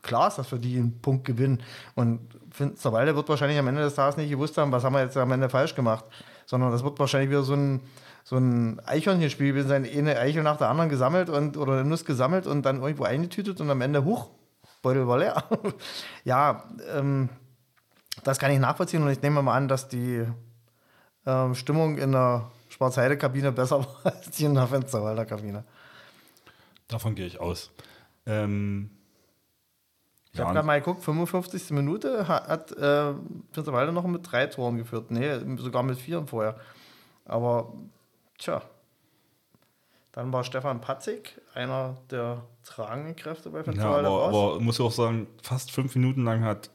klar 0.02 0.30
ist 0.30 0.38
das 0.38 0.48
für 0.48 0.60
die 0.60 0.78
ein 0.78 1.00
Punkt 1.02 1.26
Gewinn. 1.26 1.62
Und 1.96 2.20
Finsterwalde 2.52 3.16
wird 3.16 3.28
wahrscheinlich 3.30 3.60
am 3.60 3.68
Ende 3.68 3.82
des 3.82 3.96
Tages 3.96 4.18
nicht 4.18 4.30
gewusst 4.30 4.58
haben, 4.58 4.72
was 4.72 4.84
haben 4.84 4.94
wir 4.94 5.02
jetzt 5.02 5.18
am 5.18 5.32
Ende 5.32 5.50
falsch 5.50 5.76
gemacht. 5.76 6.06
Sondern 6.46 6.72
das 6.72 6.84
wird 6.84 7.00
wahrscheinlich 7.00 7.32
wieder 7.32 7.44
so 7.44 7.54
ein, 7.54 7.82
so 8.24 8.38
ein 8.38 8.80
Eichhörnchenspiel 8.86 9.66
sein, 9.66 9.86
eine 9.86 10.18
Eichel 10.18 10.44
nach 10.44 10.58
der 10.58 10.70
anderen 10.70 10.90
gesammelt 10.90 11.30
und, 11.30 11.58
oder 11.58 11.74
eine 11.74 11.86
Nuss 11.86 12.06
gesammelt 12.06 12.48
und 12.48 12.64
dann 12.64 12.82
irgendwo 12.82 13.04
eingetütet 13.04 13.60
und 13.60 13.70
am 13.70 13.82
Ende, 13.82 14.06
huch, 14.06 14.30
Beutel 14.84 15.08
war 15.08 15.18
leer. 15.18 15.44
ja, 16.24 16.64
ähm, 16.94 17.30
das 18.24 18.38
kann 18.38 18.52
ich 18.52 18.60
nachvollziehen 18.60 19.02
und 19.02 19.10
ich 19.10 19.22
nehme 19.24 19.42
mal 19.42 19.56
an, 19.58 19.68
dass 19.68 19.88
die 19.88 20.24
ähm, 21.26 21.56
Stimmung 21.56 21.98
in 21.98 22.12
der 22.12 22.52
Schwarzheide-Kabine 22.70 23.52
besser 23.52 23.80
war 24.04 24.06
als 24.14 24.30
die 24.30 24.46
in 24.46 24.54
der 24.54 24.68
Fensterwalder 24.68 25.26
Kabine. 25.26 25.64
Davon 26.88 27.16
gehe 27.16 27.26
ich 27.26 27.40
aus. 27.40 27.72
Ähm, 28.28 28.92
Ich 30.34 30.40
habe 30.40 30.54
gerade 30.54 30.68
mal 30.68 30.80
geguckt, 30.80 31.04
55. 31.04 31.72
Minute 31.72 32.28
hat, 32.28 32.72
äh, 32.74 33.14
Finsterwalde 33.52 33.92
noch 33.94 34.06
mit 34.06 34.30
drei 34.32 34.48
Toren 34.48 34.78
geführt. 34.78 35.10
Nee, 35.12 35.40
sogar 35.58 35.82
mit 35.84 35.98
vier 35.98 36.26
vorher. 36.28 36.60
Aber, 37.26 37.74
tja. 38.38 38.62
Dann 40.14 40.32
war 40.32 40.44
Stefan 40.44 40.80
Patzig, 40.80 41.42
einer 41.54 41.98
der 42.12 42.44
tragenden 42.64 43.16
Kräfte 43.16 43.50
bei 43.50 43.58
Ja, 43.60 43.64
Finsterwalde 43.64 44.08
aber, 44.08 44.18
raus. 44.20 44.36
aber 44.54 44.60
muss 44.62 44.80
ich 44.80 44.86
auch 44.86 44.92
sagen, 44.92 45.28
fast 45.42 45.72
fünf 45.72 45.96
Minuten 45.96 46.24
lang 46.24 46.44
hat 46.44 46.70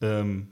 ähm, 0.00 0.48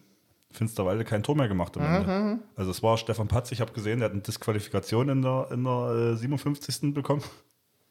Finsterwalde 0.50 1.04
kein 1.04 1.22
Tor 1.22 1.36
mehr 1.36 1.48
gemacht 1.48 1.74
am 1.78 1.82
Ende. 1.82 2.38
Also 2.54 2.70
es 2.70 2.82
war 2.82 2.98
Stefan 2.98 3.28
Patz, 3.28 3.50
ich 3.50 3.62
habe 3.62 3.72
gesehen, 3.72 4.00
der 4.00 4.06
hat 4.06 4.12
eine 4.12 4.20
Disqualifikation 4.20 5.08
in 5.08 5.22
der, 5.22 5.48
in 5.50 5.64
der 5.64 6.12
äh, 6.12 6.16
57. 6.16 6.92
bekommen. 6.92 7.22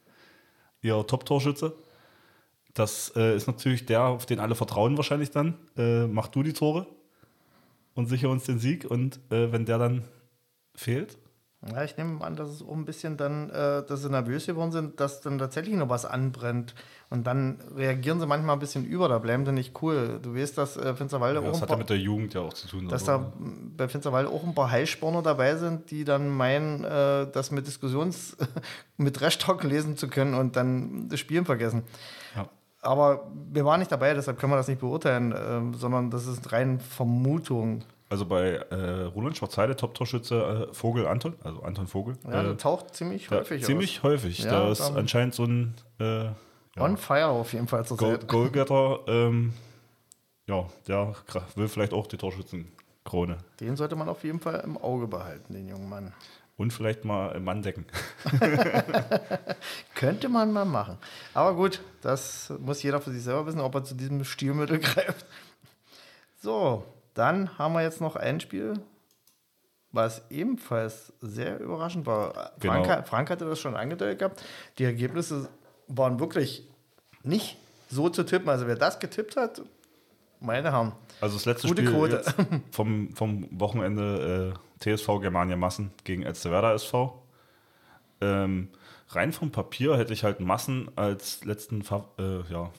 Ihr 0.83 1.05
Top-Torschütze. 1.05 1.73
Das 2.75 3.11
äh, 3.15 3.35
ist 3.35 3.47
natürlich 3.47 3.87
der, 3.87 4.03
auf 4.03 4.27
den 4.27 4.39
alle 4.39 4.53
vertrauen 4.55 4.97
wahrscheinlich 4.97 5.31
dann. 5.31 5.57
Äh, 5.75 6.05
mach 6.05 6.27
du 6.27 6.43
die 6.43 6.53
Tore 6.53 6.85
und 7.95 8.05
sicher 8.05 8.29
uns 8.29 8.45
den 8.45 8.59
Sieg. 8.59 8.85
Und 8.85 9.19
äh, 9.31 9.51
wenn 9.51 9.65
der 9.65 9.79
dann 9.79 10.05
fehlt, 10.75 11.17
Ja, 11.69 11.83
ich 11.83 11.95
nehme 11.95 12.23
an, 12.23 12.35
dass 12.35 12.49
es 12.49 12.63
auch 12.63 12.73
ein 12.73 12.85
bisschen 12.85 13.17
dann, 13.17 13.51
äh, 13.51 13.83
dass 13.85 14.01
sie 14.01 14.09
nervös 14.09 14.47
geworden 14.47 14.71
sind, 14.71 14.99
dass 14.99 15.21
dann 15.21 15.37
tatsächlich 15.37 15.75
noch 15.75 15.89
was 15.89 16.05
anbrennt. 16.05 16.73
Und 17.11 17.27
dann 17.27 17.59
reagieren 17.75 18.19
sie 18.19 18.25
manchmal 18.25 18.55
ein 18.55 18.59
bisschen 18.59 18.83
über, 18.83 19.07
da 19.07 19.19
bleiben 19.19 19.45
sie 19.45 19.51
nicht 19.51 19.79
cool. 19.83 20.19
Du 20.23 20.33
weißt, 20.35 20.57
dass 20.57 20.75
äh, 20.77 20.95
Finsterwalde 20.95 21.39
ja, 21.39 21.45
auch 21.47 21.51
das 21.51 21.61
hat 21.61 21.69
ja 21.69 21.75
mit 21.75 21.89
der 21.89 21.97
Jugend 21.99 22.33
ja 22.33 22.41
auch 22.41 22.53
zu 22.53 22.67
tun. 22.67 22.87
dass 22.87 23.07
aber- 23.07 23.25
da 23.37 23.45
m, 23.45 23.73
bei 23.77 23.87
Finsterwalde 23.87 24.29
auch 24.31 24.43
ein 24.43 24.55
paar 24.55 24.71
Heilsporner 24.71 25.21
dabei 25.21 25.55
sind, 25.55 25.91
die 25.91 26.03
dann 26.03 26.29
meinen, 26.29 26.83
äh, 26.83 27.27
das 27.31 27.51
mit 27.51 27.67
Diskussions-, 27.67 28.37
mit 28.97 29.15
Trash-Talk 29.17 29.63
lesen 29.63 29.97
zu 29.97 30.07
können 30.07 30.33
und 30.33 30.55
dann 30.55 31.09
das 31.09 31.19
Spielen 31.19 31.45
vergessen. 31.45 31.83
ja. 32.35 32.47
Aber 32.83 33.27
wir 33.51 33.63
waren 33.65 33.77
nicht 33.77 33.91
dabei, 33.91 34.15
deshalb 34.15 34.39
können 34.39 34.51
wir 34.53 34.57
das 34.57 34.67
nicht 34.67 34.79
beurteilen, 34.81 35.35
ähm, 35.37 35.75
sondern 35.75 36.09
das 36.09 36.25
ist 36.25 36.51
rein 36.51 36.79
Vermutung. 36.79 37.83
Also 38.11 38.25
bei 38.25 38.55
äh, 38.55 39.03
Roland 39.03 39.37
Schwarzheide, 39.37 39.77
Top-Torschütze 39.77 40.67
äh, 40.69 40.73
Vogel 40.73 41.07
Anton, 41.07 41.35
also 41.45 41.61
Anton 41.61 41.87
Vogel. 41.87 42.17
Ja, 42.25 42.41
äh, 42.41 42.43
der 42.43 42.57
taucht 42.57 42.93
ziemlich 42.93 43.29
da, 43.29 43.37
häufig 43.37 43.63
ziemlich 43.63 44.03
häufig. 44.03 44.39
Ja, 44.39 44.51
da 44.51 44.69
ist 44.69 44.81
anscheinend 44.81 45.33
so 45.33 45.45
ein 45.45 45.75
äh, 45.97 46.25
aus. 46.25 46.33
On 46.75 46.97
fire 46.97 47.27
auf 47.27 47.53
jeden 47.53 47.69
Fall 47.69 47.85
Goal 47.85 48.19
Zeit. 48.19 48.27
Goalgetter. 48.27 48.99
Ähm, 49.07 49.53
ja, 50.45 50.67
der 50.89 51.15
will 51.55 51.69
vielleicht 51.69 51.93
auch 51.93 52.05
die 52.05 52.17
Torschützenkrone. 52.17 53.37
Den 53.61 53.77
sollte 53.77 53.95
man 53.95 54.09
auf 54.09 54.25
jeden 54.25 54.41
Fall 54.41 54.59
im 54.59 54.77
Auge 54.77 55.07
behalten, 55.07 55.53
den 55.53 55.69
jungen 55.69 55.87
Mann. 55.87 56.13
Und 56.57 56.73
vielleicht 56.73 57.05
mal 57.05 57.29
im 57.29 57.45
Mann 57.45 57.63
decken. 57.63 57.85
Könnte 59.95 60.27
man 60.27 60.51
mal 60.51 60.65
machen. 60.65 60.97
Aber 61.33 61.55
gut, 61.55 61.79
das 62.01 62.51
muss 62.59 62.83
jeder 62.83 62.99
für 62.99 63.11
sich 63.11 63.23
selber 63.23 63.45
wissen, 63.45 63.61
ob 63.61 63.73
er 63.73 63.85
zu 63.85 63.95
diesem 63.95 64.25
Stilmittel 64.25 64.79
greift. 64.79 65.25
So, 66.41 66.83
dann 67.13 67.57
haben 67.57 67.73
wir 67.73 67.81
jetzt 67.81 68.01
noch 68.01 68.15
ein 68.15 68.39
Spiel, 68.39 68.73
was 69.91 70.21
ebenfalls 70.29 71.11
sehr 71.21 71.59
überraschend 71.59 72.05
war. 72.05 72.53
Frank, 72.59 72.85
Genau. 72.85 73.01
Frank 73.03 73.29
hatte 73.29 73.45
das 73.45 73.59
schon 73.59 73.75
angedeutet 73.75 74.19
gehabt. 74.19 74.43
Die 74.77 74.85
Ergebnisse 74.85 75.49
waren 75.87 76.19
wirklich 76.19 76.67
nicht 77.23 77.57
so 77.89 78.09
zu 78.09 78.23
tippen. 78.23 78.47
Also 78.49 78.67
wer 78.67 78.75
das 78.77 78.99
getippt 78.99 79.35
hat, 79.35 79.61
meine 80.39 80.71
Herren. 80.71 80.93
Also 81.19 81.35
das 81.35 81.45
letzte 81.45 81.67
Gute 81.67 82.23
Spiel 82.23 82.61
vom, 82.71 83.13
vom 83.15 83.47
Wochenende 83.51 84.53
äh, 84.55 84.95
TSV 84.95 85.19
Germania 85.19 85.57
Massen 85.57 85.91
gegen 86.05 86.23
Elsterwerda 86.23 86.73
SV. 86.73 87.21
Ähm, 88.21 88.69
rein 89.09 89.33
vom 89.33 89.51
Papier 89.51 89.97
hätte 89.97 90.13
ich 90.13 90.23
halt 90.23 90.39
Massen 90.39 90.89
als 90.95 91.43
letzten 91.43 91.83
Fa 91.83 92.05
äh, 92.17 92.41
ja, 92.51 92.71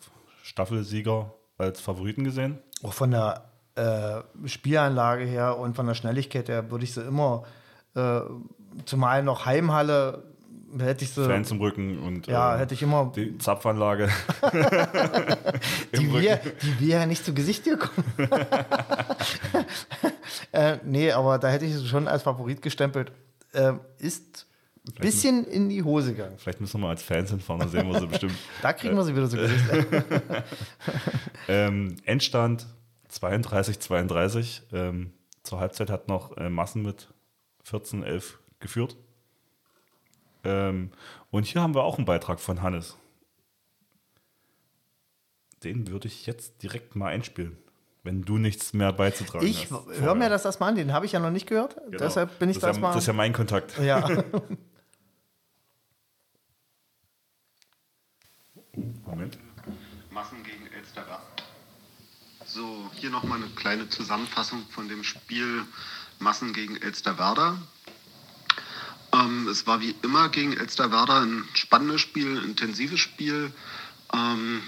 Staffelsieger 0.42 1.34
als 1.58 1.80
Favoriten 1.80 2.24
gesehen. 2.24 2.58
Auch 2.82 2.94
von 2.94 3.10
der 3.10 3.51
äh, 3.74 4.22
Spielanlage 4.46 5.24
her 5.24 5.58
und 5.58 5.74
von 5.74 5.86
der 5.86 5.94
Schnelligkeit 5.94 6.48
her 6.48 6.70
würde 6.70 6.84
ich 6.84 6.94
sie 6.94 7.02
immer, 7.02 7.44
äh, 7.94 8.20
zumal 8.84 9.22
noch 9.22 9.46
Heimhalle, 9.46 10.24
hätte 10.78 11.04
ich 11.04 11.10
sie, 11.10 11.24
Fans 11.24 11.50
im 11.50 11.60
Rücken 11.60 11.98
und 11.98 12.26
ja, 12.26 12.56
äh, 12.56 12.58
hätte 12.58 12.74
ich 12.74 12.82
immer, 12.82 13.12
die 13.14 13.36
Zapfanlage. 13.38 14.08
die 15.96 16.12
wir, 16.12 16.32
Rücken. 16.32 16.52
die 16.62 16.80
wir 16.80 16.96
ja 16.98 17.06
nicht 17.06 17.24
zu 17.24 17.34
Gesicht 17.34 17.64
gekommen. 17.64 18.04
äh, 20.52 20.78
nee, 20.84 21.12
aber 21.12 21.38
da 21.38 21.48
hätte 21.48 21.64
ich 21.64 21.74
sie 21.74 21.86
schon 21.86 22.08
als 22.08 22.22
Favorit 22.22 22.62
gestempelt. 22.62 23.12
Äh, 23.52 23.74
ist 23.98 24.46
ein 24.86 25.00
bisschen 25.00 25.44
in 25.44 25.68
die 25.68 25.82
Hose 25.82 26.12
gegangen. 26.12 26.34
Vielleicht 26.38 26.60
müssen 26.60 26.74
wir 26.74 26.86
mal 26.86 26.90
als 26.90 27.02
Fans 27.02 27.30
hinfahren, 27.30 27.60
dann 27.60 27.68
sehen 27.68 27.86
wir 27.86 28.00
sie 28.00 28.06
bestimmt. 28.06 28.34
Da 28.62 28.72
kriegen 28.72 28.96
wir 28.96 29.04
sie 29.04 29.14
wieder 29.14 29.28
zu 29.28 29.36
Gesicht. 29.36 29.64
Ähm, 31.48 31.96
Endstand 32.04 32.66
32, 33.12 33.78
32. 33.78 34.62
Ähm, 34.72 35.12
zur 35.42 35.60
Halbzeit 35.60 35.90
hat 35.90 36.08
noch 36.08 36.36
äh, 36.36 36.48
Massen 36.48 36.82
mit 36.82 37.12
14, 37.64 38.02
11 38.02 38.38
geführt. 38.58 38.96
Ähm, 40.44 40.90
und 41.30 41.46
hier 41.46 41.60
haben 41.62 41.74
wir 41.74 41.84
auch 41.84 41.98
einen 41.98 42.06
Beitrag 42.06 42.40
von 42.40 42.62
Hannes. 42.62 42.96
Den 45.62 45.88
würde 45.88 46.08
ich 46.08 46.26
jetzt 46.26 46.62
direkt 46.62 46.96
mal 46.96 47.08
einspielen, 47.08 47.56
wenn 48.02 48.22
du 48.22 48.38
nichts 48.38 48.72
mehr 48.72 48.92
beizutragen 48.92 49.46
Ich 49.46 49.70
hast. 49.70 50.00
höre 50.00 50.14
mir 50.16 50.28
das 50.28 50.44
erstmal 50.44 50.70
an, 50.70 50.74
den 50.76 50.92
habe 50.92 51.06
ich 51.06 51.12
ja 51.12 51.20
noch 51.20 51.30
nicht 51.30 51.46
gehört. 51.46 51.76
Genau. 51.84 51.98
Deshalb 51.98 52.38
bin 52.40 52.48
ich 52.48 52.58
das 52.58 52.62
das, 52.62 52.76
ist 52.76 52.76
ja, 52.78 52.82
mal. 52.82 52.94
Das 52.94 53.02
ist 53.02 53.06
ja 53.06 53.12
mein 53.12 53.32
Kontakt. 53.32 53.78
ja. 53.78 54.24
Moment. 59.04 59.38
Massen 60.10 60.42
gegen 60.42 60.66
Elsterwerda. 60.66 61.31
So, 62.54 62.90
hier 62.96 63.08
nochmal 63.08 63.38
eine 63.38 63.48
kleine 63.48 63.88
Zusammenfassung 63.88 64.66
von 64.68 64.86
dem 64.86 65.04
Spiel 65.04 65.64
Massen 66.18 66.52
gegen 66.52 66.76
Elsterwerda. 66.76 67.56
Ähm, 69.14 69.48
es 69.48 69.66
war 69.66 69.80
wie 69.80 69.94
immer 70.02 70.28
gegen 70.28 70.54
Elsterwerda 70.54 71.22
ein 71.22 71.48
spannendes 71.54 72.02
Spiel, 72.02 72.36
ein 72.36 72.44
intensives 72.44 73.00
Spiel. 73.00 73.50
Ähm, 74.12 74.60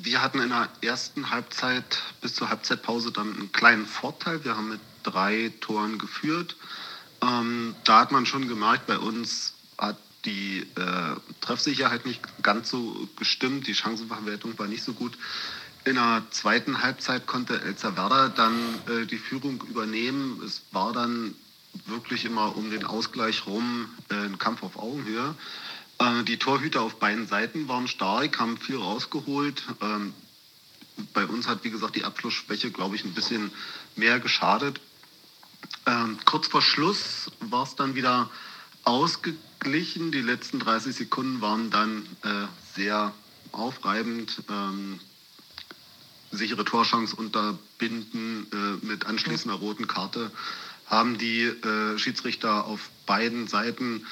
wir 0.00 0.22
hatten 0.22 0.38
in 0.38 0.50
der 0.50 0.68
ersten 0.80 1.30
Halbzeit 1.30 2.00
bis 2.20 2.36
zur 2.36 2.50
Halbzeitpause 2.50 3.10
dann 3.10 3.34
einen 3.34 3.50
kleinen 3.50 3.86
Vorteil. 3.86 4.44
Wir 4.44 4.56
haben 4.56 4.68
mit 4.68 4.80
drei 5.02 5.52
Toren 5.60 5.98
geführt. 5.98 6.54
Ähm, 7.20 7.74
da 7.82 7.98
hat 7.98 8.12
man 8.12 8.26
schon 8.26 8.46
gemerkt, 8.46 8.86
bei 8.86 8.98
uns 8.98 9.54
hat 9.76 9.98
die 10.24 10.60
äh, 10.76 11.16
Treffsicherheit 11.40 12.06
nicht 12.06 12.20
ganz 12.44 12.70
so 12.70 13.08
gestimmt, 13.16 13.66
die 13.66 13.74
Chancenverwertung 13.74 14.56
war 14.56 14.68
nicht 14.68 14.84
so 14.84 14.92
gut. 14.92 15.18
In 15.88 15.94
der 15.94 16.22
zweiten 16.32 16.82
Halbzeit 16.82 17.26
konnte 17.26 17.62
Elsa 17.62 17.96
Werder 17.96 18.28
dann 18.28 18.54
äh, 18.88 19.06
die 19.06 19.16
Führung 19.16 19.64
übernehmen. 19.70 20.38
Es 20.44 20.60
war 20.70 20.92
dann 20.92 21.34
wirklich 21.86 22.26
immer 22.26 22.58
um 22.58 22.70
den 22.70 22.84
Ausgleich 22.84 23.46
rum 23.46 23.88
äh, 24.10 24.14
ein 24.16 24.36
Kampf 24.36 24.62
auf 24.62 24.78
Augenhöhe. 24.78 25.34
Äh, 25.98 26.24
die 26.24 26.36
Torhüter 26.36 26.82
auf 26.82 26.96
beiden 26.96 27.26
Seiten 27.26 27.68
waren 27.68 27.88
stark, 27.88 28.38
haben 28.38 28.58
viel 28.58 28.76
rausgeholt. 28.76 29.62
Ähm, 29.80 30.12
bei 31.14 31.24
uns 31.24 31.48
hat, 31.48 31.64
wie 31.64 31.70
gesagt, 31.70 31.96
die 31.96 32.04
Abschlussschwäche, 32.04 32.70
glaube 32.70 32.94
ich, 32.94 33.06
ein 33.06 33.14
bisschen 33.14 33.50
mehr 33.96 34.20
geschadet. 34.20 34.82
Ähm, 35.86 36.18
kurz 36.26 36.48
vor 36.48 36.60
Schluss 36.60 37.30
war 37.40 37.62
es 37.62 37.76
dann 37.76 37.94
wieder 37.94 38.28
ausgeglichen. 38.84 40.12
Die 40.12 40.20
letzten 40.20 40.58
30 40.58 40.94
Sekunden 40.94 41.40
waren 41.40 41.70
dann 41.70 42.04
äh, 42.24 42.46
sehr 42.76 43.14
aufreibend. 43.52 44.42
Ähm, 44.50 45.00
sichere 46.30 46.64
Torchance 46.64 47.16
unterbinden 47.16 48.46
äh, 48.52 48.86
mit 48.86 49.06
anschließender 49.06 49.56
roten 49.56 49.86
Karte 49.86 50.30
haben 50.86 51.18
die 51.18 51.42
äh, 51.42 51.98
Schiedsrichter 51.98 52.66
auf 52.66 52.90
beiden 53.06 53.46
Seiten 53.46 54.06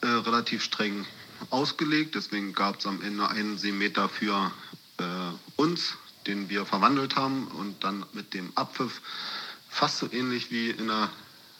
äh, 0.00 0.06
relativ 0.06 0.62
streng 0.62 1.06
ausgelegt. 1.50 2.14
Deswegen 2.14 2.52
gab 2.52 2.78
es 2.78 2.86
am 2.86 3.02
Ende 3.02 3.28
einen 3.28 3.58
Seemeter 3.58 4.08
für 4.08 4.52
äh, 4.98 5.04
uns, 5.56 5.94
den 6.26 6.48
wir 6.48 6.66
verwandelt 6.66 7.16
haben 7.16 7.48
und 7.48 7.82
dann 7.82 8.04
mit 8.12 8.34
dem 8.34 8.52
Abpfiff 8.56 9.00
fast 9.68 9.98
so 9.98 10.10
ähnlich 10.12 10.50
wie 10.50 10.70
in 10.70 10.88
der 10.88 11.10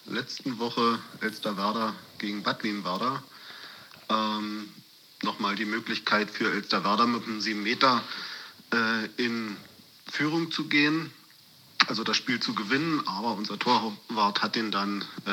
letzten 0.07 0.59
Woche 0.59 0.99
Elsterwerda 1.21 1.95
gegen 2.19 2.43
Bad 2.43 2.63
Wienwerder. 2.65 3.23
Ähm, 4.09 4.69
nochmal 5.23 5.55
die 5.55 5.65
Möglichkeit 5.65 6.31
für 6.31 6.51
Elsterwerda 6.51 7.07
mit 7.07 7.25
einem 7.25 7.41
7 7.41 7.63
Meter 7.63 8.03
äh, 8.73 9.07
in 9.23 9.57
Führung 10.11 10.51
zu 10.51 10.69
gehen, 10.69 11.13
also 11.87 12.05
das 12.05 12.17
Spiel 12.17 12.41
zu 12.41 12.55
gewinnen, 12.55 13.03
aber 13.07 13.33
unser 13.35 13.59
Torwart 13.59 14.43
hat 14.43 14.57
den 14.57 14.71
dann 14.71 15.05
äh, 15.25 15.31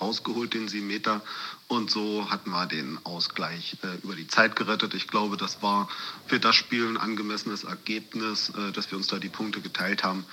rausgeholt, 0.00 0.54
den 0.54 0.68
7 0.68 0.86
Meter, 0.86 1.22
und 1.68 1.90
so 1.90 2.30
hatten 2.30 2.50
wir 2.50 2.66
den 2.66 2.98
Ausgleich 3.04 3.76
äh, 3.82 3.96
über 4.04 4.14
die 4.14 4.28
Zeit 4.28 4.54
gerettet. 4.54 4.94
Ich 4.94 5.08
glaube, 5.08 5.36
das 5.36 5.62
war 5.62 5.88
für 6.26 6.38
das 6.38 6.54
Spiel 6.54 6.86
ein 6.86 6.96
angemessenes 6.96 7.64
Ergebnis, 7.64 8.50
äh, 8.50 8.72
dass 8.72 8.90
wir 8.90 8.98
uns 8.98 9.08
da 9.08 9.18
die 9.18 9.28
Punkte 9.28 9.60
geteilt 9.60 10.04
haben. 10.04 10.24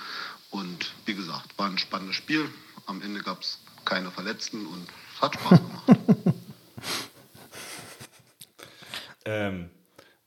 Und 0.50 0.92
wie 1.06 1.14
gesagt, 1.14 1.58
war 1.58 1.66
ein 1.66 1.78
spannendes 1.78 2.16
Spiel. 2.16 2.48
Am 2.86 3.02
Ende 3.02 3.20
gab 3.20 3.42
es 3.42 3.58
keine 3.84 4.12
Verletzten 4.12 4.66
und 4.66 4.86
es 5.14 5.22
hat 5.22 5.34
Spaß 5.34 5.58
gemacht. 5.58 5.98
ähm, 9.24 9.70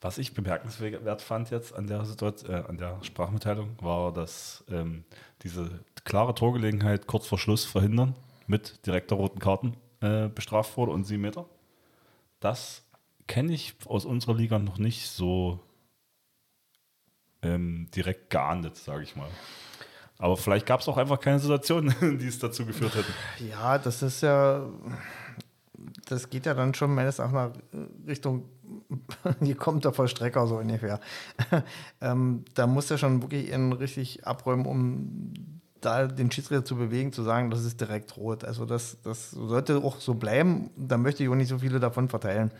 was 0.01 0.17
ich 0.17 0.33
bemerkenswert 0.33 1.21
fand 1.21 1.49
jetzt 1.49 1.73
an 1.73 1.87
der 1.87 2.05
Situation, 2.05 2.53
äh, 2.53 2.63
an 2.67 2.77
der 2.77 3.03
Sprachmitteilung, 3.03 3.75
war, 3.81 4.13
dass 4.13 4.63
ähm, 4.69 5.03
diese 5.43 5.79
klare 6.05 6.35
Torgelegenheit 6.35 7.07
kurz 7.07 7.27
vor 7.27 7.39
Schluss 7.39 7.65
verhindern 7.65 8.15
mit 8.45 8.85
direkter 8.85 9.15
roten 9.15 9.39
Karten 9.39 9.75
äh, 10.01 10.27
bestraft 10.27 10.77
wurde 10.77 10.91
und 10.91 11.05
sieben 11.05 11.23
Meter. 11.23 11.45
Das 12.39 12.83
kenne 13.27 13.53
ich 13.53 13.75
aus 13.85 14.05
unserer 14.05 14.35
Liga 14.35 14.59
noch 14.59 14.77
nicht 14.77 15.09
so 15.09 15.59
ähm, 17.41 17.87
direkt 17.95 18.29
geahndet, 18.29 18.77
sage 18.77 19.03
ich 19.03 19.15
mal. 19.15 19.29
Aber 20.19 20.37
vielleicht 20.37 20.65
gab 20.65 20.79
es 20.79 20.87
auch 20.87 20.97
einfach 20.97 21.19
keine 21.19 21.39
Situation, 21.39 21.93
die 22.19 22.27
es 22.27 22.39
dazu 22.39 22.65
geführt 22.65 22.95
hätten. 22.95 23.13
Ja, 23.49 23.77
das 23.77 24.01
ist 24.01 24.21
ja, 24.21 24.67
das 26.05 26.29
geht 26.29 26.45
ja 26.45 26.53
dann 26.53 26.73
schon 26.73 26.93
meines 26.95 27.19
Erachtens 27.19 27.61
Richtung, 28.07 28.49
hier 29.41 29.55
kommt 29.55 29.85
der 29.85 29.93
Vollstrecker 29.93 30.47
so 30.47 30.57
ungefähr. 30.57 30.99
ähm, 32.01 32.45
da 32.53 32.67
muss 32.67 32.91
er 32.91 32.97
schon 32.97 33.21
wirklich 33.21 33.51
ihn 33.51 33.73
richtig 33.73 34.25
abräumen, 34.25 34.65
um 34.65 35.33
da 35.81 36.07
den 36.07 36.31
Schiedsrichter 36.31 36.65
zu 36.65 36.75
bewegen, 36.75 37.13
zu 37.13 37.23
sagen, 37.23 37.49
das 37.49 37.63
ist 37.63 37.79
direkt 37.79 38.17
rot. 38.17 38.43
Also 38.43 38.65
das, 38.65 38.97
das 39.03 39.31
sollte 39.31 39.77
auch 39.77 39.99
so 39.99 40.15
bleiben. 40.15 40.71
Da 40.75 40.97
möchte 40.97 41.23
ich 41.23 41.29
auch 41.29 41.35
nicht 41.35 41.49
so 41.49 41.59
viele 41.59 41.79
davon 41.79 42.09
verteilen. 42.09 42.51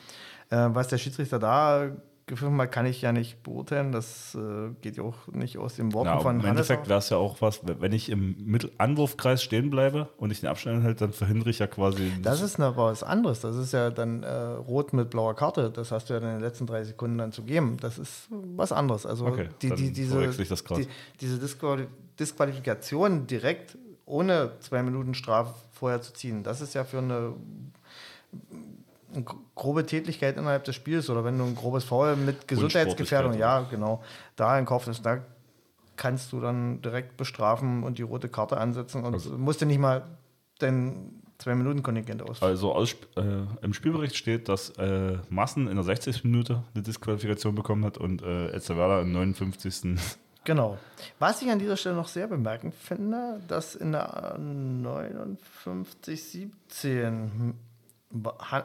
Äh, 0.49 0.69
was 0.71 0.87
der 0.87 0.97
Schiedsrichter 0.97 1.39
da 1.39 1.91
gepfiffen 2.27 2.59
hat, 2.61 2.71
kann 2.71 2.85
ich 2.85 3.01
ja 3.01 3.13
nicht 3.13 3.41
beurteilen. 3.41 3.91
Das 3.91 4.35
äh, 4.35 4.69
geht 4.81 4.97
ja 4.97 5.03
auch 5.03 5.27
nicht 5.31 5.57
aus 5.57 5.75
dem 5.75 5.93
Worten 5.93 6.09
ja, 6.09 6.19
von 6.19 6.41
Im 6.41 6.45
Endeffekt 6.45 6.89
wäre 6.89 6.99
es 6.99 7.09
ja 7.09 7.17
auch 7.17 7.41
was, 7.41 7.61
wenn 7.63 7.93
ich 7.93 8.09
im 8.09 8.35
Mittel 8.45 8.71
Anwurfkreis 8.77 9.41
stehen 9.41 9.69
bleibe 9.69 10.09
und 10.17 10.31
ich 10.31 10.41
den 10.41 10.49
Abstand 10.49 10.83
halte, 10.83 11.05
dann 11.05 11.13
verhindere 11.13 11.49
ich 11.49 11.59
ja 11.59 11.67
quasi. 11.67 12.11
Das 12.21 12.41
ist 12.41 12.59
noch 12.59 12.75
was 12.75 13.01
anderes. 13.01 13.39
Das 13.39 13.55
ist 13.55 13.71
ja 13.71 13.89
dann 13.89 14.23
äh, 14.23 14.29
rot 14.29 14.91
mit 14.91 15.09
blauer 15.09 15.35
Karte. 15.35 15.71
Das 15.71 15.91
hast 15.91 16.09
du 16.09 16.13
ja 16.13 16.19
in 16.19 16.25
den 16.25 16.41
letzten 16.41 16.67
drei 16.67 16.83
Sekunden 16.83 17.17
dann 17.17 17.31
zu 17.31 17.43
geben. 17.43 17.77
Das 17.79 17.97
ist 17.97 18.27
was 18.29 18.73
anderes. 18.73 19.05
Also 19.05 19.25
okay, 19.25 19.47
die, 19.61 19.73
die, 19.73 19.93
diese, 19.93 20.27
die, 20.29 20.87
diese 21.21 21.39
Disqual 21.39 21.87
Disqualifikation 22.19 23.27
direkt 23.27 23.77
ohne 24.05 24.51
zwei 24.59 24.83
Minuten 24.83 25.13
Strafe 25.13 25.53
vorher 25.71 26.01
zu 26.01 26.13
ziehen, 26.13 26.43
das 26.43 26.61
ist 26.61 26.73
ja 26.73 26.83
für 26.83 26.97
eine 26.97 27.33
eine 29.17 29.25
grobe 29.55 29.85
Tätigkeit 29.85 30.37
innerhalb 30.37 30.63
des 30.63 30.75
Spiels 30.75 31.09
oder 31.09 31.25
wenn 31.25 31.37
du 31.37 31.43
ein 31.43 31.55
grobes 31.55 31.83
Foul 31.83 32.15
mit 32.15 32.47
Gesundheitsgefährdung, 32.47 33.33
ja, 33.33 33.61
genau, 33.69 34.01
da 34.35 34.57
in 34.57 34.65
Kauf 34.65 34.87
ist, 34.87 35.05
da 35.05 35.19
kannst 35.97 36.31
du 36.31 36.39
dann 36.39 36.81
direkt 36.81 37.17
bestrafen 37.17 37.83
und 37.83 37.97
die 37.97 38.03
rote 38.03 38.29
Karte 38.29 38.57
ansetzen 38.57 39.03
und 39.03 39.13
also, 39.13 39.37
musst 39.37 39.61
du 39.61 39.65
nicht 39.65 39.79
mal 39.79 40.03
dein 40.59 41.23
zwei 41.37 41.55
Minuten 41.55 41.83
Kontingent 41.83 42.21
aus. 42.21 42.41
Also 42.41 42.73
aus, 42.73 42.95
äh, 43.15 43.21
im 43.61 43.73
Spielbericht 43.73 44.15
steht, 44.15 44.49
dass 44.49 44.69
äh, 44.77 45.17
Massen 45.29 45.67
in 45.67 45.75
der 45.75 45.83
60. 45.83 46.23
Minute 46.23 46.63
eine 46.73 46.83
Disqualifikation 46.83 47.55
bekommen 47.55 47.85
hat 47.85 47.97
und 47.97 48.21
äh, 48.21 48.49
Elsterwerda 48.49 49.01
im 49.01 49.11
59. 49.11 49.99
Genau. 50.43 50.77
Was 51.19 51.41
ich 51.41 51.51
an 51.51 51.59
dieser 51.59 51.75
Stelle 51.75 51.95
noch 51.95 52.07
sehr 52.07 52.27
bemerkend 52.27 52.73
finde, 52.73 53.41
dass 53.49 53.75
in 53.75 53.91
der 53.91 54.37
59, 54.37 56.23
17 56.23 57.53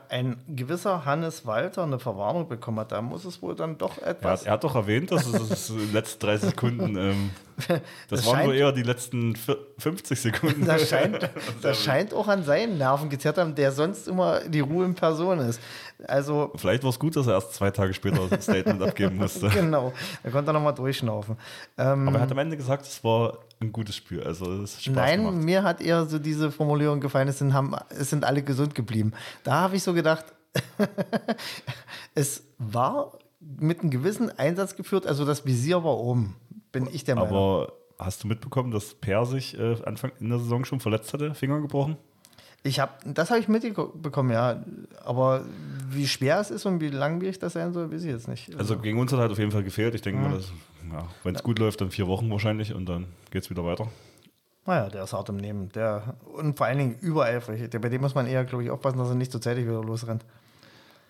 ein 0.08 0.36
gewisser 0.48 1.04
Hannes 1.04 1.44
Walter 1.44 1.82
eine 1.82 1.98
Verwarnung 1.98 2.48
bekommen 2.48 2.78
hat, 2.78 2.92
da 2.92 3.02
muss 3.02 3.24
es 3.24 3.42
wohl 3.42 3.56
dann 3.56 3.76
doch 3.76 3.98
etwas. 3.98 4.42
Ja, 4.44 4.50
er 4.50 4.52
hat 4.52 4.64
doch 4.64 4.76
erwähnt, 4.76 5.10
dass 5.10 5.26
es 5.26 5.48
das 5.48 5.70
in 5.70 5.78
den 5.78 5.92
letzten 5.92 6.24
30 6.24 6.50
Sekunden, 6.50 6.96
ähm, 6.96 7.30
das, 7.66 7.80
das 8.08 8.26
waren 8.26 8.44
nur 8.44 8.54
eher 8.54 8.70
die 8.70 8.84
letzten 8.84 9.34
50 9.34 10.20
Sekunden. 10.20 10.64
Das 10.64 10.88
scheint, 10.88 11.28
das 11.62 11.82
scheint 11.82 12.14
auch 12.14 12.28
an 12.28 12.44
seinen 12.44 12.78
Nerven 12.78 13.10
gezerrt 13.10 13.36
haben, 13.38 13.56
der 13.56 13.72
sonst 13.72 14.06
immer 14.06 14.40
die 14.48 14.60
Ruhe 14.60 14.84
in 14.84 14.94
Person 14.94 15.40
ist. 15.40 15.60
Also, 16.06 16.52
Vielleicht 16.56 16.84
war 16.84 16.90
es 16.90 16.98
gut, 17.00 17.16
dass 17.16 17.26
er 17.26 17.34
erst 17.34 17.54
zwei 17.54 17.72
Tage 17.72 17.94
später 17.94 18.20
ein 18.30 18.40
Statement 18.40 18.80
abgeben 18.80 19.16
musste. 19.16 19.48
Genau, 19.52 19.92
da 20.22 20.30
konnte 20.30 20.50
er 20.50 20.54
nochmal 20.54 20.74
durchschnaufen. 20.74 21.36
Ähm, 21.76 22.08
Aber 22.08 22.18
er 22.18 22.22
hat 22.22 22.30
am 22.30 22.38
Ende 22.38 22.56
gesagt, 22.56 22.86
es 22.86 23.02
war 23.02 23.38
ein 23.62 23.72
gutes 23.72 23.96
Spiel. 23.96 24.22
Also 24.22 24.62
es 24.62 24.82
Spaß 24.82 24.94
Nein, 24.94 25.24
gemacht. 25.24 25.42
mir 25.42 25.62
hat 25.62 25.80
eher 25.80 26.06
so 26.06 26.18
diese 26.18 26.50
Formulierung 26.50 27.00
gefallen, 27.00 27.28
es 27.28 27.38
sind, 27.38 27.54
haben, 27.54 27.74
es 27.90 28.10
sind 28.10 28.24
alle 28.24 28.42
gesund 28.42 28.74
geblieben. 28.74 29.12
Da 29.44 29.60
habe 29.60 29.76
ich 29.76 29.82
so 29.82 29.94
gedacht, 29.94 30.24
es 32.14 32.44
war 32.58 33.18
mit 33.40 33.80
einem 33.80 33.90
gewissen 33.90 34.30
Einsatz 34.38 34.76
geführt, 34.76 35.06
also 35.06 35.24
das 35.24 35.44
Visier 35.46 35.82
war 35.82 35.96
oben, 35.96 36.36
bin 36.70 36.88
ich 36.92 37.04
der 37.04 37.16
Meinung. 37.16 37.30
Aber 37.30 37.72
hast 37.98 38.24
du 38.24 38.28
mitbekommen, 38.28 38.70
dass 38.70 38.94
Per 38.94 39.24
sich 39.26 39.58
äh, 39.58 39.76
Anfang 39.84 40.12
in 40.20 40.28
der 40.28 40.38
Saison 40.38 40.64
schon 40.64 40.80
verletzt 40.80 41.12
hatte, 41.12 41.34
Finger 41.34 41.60
gebrochen? 41.60 41.96
Ich 42.64 42.78
habe, 42.78 42.92
das 43.04 43.30
habe 43.30 43.40
ich 43.40 43.48
mitbekommen, 43.48 44.30
ja. 44.30 44.62
Aber 45.04 45.44
wie 45.90 46.06
schwer 46.06 46.38
es 46.38 46.50
ist 46.50 46.64
und 46.64 46.80
wie 46.80 46.90
langwierig 46.90 47.40
das 47.40 47.54
sein 47.54 47.72
soll, 47.72 47.90
weiß 47.90 48.04
ich 48.04 48.10
jetzt 48.10 48.28
nicht. 48.28 48.48
Also, 48.50 48.74
also 48.74 48.78
gegen 48.78 49.00
uns 49.00 49.12
hat 49.12 49.18
halt 49.18 49.32
auf 49.32 49.38
jeden 49.38 49.50
Fall 49.50 49.64
gefehlt. 49.64 49.96
Ich 49.96 50.02
denke 50.02 50.20
mhm. 50.20 50.30
mal, 50.30 50.40
ja, 50.90 51.08
wenn 51.22 51.34
es 51.34 51.42
gut 51.42 51.58
läuft, 51.58 51.80
dann 51.80 51.90
vier 51.90 52.06
Wochen 52.06 52.30
wahrscheinlich 52.30 52.74
und 52.74 52.86
dann 52.86 53.06
geht 53.30 53.42
es 53.42 53.50
wieder 53.50 53.64
weiter. 53.64 53.88
Naja, 54.64 54.88
der 54.88 55.04
ist 55.04 55.12
hart 55.12 55.28
im 55.28 55.36
Nehmen. 55.36 55.70
Der, 55.70 56.16
und 56.34 56.56
vor 56.56 56.66
allen 56.66 56.78
Dingen 56.78 56.96
übereifrig. 57.00 57.68
Der, 57.68 57.78
bei 57.80 57.88
dem 57.88 58.00
muss 58.00 58.14
man 58.14 58.26
eher, 58.26 58.44
glaube 58.44 58.64
ich, 58.64 58.70
aufpassen, 58.70 58.98
dass 58.98 59.08
er 59.08 59.16
nicht 59.16 59.32
so 59.32 59.38
zeitig 59.38 59.64
wieder 59.64 59.82
losrennt. 59.82 60.24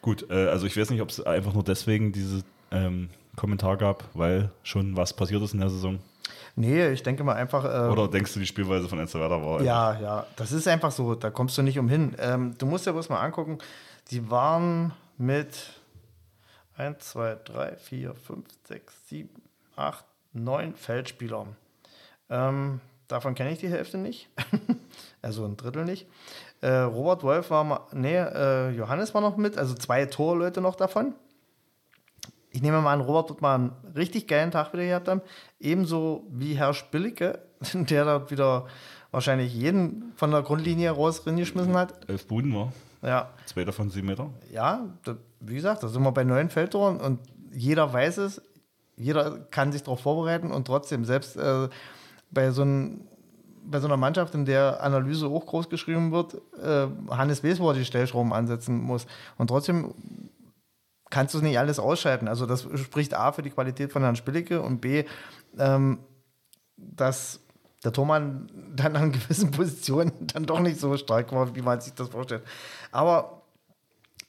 Gut, 0.01 0.27
äh, 0.31 0.49
also 0.49 0.67
ich 0.67 0.77
weiß 0.77 0.91
nicht, 0.91 1.03
ob 1.03 1.11
es 1.11 1.21
einfach 1.21 1.53
nur 1.53 1.63
deswegen 1.63 2.13
diese 2.13 2.43
ähm, 2.71 3.11
Kommentar 3.37 3.77
gab, 3.77 4.05
weil 4.15 4.51
schon 4.63 4.97
was 4.97 5.13
passiert 5.15 5.43
ist 5.43 5.55
in 5.55 5.61
der 5.61 5.69
Saison. 5.69 5.99
Nee, 6.57 6.89
ich 6.91 7.03
denke 7.03 7.25
mal 7.25 7.35
einfach. 7.35 7.65
Äh, 7.65 7.91
Oder 7.91 8.09
denkst 8.09 8.35
du, 8.35 8.41
die 8.41 8.47
Spielweise 8.47 8.89
von 8.89 8.99
Ensterwerder 8.99 9.43
war? 9.43 9.63
Ja, 9.63 9.99
ja, 10.01 10.27
das 10.37 10.53
ist 10.53 10.69
einfach 10.69 10.91
so. 10.91 11.15
Da 11.15 11.31
kommst 11.31 11.57
du 11.57 11.63
nicht 11.63 11.79
umhin. 11.79 12.15
Ähm, 12.19 12.55
du 12.59 12.67
musst 12.67 12.87
ja 12.87 12.93
bloß 12.93 13.09
mal 13.09 13.21
angucken, 13.21 13.59
die 14.11 14.31
waren 14.31 14.93
mit 15.19 15.55
1, 16.77 16.99
2, 16.99 17.37
3, 17.45 17.77
4, 17.77 18.15
5, 18.15 18.47
6, 18.65 19.09
7, 19.09 19.31
8, 19.77 20.05
9 20.33 20.75
Feldspielern. 20.75 21.57
Ähm, 22.31 22.81
davon 23.09 23.35
kenne 23.35 23.53
ich 23.53 23.59
die 23.59 23.69
Hälfte 23.69 23.99
nicht. 23.99 24.29
also 25.23 25.45
ein 25.45 25.57
Drittel 25.57 25.85
nicht. 25.85 26.07
Äh, 26.61 26.71
Robert 26.71 27.23
Wolf 27.23 27.51
war 27.51 27.65
mal, 27.65 27.81
nee, 27.93 28.17
äh, 28.17 28.71
Johannes 28.71 29.15
war 29.15 29.21
noch 29.21 29.37
mit, 29.37 29.59
also 29.59 29.75
zwei 29.75 30.07
Torleute 30.07 30.61
noch 30.61 30.77
davon. 30.77 31.15
Ich 32.51 32.63
nehme 32.63 32.81
mal 32.81 32.93
an, 32.93 33.01
Robert 33.01 33.31
wird 33.31 33.41
mal 33.41 33.55
einen 33.55 33.73
richtig 33.97 34.29
geilen 34.29 34.51
Tag 34.51 34.73
wieder 34.73 34.85
gehabt 34.85 35.09
haben. 35.09 35.23
Ebenso 35.59 36.27
wie 36.31 36.55
Herr 36.55 36.75
Spillicke, 36.75 37.41
der 37.75 38.05
dort 38.05 38.31
wieder 38.31 38.67
wahrscheinlich 39.11 39.55
jeden 39.55 40.13
von 40.17 40.31
der 40.31 40.43
Grundlinie 40.43 40.91
raus 40.91 41.25
geschmissen 41.25 41.77
hat. 41.77 42.09
Elf 42.09 42.27
Buden 42.27 42.55
war. 42.55 42.73
Ja. 43.03 43.31
Zwei 43.47 43.65
davon 43.65 43.91
sieben 43.91 44.09
Meter. 44.09 44.31
Ja, 44.51 44.87
da, 45.05 45.17
wie 45.41 45.55
gesagt, 45.55 45.83
da 45.83 45.89
sind 45.89 46.03
wir 46.03 46.13
bei 46.13 46.25
neun 46.25 46.51
Feldtoren 46.51 47.01
und 47.01 47.21
jeder 47.53 47.93
weiß 47.93 48.19
es, 48.19 48.41
jeder 48.97 49.39
kann 49.51 49.73
sich 49.73 49.83
darauf 49.83 50.01
vorbereiten 50.01 50.51
und 50.51 50.67
trotzdem, 50.67 51.05
selbst 51.05 51.37
äh, 51.37 51.69
bei, 52.31 52.51
so 52.51 52.63
ein, 52.63 53.09
bei 53.65 53.81
so 53.81 53.87
einer 53.87 53.97
Mannschaft, 53.97 54.35
in 54.35 54.45
der 54.45 54.83
Analyse 54.83 55.27
auch 55.27 55.47
groß 55.47 55.69
geschrieben 55.69 56.13
wird, 56.13 56.35
äh, 56.63 56.89
Hannes 57.11 57.43
weiß, 57.43 57.59
die 57.75 57.85
Stellschrauben 57.85 58.33
ansetzen 58.33 58.79
muss. 58.79 59.07
Und 59.39 59.49
trotzdem 59.49 59.95
kannst 61.11 61.35
du 61.35 61.41
nicht 61.41 61.59
alles 61.59 61.79
ausschalten. 61.79 62.27
Also 62.27 62.47
das 62.47 62.67
spricht 62.77 63.15
A 63.15 63.33
für 63.33 63.43
die 63.43 63.51
Qualität 63.51 63.93
von 63.93 64.03
Herrn 64.03 64.17
Spillicke 64.17 64.63
und 64.63 64.81
B, 64.81 65.05
ähm, 65.59 65.99
dass 66.77 67.41
der 67.85 67.93
Thomann 67.93 68.51
dann 68.75 68.97
an 68.97 69.13
gewissen 69.13 69.51
Positionen 69.53 70.13
dann 70.33 70.47
doch 70.47 70.61
nicht 70.61 70.81
so 70.81 70.97
stark 70.97 71.33
war, 71.33 71.55
wie 71.55 71.63
man 71.63 71.81
sich 71.81 71.95
das 71.95 72.09
vorstellt. 72.09 72.43
Aber 72.91 73.42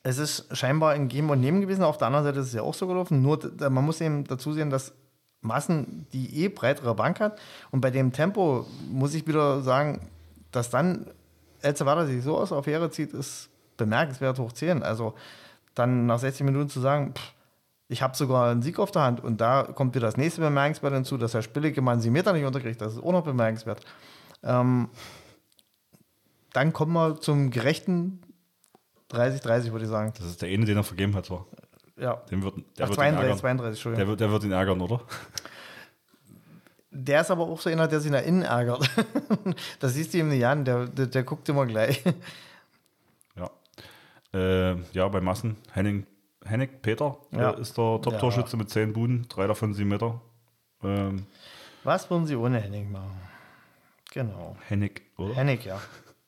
es 0.04 0.18
ist 0.18 0.56
scheinbar 0.56 0.92
ein 0.92 1.08
Geben 1.08 1.30
und 1.30 1.40
Nehmen 1.40 1.62
gewesen. 1.62 1.84
Auf 1.84 1.98
der 1.98 2.08
anderen 2.08 2.26
Seite 2.26 2.40
ist 2.40 2.48
es 2.48 2.54
ja 2.54 2.62
auch 2.62 2.74
so 2.74 2.88
gelaufen. 2.88 3.22
Nur 3.22 3.40
man 3.60 3.86
muss 3.86 4.02
eben 4.02 4.26
dazu 4.26 4.52
sehen, 4.52 4.70
dass 4.70 4.94
Massen 5.42 6.08
die 6.12 6.44
eh 6.44 6.50
breitere 6.50 6.94
Bank 6.94 7.22
hat. 7.22 7.40
Und 7.72 7.82
bei 7.82 7.90
dem 7.90 8.12
Tempo 8.12 8.66
muss 8.92 9.14
ich 9.14 9.26
wieder 9.28 9.62
sagen, 9.62 10.10
dass 10.52 10.70
dann 10.70 11.08
Elzevada 11.62 12.06
sich 12.06 12.22
so 12.22 12.38
aus 12.38 12.52
auf 12.52 12.68
Ehre 12.68 12.92
zieht, 12.92 13.14
ist 13.14 13.50
bemerkenswert 13.78 14.40
hoch 14.40 14.52
10. 14.52 14.84
Also 14.84 15.14
dann 15.74 16.06
nach 16.06 16.20
60 16.20 16.46
Minuten 16.46 16.70
zu 16.70 16.82
sagen, 16.82 17.14
pff, 17.14 17.34
ich 17.88 18.02
habe 18.02 18.16
sogar 18.16 18.52
einen 18.52 18.62
Sieg 18.62 18.80
auf 18.80 18.92
der 18.92 19.04
Hand 19.04 19.24
und 19.24 19.40
da 19.40 19.64
kommt 19.64 19.96
wieder 19.96 20.08
das 20.08 20.18
nächste 20.18 20.42
bemerkenswert 20.42 20.94
hinzu, 20.94 21.18
dass 21.18 21.34
Herr 21.34 21.42
Spillige 21.42 21.82
mal 21.82 21.94
einen 21.94 22.02
7 22.02 22.12
Meter 22.12 22.34
nicht 22.34 22.46
unterkriegt. 22.46 22.82
Das 22.82 22.94
ist 22.94 23.04
auch 23.04 23.12
noch 23.12 23.24
bemerkenswert. 23.24 23.82
Ähm, 24.44 24.90
dann 26.52 26.74
kommen 26.74 26.94
wir 26.94 27.20
zum 27.20 27.52
gerechten 27.52 28.22
30-30, 29.14 29.72
würde 29.72 29.86
ich 29.86 29.92
sagen. 29.92 30.14
Das 30.18 30.26
ist 30.28 30.42
der 30.42 30.50
eine, 30.50 30.66
den 30.66 30.78
er 30.78 30.84
vergeben 30.84 31.16
hat, 31.16 31.30
war. 31.30 31.46
Ja. 31.98 32.16
Dem 32.32 32.42
wird, 32.44 32.56
der 32.78 32.86
Ach, 32.86 32.90
wird 32.90 32.96
32, 32.96 33.00
ihn 33.00 33.24
ärgern. 33.24 33.38
32, 33.40 33.70
Entschuldigung. 33.78 34.00
Der 34.00 34.08
wird, 34.08 34.20
der 34.20 34.32
wird 34.32 34.44
ihn 34.44 34.52
ärgern, 34.52 34.82
oder? 34.82 35.02
Der 36.92 37.22
ist 37.22 37.32
aber 37.32 37.44
auch 37.44 37.60
so 37.60 37.70
einer, 37.70 37.88
der 37.88 38.00
sich 38.00 38.12
nach 38.12 38.22
innen 38.22 38.44
ärgert. 38.44 38.90
das 39.80 39.94
siehst 39.94 40.14
du 40.14 40.20
ihm 40.20 40.30
nicht 40.30 40.46
an, 40.46 40.64
der, 40.64 40.86
der, 40.88 41.08
der 41.08 41.24
guckt 41.24 41.48
immer 41.50 41.66
gleich. 41.66 42.04
Ja. 43.36 43.50
Äh, 44.34 44.76
ja, 44.94 45.08
bei 45.08 45.20
Massen. 45.22 45.58
Henning, 45.72 46.06
Hennig 46.46 46.82
Peter 46.84 47.18
Ja. 47.32 47.52
äh, 47.52 47.62
ist 47.62 47.78
der 47.78 48.00
Top-Torschütze 48.02 48.58
mit 48.58 48.70
10 48.70 48.94
Buden, 48.94 49.26
drei 49.28 49.48
davon 49.48 49.74
7 49.74 49.90
Meter. 49.90 50.22
Ähm, 50.84 51.26
Was 51.84 52.10
würden 52.12 52.28
sie 52.28 52.36
ohne 52.36 52.60
Henning 52.60 52.92
machen? 52.92 53.20
Genau. 54.12 54.56
Hennig, 54.68 55.02
oder? 55.18 55.34
Hennig, 55.36 55.66
ja. 55.66 55.80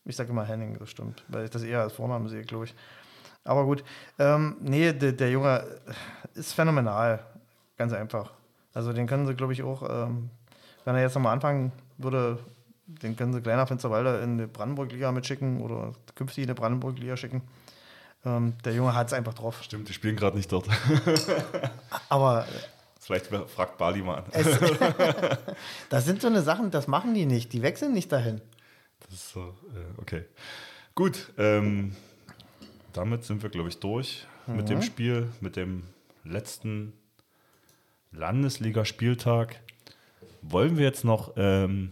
Ich 0.05 0.15
sage 0.15 0.29
immer 0.29 0.45
Henning, 0.45 0.77
das 0.77 0.89
stimmt, 0.89 1.23
weil 1.27 1.45
ich 1.45 1.49
das 1.49 1.63
eher 1.63 1.81
als 1.81 1.93
Vornamen 1.93 2.29
sehe, 2.29 2.43
glaube 2.43 2.65
ich. 2.65 2.75
Aber 3.43 3.65
gut. 3.65 3.83
Ähm, 4.19 4.57
nee, 4.59 4.91
der, 4.93 5.13
der 5.13 5.31
Junge 5.31 5.63
ist 6.33 6.53
phänomenal. 6.53 7.23
Ganz 7.77 7.93
einfach. 7.93 8.31
Also 8.73 8.93
den 8.93 9.07
können 9.07 9.25
sie, 9.25 9.35
glaube 9.35 9.53
ich, 9.53 9.63
auch, 9.63 9.83
ähm, 9.89 10.29
wenn 10.83 10.95
er 10.95 11.01
jetzt 11.01 11.15
nochmal 11.15 11.33
anfangen 11.33 11.71
würde, 11.97 12.39
den 12.87 13.15
können 13.15 13.33
sie 13.33 13.41
kleiner 13.41 13.67
Finsterwalder 13.67 14.21
in 14.21 14.37
die 14.37 14.45
Brandenburg-Liga 14.47 15.11
mitschicken 15.11 15.61
oder 15.61 15.93
künftig 16.15 16.43
in 16.43 16.47
die 16.49 16.53
Brandenburg-Liga 16.53 17.17
schicken. 17.17 17.41
Ähm, 18.25 18.53
der 18.63 18.73
Junge 18.73 18.93
hat 18.93 19.07
es 19.07 19.13
einfach 19.13 19.33
drauf. 19.33 19.63
Stimmt, 19.63 19.89
die 19.89 19.93
spielen 19.93 20.15
gerade 20.15 20.37
nicht 20.37 20.51
dort. 20.51 20.67
Aber 22.09 22.45
Vielleicht 22.99 23.27
fragt 23.27 23.77
Bali 23.77 24.01
mal 24.01 24.15
an. 24.15 24.23
das 25.89 26.05
sind 26.05 26.23
so 26.23 26.27
eine 26.27 26.41
Sachen, 26.41 26.71
das 26.71 26.87
machen 26.87 27.13
die 27.13 27.27
nicht. 27.27 27.53
Die 27.53 27.61
wechseln 27.61 27.93
nicht 27.93 28.11
dahin. 28.11 28.41
Das 29.05 29.13
ist 29.13 29.29
so, 29.29 29.55
äh, 29.73 30.01
okay. 30.01 30.25
Gut, 30.95 31.31
ähm, 31.37 31.95
damit 32.93 33.23
sind 33.23 33.43
wir, 33.43 33.49
glaube 33.49 33.69
ich, 33.69 33.79
durch 33.79 34.25
mit 34.47 34.65
Mhm. 34.65 34.69
dem 34.69 34.81
Spiel, 34.81 35.29
mit 35.41 35.55
dem 35.55 35.83
letzten 36.23 36.93
Landesligaspieltag. 38.11 39.61
Wollen 40.41 40.77
wir 40.77 40.85
jetzt 40.85 41.03
noch 41.03 41.33
ähm, 41.35 41.91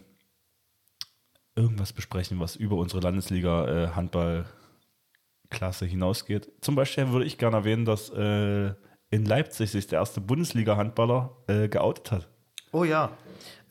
irgendwas 1.56 1.94
besprechen, 1.94 2.40
was 2.40 2.56
über 2.56 2.78
unsere 2.78 3.02
Landesliga-Handballklasse 3.02 5.86
hinausgeht? 5.86 6.52
Zum 6.62 6.76
Beispiel 6.76 7.10
würde 7.12 7.26
ich 7.26 7.38
gerne 7.38 7.58
erwähnen, 7.58 7.86
dass 7.86 8.10
äh, 8.10 8.74
in 9.10 9.26
Leipzig 9.26 9.72
sich 9.72 9.88
der 9.88 10.00
erste 10.00 10.22
Bundesliga-Handballer 10.22 11.36
äh, 11.48 11.68
geoutet 11.68 12.12
hat. 12.12 12.28
Oh 12.72 12.84
ja. 12.84 13.16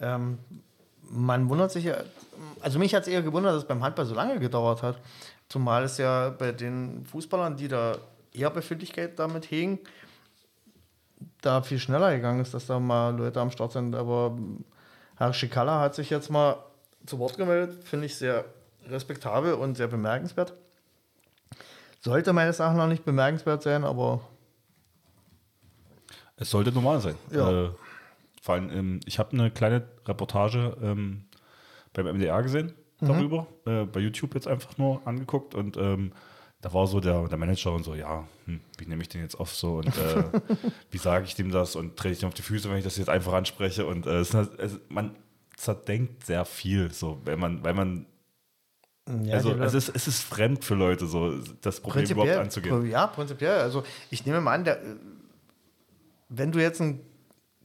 Ähm, 0.00 0.38
man 1.12 1.48
wundert 1.48 1.70
sich 1.70 1.84
ja, 1.84 1.96
also 2.60 2.78
mich 2.78 2.94
hat 2.94 3.02
es 3.02 3.08
eher 3.08 3.22
gewundert, 3.22 3.54
dass 3.54 3.62
es 3.62 3.68
beim 3.68 3.82
Handball 3.82 4.06
so 4.06 4.14
lange 4.14 4.38
gedauert 4.40 4.82
hat. 4.82 4.96
Zumal 5.48 5.84
es 5.84 5.98
ja 5.98 6.30
bei 6.30 6.52
den 6.52 7.04
Fußballern, 7.04 7.56
die 7.56 7.68
da 7.68 7.98
eher 8.32 8.50
Befindlichkeit 8.50 9.18
damit 9.18 9.50
hegen, 9.50 9.78
da 11.42 11.62
viel 11.62 11.78
schneller 11.78 12.14
gegangen 12.14 12.40
ist, 12.40 12.54
dass 12.54 12.66
da 12.66 12.80
mal 12.80 13.14
Leute 13.14 13.40
am 13.40 13.50
Start 13.50 13.72
sind. 13.72 13.94
Aber 13.94 14.36
Herr 15.16 15.34
Schikala 15.34 15.80
hat 15.80 15.94
sich 15.94 16.08
jetzt 16.08 16.30
mal 16.30 16.56
zu 17.04 17.18
Wort 17.18 17.36
gemeldet, 17.36 17.84
finde 17.84 18.06
ich 18.06 18.16
sehr 18.16 18.44
respektabel 18.88 19.54
und 19.54 19.76
sehr 19.76 19.88
bemerkenswert. 19.88 20.54
Sollte 22.00 22.32
meines 22.32 22.58
Erachtens 22.58 22.78
noch 22.78 22.88
nicht 22.88 23.04
bemerkenswert 23.04 23.62
sein, 23.62 23.84
aber 23.84 24.20
Es 26.36 26.50
sollte 26.50 26.72
normal 26.72 27.00
sein. 27.00 27.14
Ja. 27.30 27.66
Äh, 27.66 27.70
vor 28.42 28.56
allem, 28.56 28.70
ähm, 28.70 29.00
ich 29.06 29.18
habe 29.18 29.32
eine 29.32 29.50
kleine 29.50 29.88
Reportage 30.06 30.76
ähm, 30.82 31.24
beim 31.94 32.06
MDR 32.06 32.42
gesehen 32.42 32.74
darüber, 33.00 33.46
äh, 33.66 33.84
bei 33.84 34.00
YouTube 34.00 34.34
jetzt 34.34 34.46
einfach 34.46 34.76
nur 34.78 35.00
angeguckt 35.06 35.54
und 35.54 35.76
ähm, 35.76 36.12
da 36.60 36.72
war 36.72 36.86
so 36.86 37.00
der, 37.00 37.26
der 37.28 37.38
Manager 37.38 37.72
und 37.72 37.82
so, 37.82 37.94
ja, 37.94 38.28
hm, 38.44 38.60
wie 38.78 38.86
nehme 38.86 39.02
ich 39.02 39.08
den 39.08 39.20
jetzt 39.22 39.34
auf 39.40 39.52
so 39.54 39.78
und 39.78 39.88
äh, 39.88 40.24
wie 40.92 40.98
sage 40.98 41.24
ich 41.24 41.34
dem 41.34 41.50
das 41.50 41.74
und 41.74 41.96
trete 41.96 42.12
ich 42.12 42.20
dem 42.20 42.28
auf 42.28 42.34
die 42.34 42.42
Füße, 42.42 42.68
wenn 42.70 42.76
ich 42.78 42.84
das 42.84 42.96
jetzt 42.98 43.08
einfach 43.08 43.32
anspreche 43.32 43.86
und 43.86 44.06
äh, 44.06 44.18
es, 44.18 44.34
halt- 44.34 44.58
es, 44.60 44.78
man 44.88 45.16
zerdenkt 45.56 46.24
sehr 46.26 46.44
viel, 46.44 46.92
so, 46.92 47.20
wenn 47.24 47.38
man, 47.40 47.64
weil 47.64 47.74
man, 47.74 48.06
ja, 49.24 49.34
also 49.34 49.50
es 49.64 49.74
ist, 49.74 49.88
es 49.96 50.06
ist 50.06 50.22
fremd 50.22 50.64
für 50.64 50.74
Leute, 50.76 51.06
so 51.06 51.36
das 51.60 51.80
Problem 51.80 52.04
überhaupt 52.22 52.30
anzugehen. 52.40 52.86
Ja, 52.90 53.08
prinzipiell. 53.08 53.58
Also 53.60 53.82
ich 54.10 54.24
nehme 54.26 54.40
mal 54.40 54.54
an, 54.54 54.62
der, 54.64 54.80
wenn 56.28 56.52
du 56.52 56.60
jetzt 56.60 56.80
ein 56.80 57.00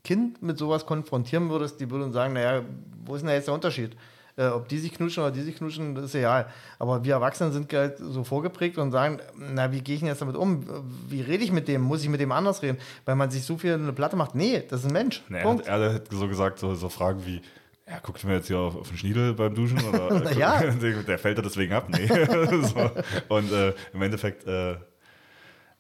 Kind 0.08 0.42
mit 0.42 0.58
sowas 0.58 0.86
konfrontieren 0.86 1.50
würdest, 1.50 1.82
die 1.82 1.92
würden 1.92 2.14
sagen, 2.14 2.34
naja, 2.34 2.62
wo 3.06 3.16
ist 3.16 3.22
denn 3.22 3.28
da 3.28 3.34
jetzt 3.34 3.48
der 3.48 3.54
Unterschied? 3.54 3.98
Äh, 4.38 4.48
ob 4.48 4.70
die 4.70 4.78
sich 4.78 4.94
knutschen 4.94 5.22
oder 5.22 5.34
die 5.34 5.42
sich 5.42 5.58
knutschen, 5.58 5.96
das 5.96 6.06
ist 6.06 6.16
egal. 6.16 6.48
Aber 6.80 7.04
wir 7.04 7.16
Erwachsene 7.16 7.52
sind 7.52 7.74
halt 7.74 7.98
so 7.98 8.24
vorgeprägt 8.24 8.78
und 8.78 8.92
sagen, 8.92 9.20
na, 9.36 9.74
wie 9.74 9.82
gehe 9.82 9.96
ich 9.96 10.00
denn 10.00 10.08
jetzt 10.08 10.22
damit 10.22 10.38
um? 10.38 10.64
Wie 11.10 11.20
rede 11.20 11.44
ich 11.44 11.52
mit 11.52 11.68
dem? 11.68 11.82
Muss 11.82 12.04
ich 12.04 12.10
mit 12.10 12.22
dem 12.22 12.32
anders 12.32 12.62
reden? 12.62 12.78
Weil 13.04 13.16
man 13.16 13.32
sich 13.32 13.44
so 13.44 13.58
viel 13.58 13.74
eine 13.74 13.92
Platte 13.92 14.16
macht. 14.16 14.34
Nee, 14.34 14.64
das 14.70 14.82
ist 14.82 14.86
ein 14.86 14.94
Mensch. 14.94 15.24
Nee, 15.28 15.40
er, 15.40 15.44
Punkt. 15.44 15.70
hat, 15.70 15.82
er 15.82 15.94
hat 15.96 16.08
so 16.10 16.28
gesagt, 16.30 16.60
so, 16.60 16.74
so 16.74 16.88
Fragen 16.88 17.26
wie, 17.26 17.42
ja, 17.86 18.00
guckt 18.00 18.24
mir 18.24 18.36
jetzt 18.36 18.48
hier 18.48 18.60
auf, 18.60 18.78
auf 18.78 18.88
den 18.88 18.98
Schniedel 18.98 19.34
beim 19.34 19.54
Duschen 19.54 19.84
oder 19.84 20.32
ja. 20.38 20.62
der 20.72 21.20
fällt 21.20 21.38
er 21.38 21.44
deswegen 21.44 21.74
ab? 21.74 21.90
Nee. 21.90 22.08
so. 22.62 22.92
Und 23.28 23.52
äh, 23.52 23.74
im 23.92 24.02
Endeffekt, 24.02 24.48
äh, 24.48 24.76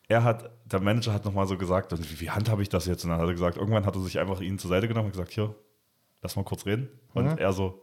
er 0.09 0.23
hat, 0.23 0.49
der 0.71 0.79
Manager 0.81 1.13
hat 1.13 1.25
nochmal 1.25 1.47
so 1.47 1.57
gesagt, 1.57 1.93
und 1.93 2.11
wie, 2.11 2.19
wie 2.21 2.29
handhabe 2.29 2.61
ich 2.61 2.69
das 2.69 2.85
jetzt? 2.85 3.03
Und 3.03 3.11
dann 3.11 3.19
hat 3.19 3.27
er 3.27 3.33
gesagt, 3.33 3.57
irgendwann 3.57 3.85
hat 3.85 3.95
er 3.95 4.01
sich 4.01 4.19
einfach 4.19 4.41
ihn 4.41 4.59
zur 4.59 4.69
Seite 4.69 4.87
genommen 4.87 5.05
und 5.07 5.11
gesagt, 5.13 5.31
hier, 5.31 5.55
lass 6.21 6.35
mal 6.35 6.43
kurz 6.43 6.65
reden. 6.65 6.89
Und 7.13 7.25
Mhm. 7.25 7.37
er 7.37 7.53
so, 7.53 7.81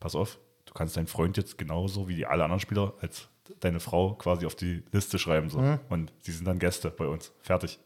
pass 0.00 0.14
auf, 0.14 0.38
du 0.66 0.74
kannst 0.74 0.96
deinen 0.96 1.06
Freund 1.06 1.36
jetzt 1.36 1.56
genauso 1.58 2.08
wie 2.08 2.14
die 2.16 2.26
alle 2.26 2.44
anderen 2.44 2.60
Spieler 2.60 2.92
als 3.00 3.28
deine 3.60 3.80
Frau 3.80 4.14
quasi 4.14 4.44
auf 4.46 4.54
die 4.54 4.82
Liste 4.92 5.18
schreiben. 5.18 5.48
So. 5.48 5.58
Mhm. 5.60 5.78
Und 5.88 6.12
sie 6.20 6.32
sind 6.32 6.46
dann 6.46 6.58
Gäste 6.58 6.90
bei 6.90 7.06
uns. 7.06 7.32
Fertig. 7.40 7.78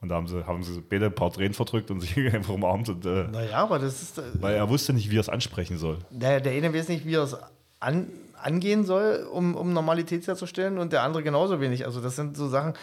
Und 0.00 0.10
da 0.10 0.16
haben 0.16 0.26
sie, 0.26 0.46
haben 0.46 0.62
sie 0.62 0.80
beide 0.82 1.06
ein 1.06 1.14
paar 1.14 1.32
Tränen 1.32 1.54
verdrückt 1.54 1.90
und 1.90 2.00
sich 2.00 2.14
einfach 2.34 2.52
umarmt. 2.52 2.88
Und, 2.90 3.06
äh, 3.06 3.24
Naja, 3.28 3.56
aber 3.62 3.78
das 3.78 4.02
ist. 4.02 4.18
äh, 4.18 4.22
weil 4.34 4.54
er 4.54 4.68
wusste 4.68 4.92
nicht, 4.92 5.10
wie 5.10 5.16
er 5.16 5.20
es 5.20 5.30
ansprechen 5.30 5.78
soll. 5.78 5.98
Der, 6.10 6.40
der 6.40 6.52
eine 6.52 6.74
weiß 6.74 6.88
nicht, 6.88 7.06
wie 7.06 7.14
er 7.14 7.22
es 7.22 7.34
an, 7.80 8.08
angehen 8.42 8.84
soll, 8.84 9.26
um, 9.32 9.54
um 9.54 9.72
Normalität 9.72 10.26
herzustellen, 10.26 10.76
und 10.76 10.92
der 10.92 11.02
andere 11.02 11.22
genauso 11.22 11.58
wenig. 11.62 11.86
Also, 11.86 12.02
das 12.02 12.14
sind 12.16 12.36
so 12.36 12.48
Sachen, 12.48 12.74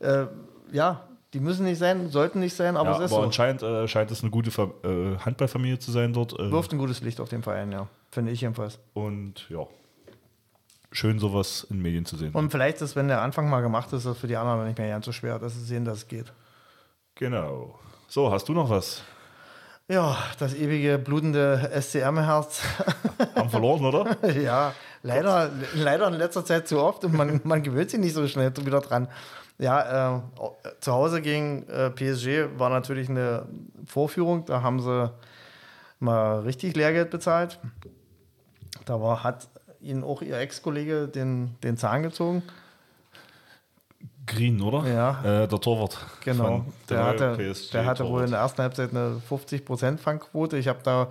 äh, 0.00 0.26
ja, 0.72 1.08
die 1.34 1.40
müssen 1.40 1.64
nicht 1.64 1.78
sein, 1.78 2.08
sollten 2.08 2.40
nicht 2.40 2.54
sein, 2.54 2.76
aber 2.76 2.90
ja, 2.90 2.96
es 2.98 3.04
ist 3.04 3.12
aber 3.12 3.22
so. 3.22 3.26
anscheinend 3.26 3.62
äh, 3.62 3.86
scheint 3.86 4.10
es 4.10 4.22
eine 4.22 4.30
gute 4.30 4.50
Fa 4.50 4.70
äh, 4.82 5.16
Handballfamilie 5.18 5.78
zu 5.78 5.90
sein 5.90 6.12
dort. 6.12 6.38
Äh, 6.38 6.50
Wirft 6.50 6.72
ein 6.72 6.78
gutes 6.78 7.02
Licht 7.02 7.20
auf 7.20 7.28
den 7.28 7.42
Verein, 7.42 7.70
ja. 7.72 7.88
Finde 8.10 8.32
ich 8.32 8.40
jedenfalls. 8.40 8.78
und 8.94 9.48
ja, 9.50 9.66
schön 10.90 11.18
sowas 11.18 11.66
in 11.70 11.82
Medien 11.82 12.06
zu 12.06 12.16
sehen. 12.16 12.32
Und 12.32 12.50
vielleicht 12.50 12.80
ist, 12.80 12.96
wenn 12.96 13.08
der 13.08 13.20
Anfang 13.20 13.50
mal 13.50 13.60
gemacht 13.60 13.92
ist, 13.92 14.06
das 14.06 14.16
für 14.16 14.26
die 14.26 14.36
anderen 14.36 14.64
nicht 14.66 14.78
mehr 14.78 14.88
ganz 14.88 15.04
so 15.04 15.12
schwer, 15.12 15.38
dass 15.38 15.54
sie 15.54 15.64
sehen, 15.64 15.84
dass 15.84 15.98
es 15.98 16.08
geht. 16.08 16.32
genau. 17.14 17.78
So, 18.10 18.32
hast 18.32 18.48
du 18.48 18.54
noch 18.54 18.70
was? 18.70 19.02
Ja, 19.86 20.16
das 20.38 20.54
ewige 20.54 20.98
blutende 20.98 21.70
SCM-Herz. 21.78 22.62
Haben 23.34 23.50
verloren, 23.50 23.84
oder? 23.84 24.16
ja, 24.42 24.72
leider, 25.02 25.50
leider 25.74 26.08
in 26.08 26.14
letzter 26.14 26.44
Zeit 26.44 26.68
zu 26.68 26.80
oft 26.80 27.04
und 27.04 27.14
man, 27.14 27.40
man 27.44 27.62
gewöhnt 27.62 27.90
sich 27.90 28.00
nicht 28.00 28.14
so 28.14 28.26
schnell 28.26 28.50
wieder 28.56 28.80
dran. 28.80 29.08
Ja, 29.58 30.16
äh, 30.16 30.20
zu 30.80 30.92
Hause 30.92 31.20
gegen 31.20 31.66
äh, 31.68 31.90
PSG 31.90 32.58
war 32.58 32.70
natürlich 32.70 33.08
eine 33.08 33.46
Vorführung. 33.84 34.44
Da 34.44 34.62
haben 34.62 34.80
sie 34.80 35.12
mal 35.98 36.40
richtig 36.40 36.76
Lehrgeld 36.76 37.10
bezahlt. 37.10 37.58
Da 38.84 39.00
war, 39.00 39.24
hat 39.24 39.48
ihnen 39.80 40.04
auch 40.04 40.22
ihr 40.22 40.38
Ex-Kollege 40.38 41.08
den, 41.08 41.56
den 41.62 41.76
Zahn 41.76 42.02
gezogen. 42.02 42.42
Green, 44.26 44.60
oder? 44.60 44.86
Ja. 44.86 45.42
Äh, 45.42 45.48
der 45.48 45.60
Torwart. 45.60 45.98
Genau. 46.24 46.64
Der 46.88 47.04
hatte, 47.04 47.54
der 47.72 47.86
hatte 47.86 48.06
wohl 48.06 48.24
in 48.24 48.30
der 48.30 48.40
ersten 48.40 48.62
Halbzeit 48.62 48.90
eine 48.90 49.20
50% 49.28 49.98
Fangquote. 49.98 50.56
Ich 50.56 50.68
habe 50.68 50.80
da, 50.84 51.08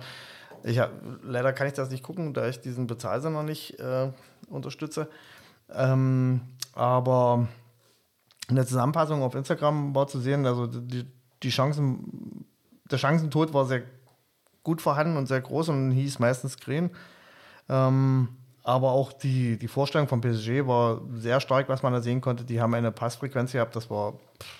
ich 0.62 0.78
hab, 0.78 0.90
leider 1.22 1.52
kann 1.52 1.66
ich 1.66 1.74
das 1.74 1.90
nicht 1.90 2.02
gucken, 2.02 2.32
da 2.32 2.48
ich 2.48 2.60
diesen 2.60 2.86
Bezahlsender 2.86 3.42
nicht 3.42 3.78
äh, 3.80 4.10
unterstütze. 4.48 5.08
Ähm, 5.74 6.40
aber 6.74 7.48
in 8.48 8.56
der 8.56 8.66
Zusammenfassung 8.66 9.22
auf 9.22 9.34
Instagram 9.34 9.94
war 9.94 10.06
zu 10.06 10.18
sehen, 10.20 10.46
also 10.46 10.66
die, 10.66 11.06
die 11.42 11.50
Chancen, 11.50 12.46
der 12.90 12.98
Chancentod 12.98 13.52
war 13.52 13.66
sehr 13.66 13.82
gut 14.62 14.82
vorhanden 14.82 15.16
und 15.16 15.26
sehr 15.26 15.40
groß 15.40 15.68
und 15.68 15.90
hieß 15.92 16.18
meistens 16.18 16.56
Green. 16.56 16.90
Ähm, 17.68 18.28
aber 18.64 18.92
auch 18.92 19.14
die, 19.14 19.58
die 19.58 19.68
Vorstellung 19.68 20.08
von 20.08 20.20
PSG 20.20 20.66
war 20.66 21.00
sehr 21.14 21.40
stark, 21.40 21.68
was 21.68 21.82
man 21.82 21.92
da 21.92 22.02
sehen 22.02 22.20
konnte. 22.20 22.44
Die 22.44 22.60
haben 22.60 22.74
eine 22.74 22.92
Passfrequenz 22.92 23.52
gehabt, 23.52 23.74
das 23.76 23.88
war 23.88 24.14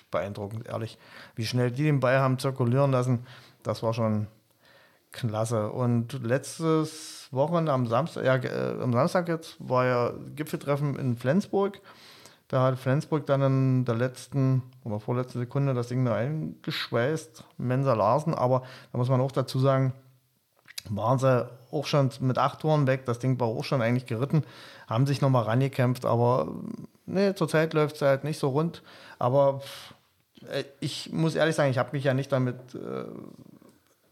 beeindruckend, 0.09 0.67
ehrlich. 0.67 0.97
Wie 1.35 1.45
schnell 1.45 1.69
die 1.71 1.83
den 1.83 1.99
Ball 1.99 2.19
haben 2.19 2.39
zirkulieren 2.39 2.91
lassen, 2.91 3.25
das 3.61 3.83
war 3.83 3.93
schon 3.93 4.27
klasse. 5.11 5.71
Und 5.71 6.23
letztes 6.23 7.27
Wochenende 7.31 7.71
am 7.71 7.87
Samstag, 7.87 8.23
ja, 8.25 8.35
äh, 8.35 8.81
am 8.81 8.93
Samstag 8.93 9.27
jetzt 9.27 9.57
war 9.59 9.85
ja 9.85 10.13
Gipfeltreffen 10.35 10.97
in 10.97 11.15
Flensburg. 11.15 11.79
Da 12.49 12.63
hat 12.63 12.79
Flensburg 12.79 13.27
dann 13.27 13.41
in 13.43 13.85
der 13.85 13.93
letzten 13.93 14.63
oder 14.83 14.99
vorletzten 14.99 15.37
Sekunde 15.37 15.75
das 15.75 15.87
Ding 15.87 16.03
noch 16.03 16.13
eingeschweißt, 16.13 17.43
Mensa 17.59 17.93
Larsen. 17.93 18.33
Aber 18.33 18.63
da 18.91 18.97
muss 18.97 19.07
man 19.07 19.21
auch 19.21 19.31
dazu 19.31 19.59
sagen, 19.59 19.93
waren 20.89 21.19
sie 21.19 21.47
auch 21.71 21.85
schon 21.85 22.09
mit 22.21 22.39
acht 22.39 22.61
Toren 22.61 22.87
weg. 22.87 23.05
Das 23.05 23.19
Ding 23.19 23.39
war 23.39 23.47
auch 23.47 23.63
schon 23.63 23.83
eigentlich 23.83 24.07
geritten, 24.07 24.43
haben 24.87 25.05
sich 25.05 25.21
nochmal 25.21 25.43
rangekämpft. 25.43 26.05
Aber 26.05 26.47
nee, 27.05 27.35
zurzeit 27.35 27.75
läuft 27.75 27.97
es 27.97 28.01
halt 28.01 28.23
nicht 28.23 28.39
so 28.39 28.49
rund. 28.49 28.81
Aber 29.19 29.61
äh, 30.49 30.63
ich 30.79 31.11
muss 31.13 31.35
ehrlich 31.35 31.55
sagen, 31.55 31.69
ich 31.69 31.77
habe 31.77 31.91
mich 31.91 32.03
ja 32.03 32.15
nicht 32.15 32.31
damit 32.31 32.57
äh, 32.73 33.05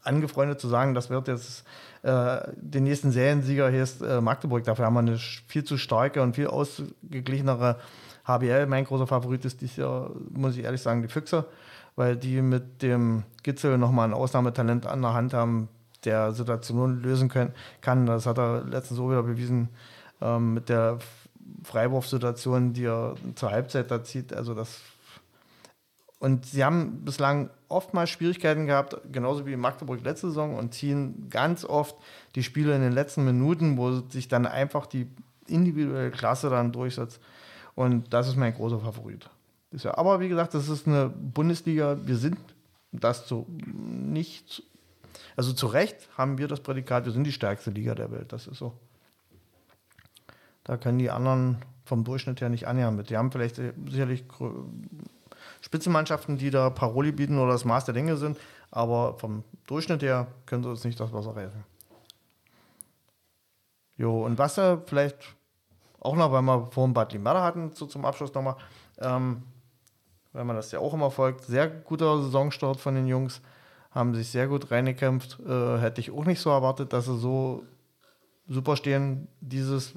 angefreundet 0.04 0.60
zu 0.60 0.68
sagen, 0.68 0.94
das 0.94 1.10
wird 1.10 1.26
jetzt 1.26 1.64
äh, 2.04 2.38
den 2.54 2.84
nächsten 2.84 3.10
Seriensieger 3.10 3.68
hier 3.68 3.82
ist 3.82 4.00
äh, 4.00 4.20
Magdeburg. 4.20 4.62
Dafür 4.62 4.86
haben 4.86 4.94
wir 4.94 5.00
eine 5.00 5.18
viel 5.18 5.64
zu 5.64 5.76
starke 5.76 6.22
und 6.22 6.36
viel 6.36 6.46
ausgeglichenere 6.46 7.80
HBL, 8.28 8.66
mein 8.66 8.84
großer 8.84 9.06
Favorit 9.06 9.44
ist 9.44 9.60
dieses 9.60 9.76
Jahr, 9.76 10.10
muss 10.30 10.56
ich 10.56 10.64
ehrlich 10.64 10.82
sagen, 10.82 11.02
die 11.02 11.08
Füchse, 11.08 11.46
weil 11.96 12.16
die 12.16 12.42
mit 12.42 12.82
dem 12.82 13.24
Gitzel 13.42 13.78
nochmal 13.78 14.08
ein 14.08 14.14
Ausnahmetalent 14.14 14.86
an 14.86 15.02
der 15.02 15.14
Hand 15.14 15.34
haben, 15.34 15.68
der 16.04 16.32
Situationen 16.32 17.02
lösen 17.02 17.28
können, 17.28 17.54
kann. 17.80 18.06
Das 18.06 18.26
hat 18.26 18.38
er 18.38 18.62
letztens 18.64 18.98
so 18.98 19.10
wieder 19.10 19.22
bewiesen 19.22 19.70
ähm, 20.20 20.54
mit 20.54 20.68
der 20.68 20.98
Freiwurfsituation, 21.64 22.74
die 22.74 22.84
er 22.84 23.14
zur 23.34 23.50
Halbzeit 23.50 23.90
da 23.90 24.04
zieht. 24.04 24.32
Also 24.32 24.54
das 24.54 24.80
und 26.20 26.46
sie 26.46 26.64
haben 26.64 27.04
bislang 27.04 27.48
oftmals 27.68 28.10
Schwierigkeiten 28.10 28.66
gehabt, 28.66 28.96
genauso 29.12 29.46
wie 29.46 29.56
Magdeburg 29.56 30.02
letzte 30.02 30.28
Saison, 30.28 30.56
und 30.56 30.74
ziehen 30.74 31.28
ganz 31.30 31.64
oft 31.64 31.96
die 32.34 32.42
Spiele 32.42 32.74
in 32.74 32.82
den 32.82 32.92
letzten 32.92 33.24
Minuten, 33.24 33.76
wo 33.76 34.00
sich 34.08 34.26
dann 34.26 34.46
einfach 34.46 34.86
die 34.86 35.06
individuelle 35.46 36.10
Klasse 36.10 36.50
dann 36.50 36.72
durchsetzt. 36.72 37.20
Und 37.78 38.12
das 38.12 38.26
ist 38.26 38.34
mein 38.34 38.54
großer 38.54 38.80
Favorit. 38.80 39.30
Aber 39.84 40.18
wie 40.18 40.28
gesagt, 40.28 40.52
das 40.52 40.68
ist 40.68 40.88
eine 40.88 41.08
Bundesliga. 41.08 41.96
Wir 42.04 42.16
sind 42.16 42.36
das 42.90 43.24
zu 43.24 43.46
nicht, 43.48 44.64
also 45.36 45.52
zu 45.52 45.68
Recht 45.68 46.08
haben 46.18 46.38
wir 46.38 46.48
das 46.48 46.58
Prädikat, 46.58 47.04
wir 47.04 47.12
sind 47.12 47.22
die 47.22 47.30
stärkste 47.30 47.70
Liga 47.70 47.94
der 47.94 48.10
Welt. 48.10 48.32
Das 48.32 48.48
ist 48.48 48.58
so. 48.58 48.72
Da 50.64 50.76
können 50.76 50.98
die 50.98 51.08
anderen 51.08 51.58
vom 51.84 52.02
Durchschnitt 52.02 52.40
her 52.40 52.48
nicht 52.48 52.66
annähern 52.66 52.96
mit. 52.96 53.10
Die 53.10 53.16
haben 53.16 53.30
vielleicht 53.30 53.60
sicherlich 53.86 54.24
Spitzenmannschaften, 55.60 56.36
die 56.36 56.50
da 56.50 56.70
Paroli 56.70 57.12
bieten 57.12 57.38
oder 57.38 57.52
das 57.52 57.64
Maß 57.64 57.84
der 57.84 57.94
Dinge 57.94 58.16
sind, 58.16 58.40
aber 58.72 59.16
vom 59.18 59.44
Durchschnitt 59.68 60.02
her 60.02 60.26
können 60.46 60.64
sie 60.64 60.70
uns 60.70 60.82
nicht 60.82 60.98
das 60.98 61.12
Wasser 61.12 61.36
reißen. 61.36 61.62
Jo, 63.96 64.24
und 64.24 64.36
was 64.36 64.56
da 64.56 64.82
vielleicht 64.84 65.37
auch 66.00 66.16
noch, 66.16 66.32
weil 66.32 66.42
wir 66.42 66.68
vorhin 66.70 66.94
Bad 66.94 67.12
Limada 67.12 67.42
hatten, 67.42 67.72
so 67.74 67.86
zum 67.86 68.04
Abschluss 68.04 68.32
nochmal, 68.34 68.56
ähm, 68.98 69.42
weil 70.32 70.44
man 70.44 70.56
das 70.56 70.72
ja 70.72 70.78
auch 70.78 70.94
immer 70.94 71.10
folgt, 71.10 71.44
sehr 71.44 71.68
guter 71.68 72.22
Saisonstart 72.22 72.78
von 72.78 72.94
den 72.94 73.06
Jungs, 73.06 73.40
haben 73.90 74.14
sich 74.14 74.28
sehr 74.28 74.46
gut 74.46 74.70
reingekämpft. 74.70 75.38
Äh, 75.40 75.78
hätte 75.78 76.00
ich 76.00 76.10
auch 76.10 76.24
nicht 76.24 76.40
so 76.40 76.50
erwartet, 76.50 76.92
dass 76.92 77.06
sie 77.06 77.16
so 77.16 77.64
super 78.46 78.76
stehen. 78.76 79.28
Dieses 79.40 79.94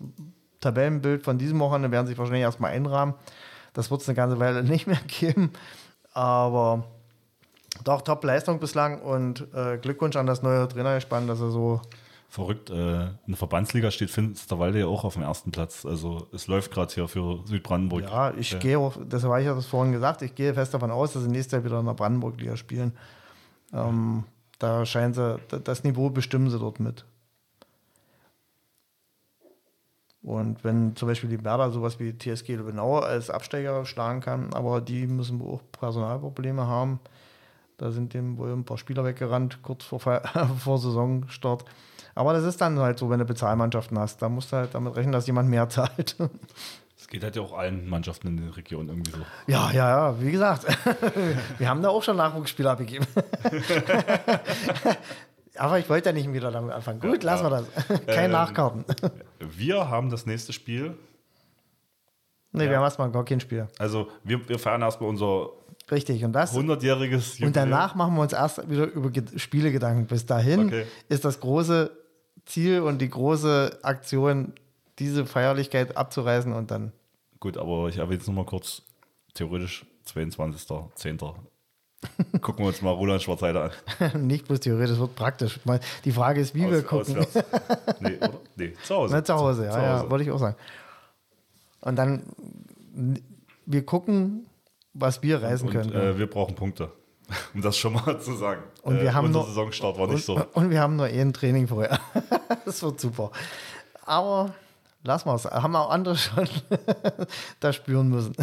Tabellenbild 0.59 1.23
von 1.23 1.37
diesem 1.37 1.59
Wochenende 1.59 1.91
werden 1.91 2.07
sich 2.07 2.17
wahrscheinlich 2.17 2.43
erstmal 2.43 2.71
einrahmen. 2.71 3.13
Das 3.73 3.91
wird 3.91 4.01
es 4.01 4.09
eine 4.09 4.15
ganze 4.15 4.39
Weile 4.39 4.63
nicht 4.63 4.87
mehr 4.87 4.99
geben. 5.07 5.51
Aber 6.13 6.85
doch, 7.83 8.01
Top-Leistung 8.01 8.59
bislang 8.59 9.01
und 9.01 9.47
äh, 9.53 9.77
Glückwunsch 9.77 10.15
an 10.15 10.25
das 10.25 10.41
neue 10.41 10.67
Trainergespann, 10.67 11.27
dass 11.27 11.39
er 11.39 11.51
so 11.51 11.81
Verrückt, 12.31 12.69
äh, 12.69 13.07
in 13.07 13.17
der 13.27 13.35
Verbandsliga 13.35 13.91
steht 13.91 14.09
Finsterwalde 14.09 14.79
ja 14.79 14.85
auch 14.85 15.03
auf 15.03 15.15
dem 15.15 15.23
ersten 15.23 15.51
Platz. 15.51 15.85
Also 15.85 16.29
es 16.31 16.47
läuft 16.47 16.71
gerade 16.71 16.93
hier 16.93 17.09
für 17.09 17.45
Südbrandenburg. 17.45 18.03
Ja, 18.03 18.33
ich 18.33 18.51
ja. 18.51 18.59
gehe 18.59 18.79
auch, 18.79 18.95
das 19.05 19.25
habe 19.25 19.41
ich 19.41 19.47
ja 19.47 19.53
das 19.53 19.65
vorhin 19.65 19.91
gesagt, 19.91 20.21
ich 20.21 20.33
gehe 20.33 20.53
fest 20.53 20.73
davon 20.73 20.91
aus, 20.91 21.11
dass 21.11 21.23
sie 21.23 21.29
nächstes 21.29 21.51
Jahr 21.51 21.65
wieder 21.65 21.81
in 21.81 21.87
der 21.87 21.93
Brandenburg-Liga 21.93 22.55
spielen. 22.55 22.93
Ähm, 23.73 24.23
da 24.59 24.85
scheinen 24.85 25.13
sie, 25.13 25.39
das 25.65 25.83
Niveau 25.83 26.09
bestimmen 26.09 26.49
sie 26.49 26.57
dort 26.57 26.79
mit. 26.79 27.03
Und 30.23 30.63
wenn 30.63 30.95
zum 30.95 31.09
Beispiel 31.09 31.29
die 31.29 31.43
Werder 31.43 31.69
sowas 31.71 31.99
wie 31.99 32.17
TSG 32.17 32.55
Lübbenau 32.55 32.99
als 32.99 33.29
Absteiger 33.29 33.83
schlagen 33.83 34.21
kann, 34.21 34.53
aber 34.53 34.79
die 34.79 35.05
müssen 35.05 35.41
wohl 35.41 35.55
auch 35.55 35.61
Personalprobleme 35.73 36.65
haben. 36.65 37.01
Da 37.75 37.91
sind 37.91 38.13
dem 38.13 38.37
wohl 38.37 38.53
ein 38.53 38.63
paar 38.63 38.77
Spieler 38.77 39.03
weggerannt, 39.03 39.61
kurz 39.63 39.83
vor, 39.83 39.99
vor 40.59 40.77
Saisonstart. 40.77 41.65
Aber 42.15 42.33
das 42.33 42.43
ist 42.43 42.59
dann 42.61 42.77
halt 42.79 42.99
so, 42.99 43.09
wenn 43.09 43.19
du 43.19 43.25
Bezahlmannschaften 43.25 43.97
hast. 43.97 44.21
Da 44.21 44.29
musst 44.29 44.51
du 44.51 44.57
halt 44.57 44.73
damit 44.73 44.95
rechnen, 44.95 45.11
dass 45.11 45.27
jemand 45.27 45.49
mehr 45.49 45.69
zahlt. 45.75 46.15
Das 46.97 47.07
geht 47.07 47.23
halt 47.23 47.35
ja 47.35 47.41
auch 47.41 47.57
allen 47.57 47.89
Mannschaften 47.89 48.27
in 48.27 48.37
der 48.37 48.55
Region 48.55 48.87
irgendwie 48.89 49.11
so. 49.11 49.17
Ja, 49.47 49.71
ja, 49.71 49.89
ja, 49.89 50.21
wie 50.21 50.31
gesagt. 50.31 50.65
Wir 51.57 51.69
haben 51.69 51.81
da 51.81 51.89
auch 51.89 52.03
schon 52.03 52.17
Nachwuchsspieler 52.17 52.71
abgegeben. 52.71 53.07
Aber 55.57 55.79
ich 55.79 55.89
wollte 55.89 56.09
ja 56.09 56.13
nicht 56.13 56.31
wieder 56.31 56.49
damit 56.51 56.71
anfangen. 56.71 57.01
Gut, 57.01 57.23
ja, 57.23 57.31
lassen 57.31 57.43
wir 57.43 57.49
das. 57.49 57.65
Keine 58.05 58.25
ähm, 58.25 58.31
Nachkarten. 58.31 58.85
Wir 59.39 59.89
haben 59.89 60.09
das 60.09 60.25
nächste 60.25 60.53
Spiel. 60.53 60.97
Nee, 62.53 62.63
ja. 62.63 62.69
wir 62.69 62.77
haben 62.77 62.83
erstmal 62.83 63.11
gar 63.11 63.25
kein 63.25 63.39
Spiel. 63.41 63.67
Also, 63.77 64.07
wir, 64.23 64.47
wir 64.47 64.57
feiern 64.57 64.81
erstmal 64.81 65.09
unser 65.09 65.49
Richtig, 65.91 66.23
und 66.23 66.31
das. 66.33 66.55
100-jähriges 66.55 67.43
Und 67.43 67.55
danach 67.55 67.95
machen 67.95 68.15
wir 68.15 68.21
uns 68.21 68.33
erst 68.33 68.69
wieder 68.69 68.85
über 68.85 69.11
Spiele 69.35 69.71
Gedanken. 69.71 70.05
Bis 70.05 70.25
dahin 70.25 70.67
okay. 70.67 70.85
ist 71.09 71.25
das 71.25 71.39
große 71.39 71.91
Ziel 72.51 72.81
und 72.81 72.99
die 72.99 73.09
große 73.09 73.79
Aktion, 73.81 74.53
diese 74.99 75.25
Feierlichkeit 75.25 75.97
abzureißen 75.97 76.53
und 76.53 76.71
dann. 76.71 76.91
Gut, 77.39 77.57
aber 77.57 77.87
ich 77.87 77.97
erwähne 77.97 78.21
es 78.21 78.27
nochmal 78.27 78.45
kurz. 78.45 78.83
Theoretisch 79.33 79.85
22.10. 80.07 81.33
gucken 82.41 82.65
wir 82.65 82.67
uns 82.67 82.81
mal 82.81 82.91
Roland 82.91 83.21
Schwarzheide 83.21 83.71
an. 84.01 84.27
Nicht 84.27 84.47
bloß 84.47 84.59
theoretisch, 84.59 84.97
wird 84.97 85.15
praktisch. 85.15 85.59
Die 86.03 86.11
Frage 86.11 86.41
ist, 86.41 86.53
wie 86.55 86.65
Aus, 86.65 86.71
wir 86.71 86.83
gucken. 86.83 87.15
nee, 87.99 88.17
oder? 88.17 88.39
Nee, 88.55 88.73
zu 88.83 88.95
Hause. 88.95 89.13
Na, 89.13 89.23
zu 89.23 89.33
Hause, 89.33 89.65
ja, 89.65 89.71
zu 89.71 89.77
Hause. 89.77 90.03
ja, 90.03 90.09
wollte 90.09 90.23
ich 90.23 90.31
auch 90.31 90.39
sagen. 90.39 90.55
Und 91.81 91.95
dann, 91.95 92.23
wir 93.65 93.85
gucken, 93.85 94.47
was 94.93 95.23
wir 95.23 95.41
reisen 95.41 95.67
und, 95.67 95.73
können. 95.73 95.93
Äh, 95.93 96.17
wir 96.17 96.27
brauchen 96.27 96.55
Punkte. 96.55 96.91
Um 97.53 97.61
das 97.61 97.77
schon 97.77 97.93
mal 97.93 98.19
zu 98.19 98.35
sagen. 98.35 98.63
Und 98.81 98.95
wir 98.95 99.09
äh, 99.09 99.11
haben 99.11 99.27
unser 99.27 99.39
nur, 99.39 99.47
Saisonstart 99.47 99.97
war 99.97 100.07
nicht 100.07 100.27
und, 100.29 100.37
so. 100.37 100.45
Und 100.53 100.69
wir 100.69 100.79
haben 100.79 100.95
nur 100.95 101.09
eh 101.09 101.21
ein 101.21 101.33
Training 101.33 101.67
vorher. 101.67 101.99
das 102.65 102.81
wird 102.81 102.99
super. 102.99 103.31
Aber 104.05 104.53
lassen 105.03 105.27
wir 105.27 105.35
es. 105.35 105.45
Haben 105.45 105.75
auch 105.75 105.89
andere 105.89 106.15
schon 106.17 106.47
da 107.59 107.73
spüren 107.73 108.09
müssen. 108.09 108.35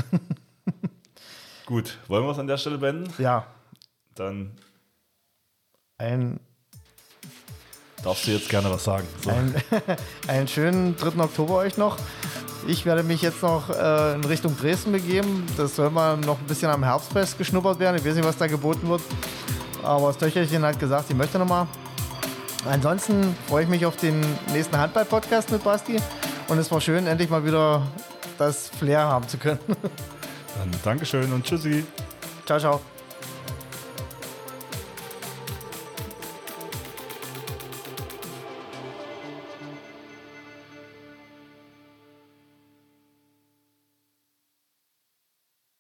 Gut, 1.67 1.99
wollen 2.09 2.25
wir 2.25 2.31
es 2.31 2.39
an 2.39 2.47
der 2.47 2.57
Stelle 2.57 2.79
beenden? 2.79 3.13
Ja. 3.19 3.47
Dann. 4.15 4.53
Ein. 5.99 6.41
Darfst 8.03 8.27
du 8.27 8.31
jetzt 8.31 8.49
gerne 8.49 8.71
was 8.71 8.85
sagen? 8.85 9.07
So. 9.23 9.31
Ein, 9.31 9.55
einen 10.29 10.49
schönen 10.49 10.97
3. 10.97 11.23
Oktober 11.23 11.57
euch 11.57 11.77
noch. 11.77 11.97
Ich 12.67 12.85
werde 12.85 13.03
mich 13.03 13.23
jetzt 13.23 13.43
noch 13.43 13.71
äh, 13.71 14.15
in 14.15 14.25
Richtung 14.25 14.57
Dresden 14.57 14.93
begeben. 14.93 15.47
Das 15.57 15.77
soll 15.77 15.91
mal 15.91 16.17
noch 16.17 16.39
ein 16.39 16.47
bisschen 16.47 16.71
am 16.71 16.85
Herbstfest 16.85 17.39
geschnuppert 17.39 17.79
werden. 17.79 17.97
Ich 17.97 18.05
weiß 18.05 18.15
nicht, 18.15 18.27
was 18.27 18.37
da 18.37 18.47
geboten 18.47 18.89
wird. 18.89 19.03
Aber 19.83 20.09
das 20.09 20.19
Töchterchen 20.19 20.65
hat 20.65 20.79
gesagt, 20.79 21.09
sie 21.09 21.15
möchte 21.15 21.39
nochmal. 21.39 21.67
Ansonsten 22.69 23.37
freue 23.47 23.65
ich 23.65 23.69
mich 23.69 23.87
auf 23.87 23.97
den 23.97 24.21
nächsten 24.53 24.77
Handball-Podcast 24.77 25.51
mit 25.51 25.63
Basti. 25.65 25.97
Und 26.49 26.59
es 26.59 26.71
war 26.71 26.81
schön, 26.81 27.07
endlich 27.07 27.31
mal 27.31 27.45
wieder 27.45 27.87
das 28.39 28.69
Flair 28.69 29.01
haben 29.01 29.29
zu 29.29 29.39
können. 29.39 29.61
Dann 30.59 30.71
Dankeschön 30.85 31.33
und 31.33 31.45
Tschüssi. 31.45 31.85
Ciao, 32.47 32.59
ciao. 32.59 32.98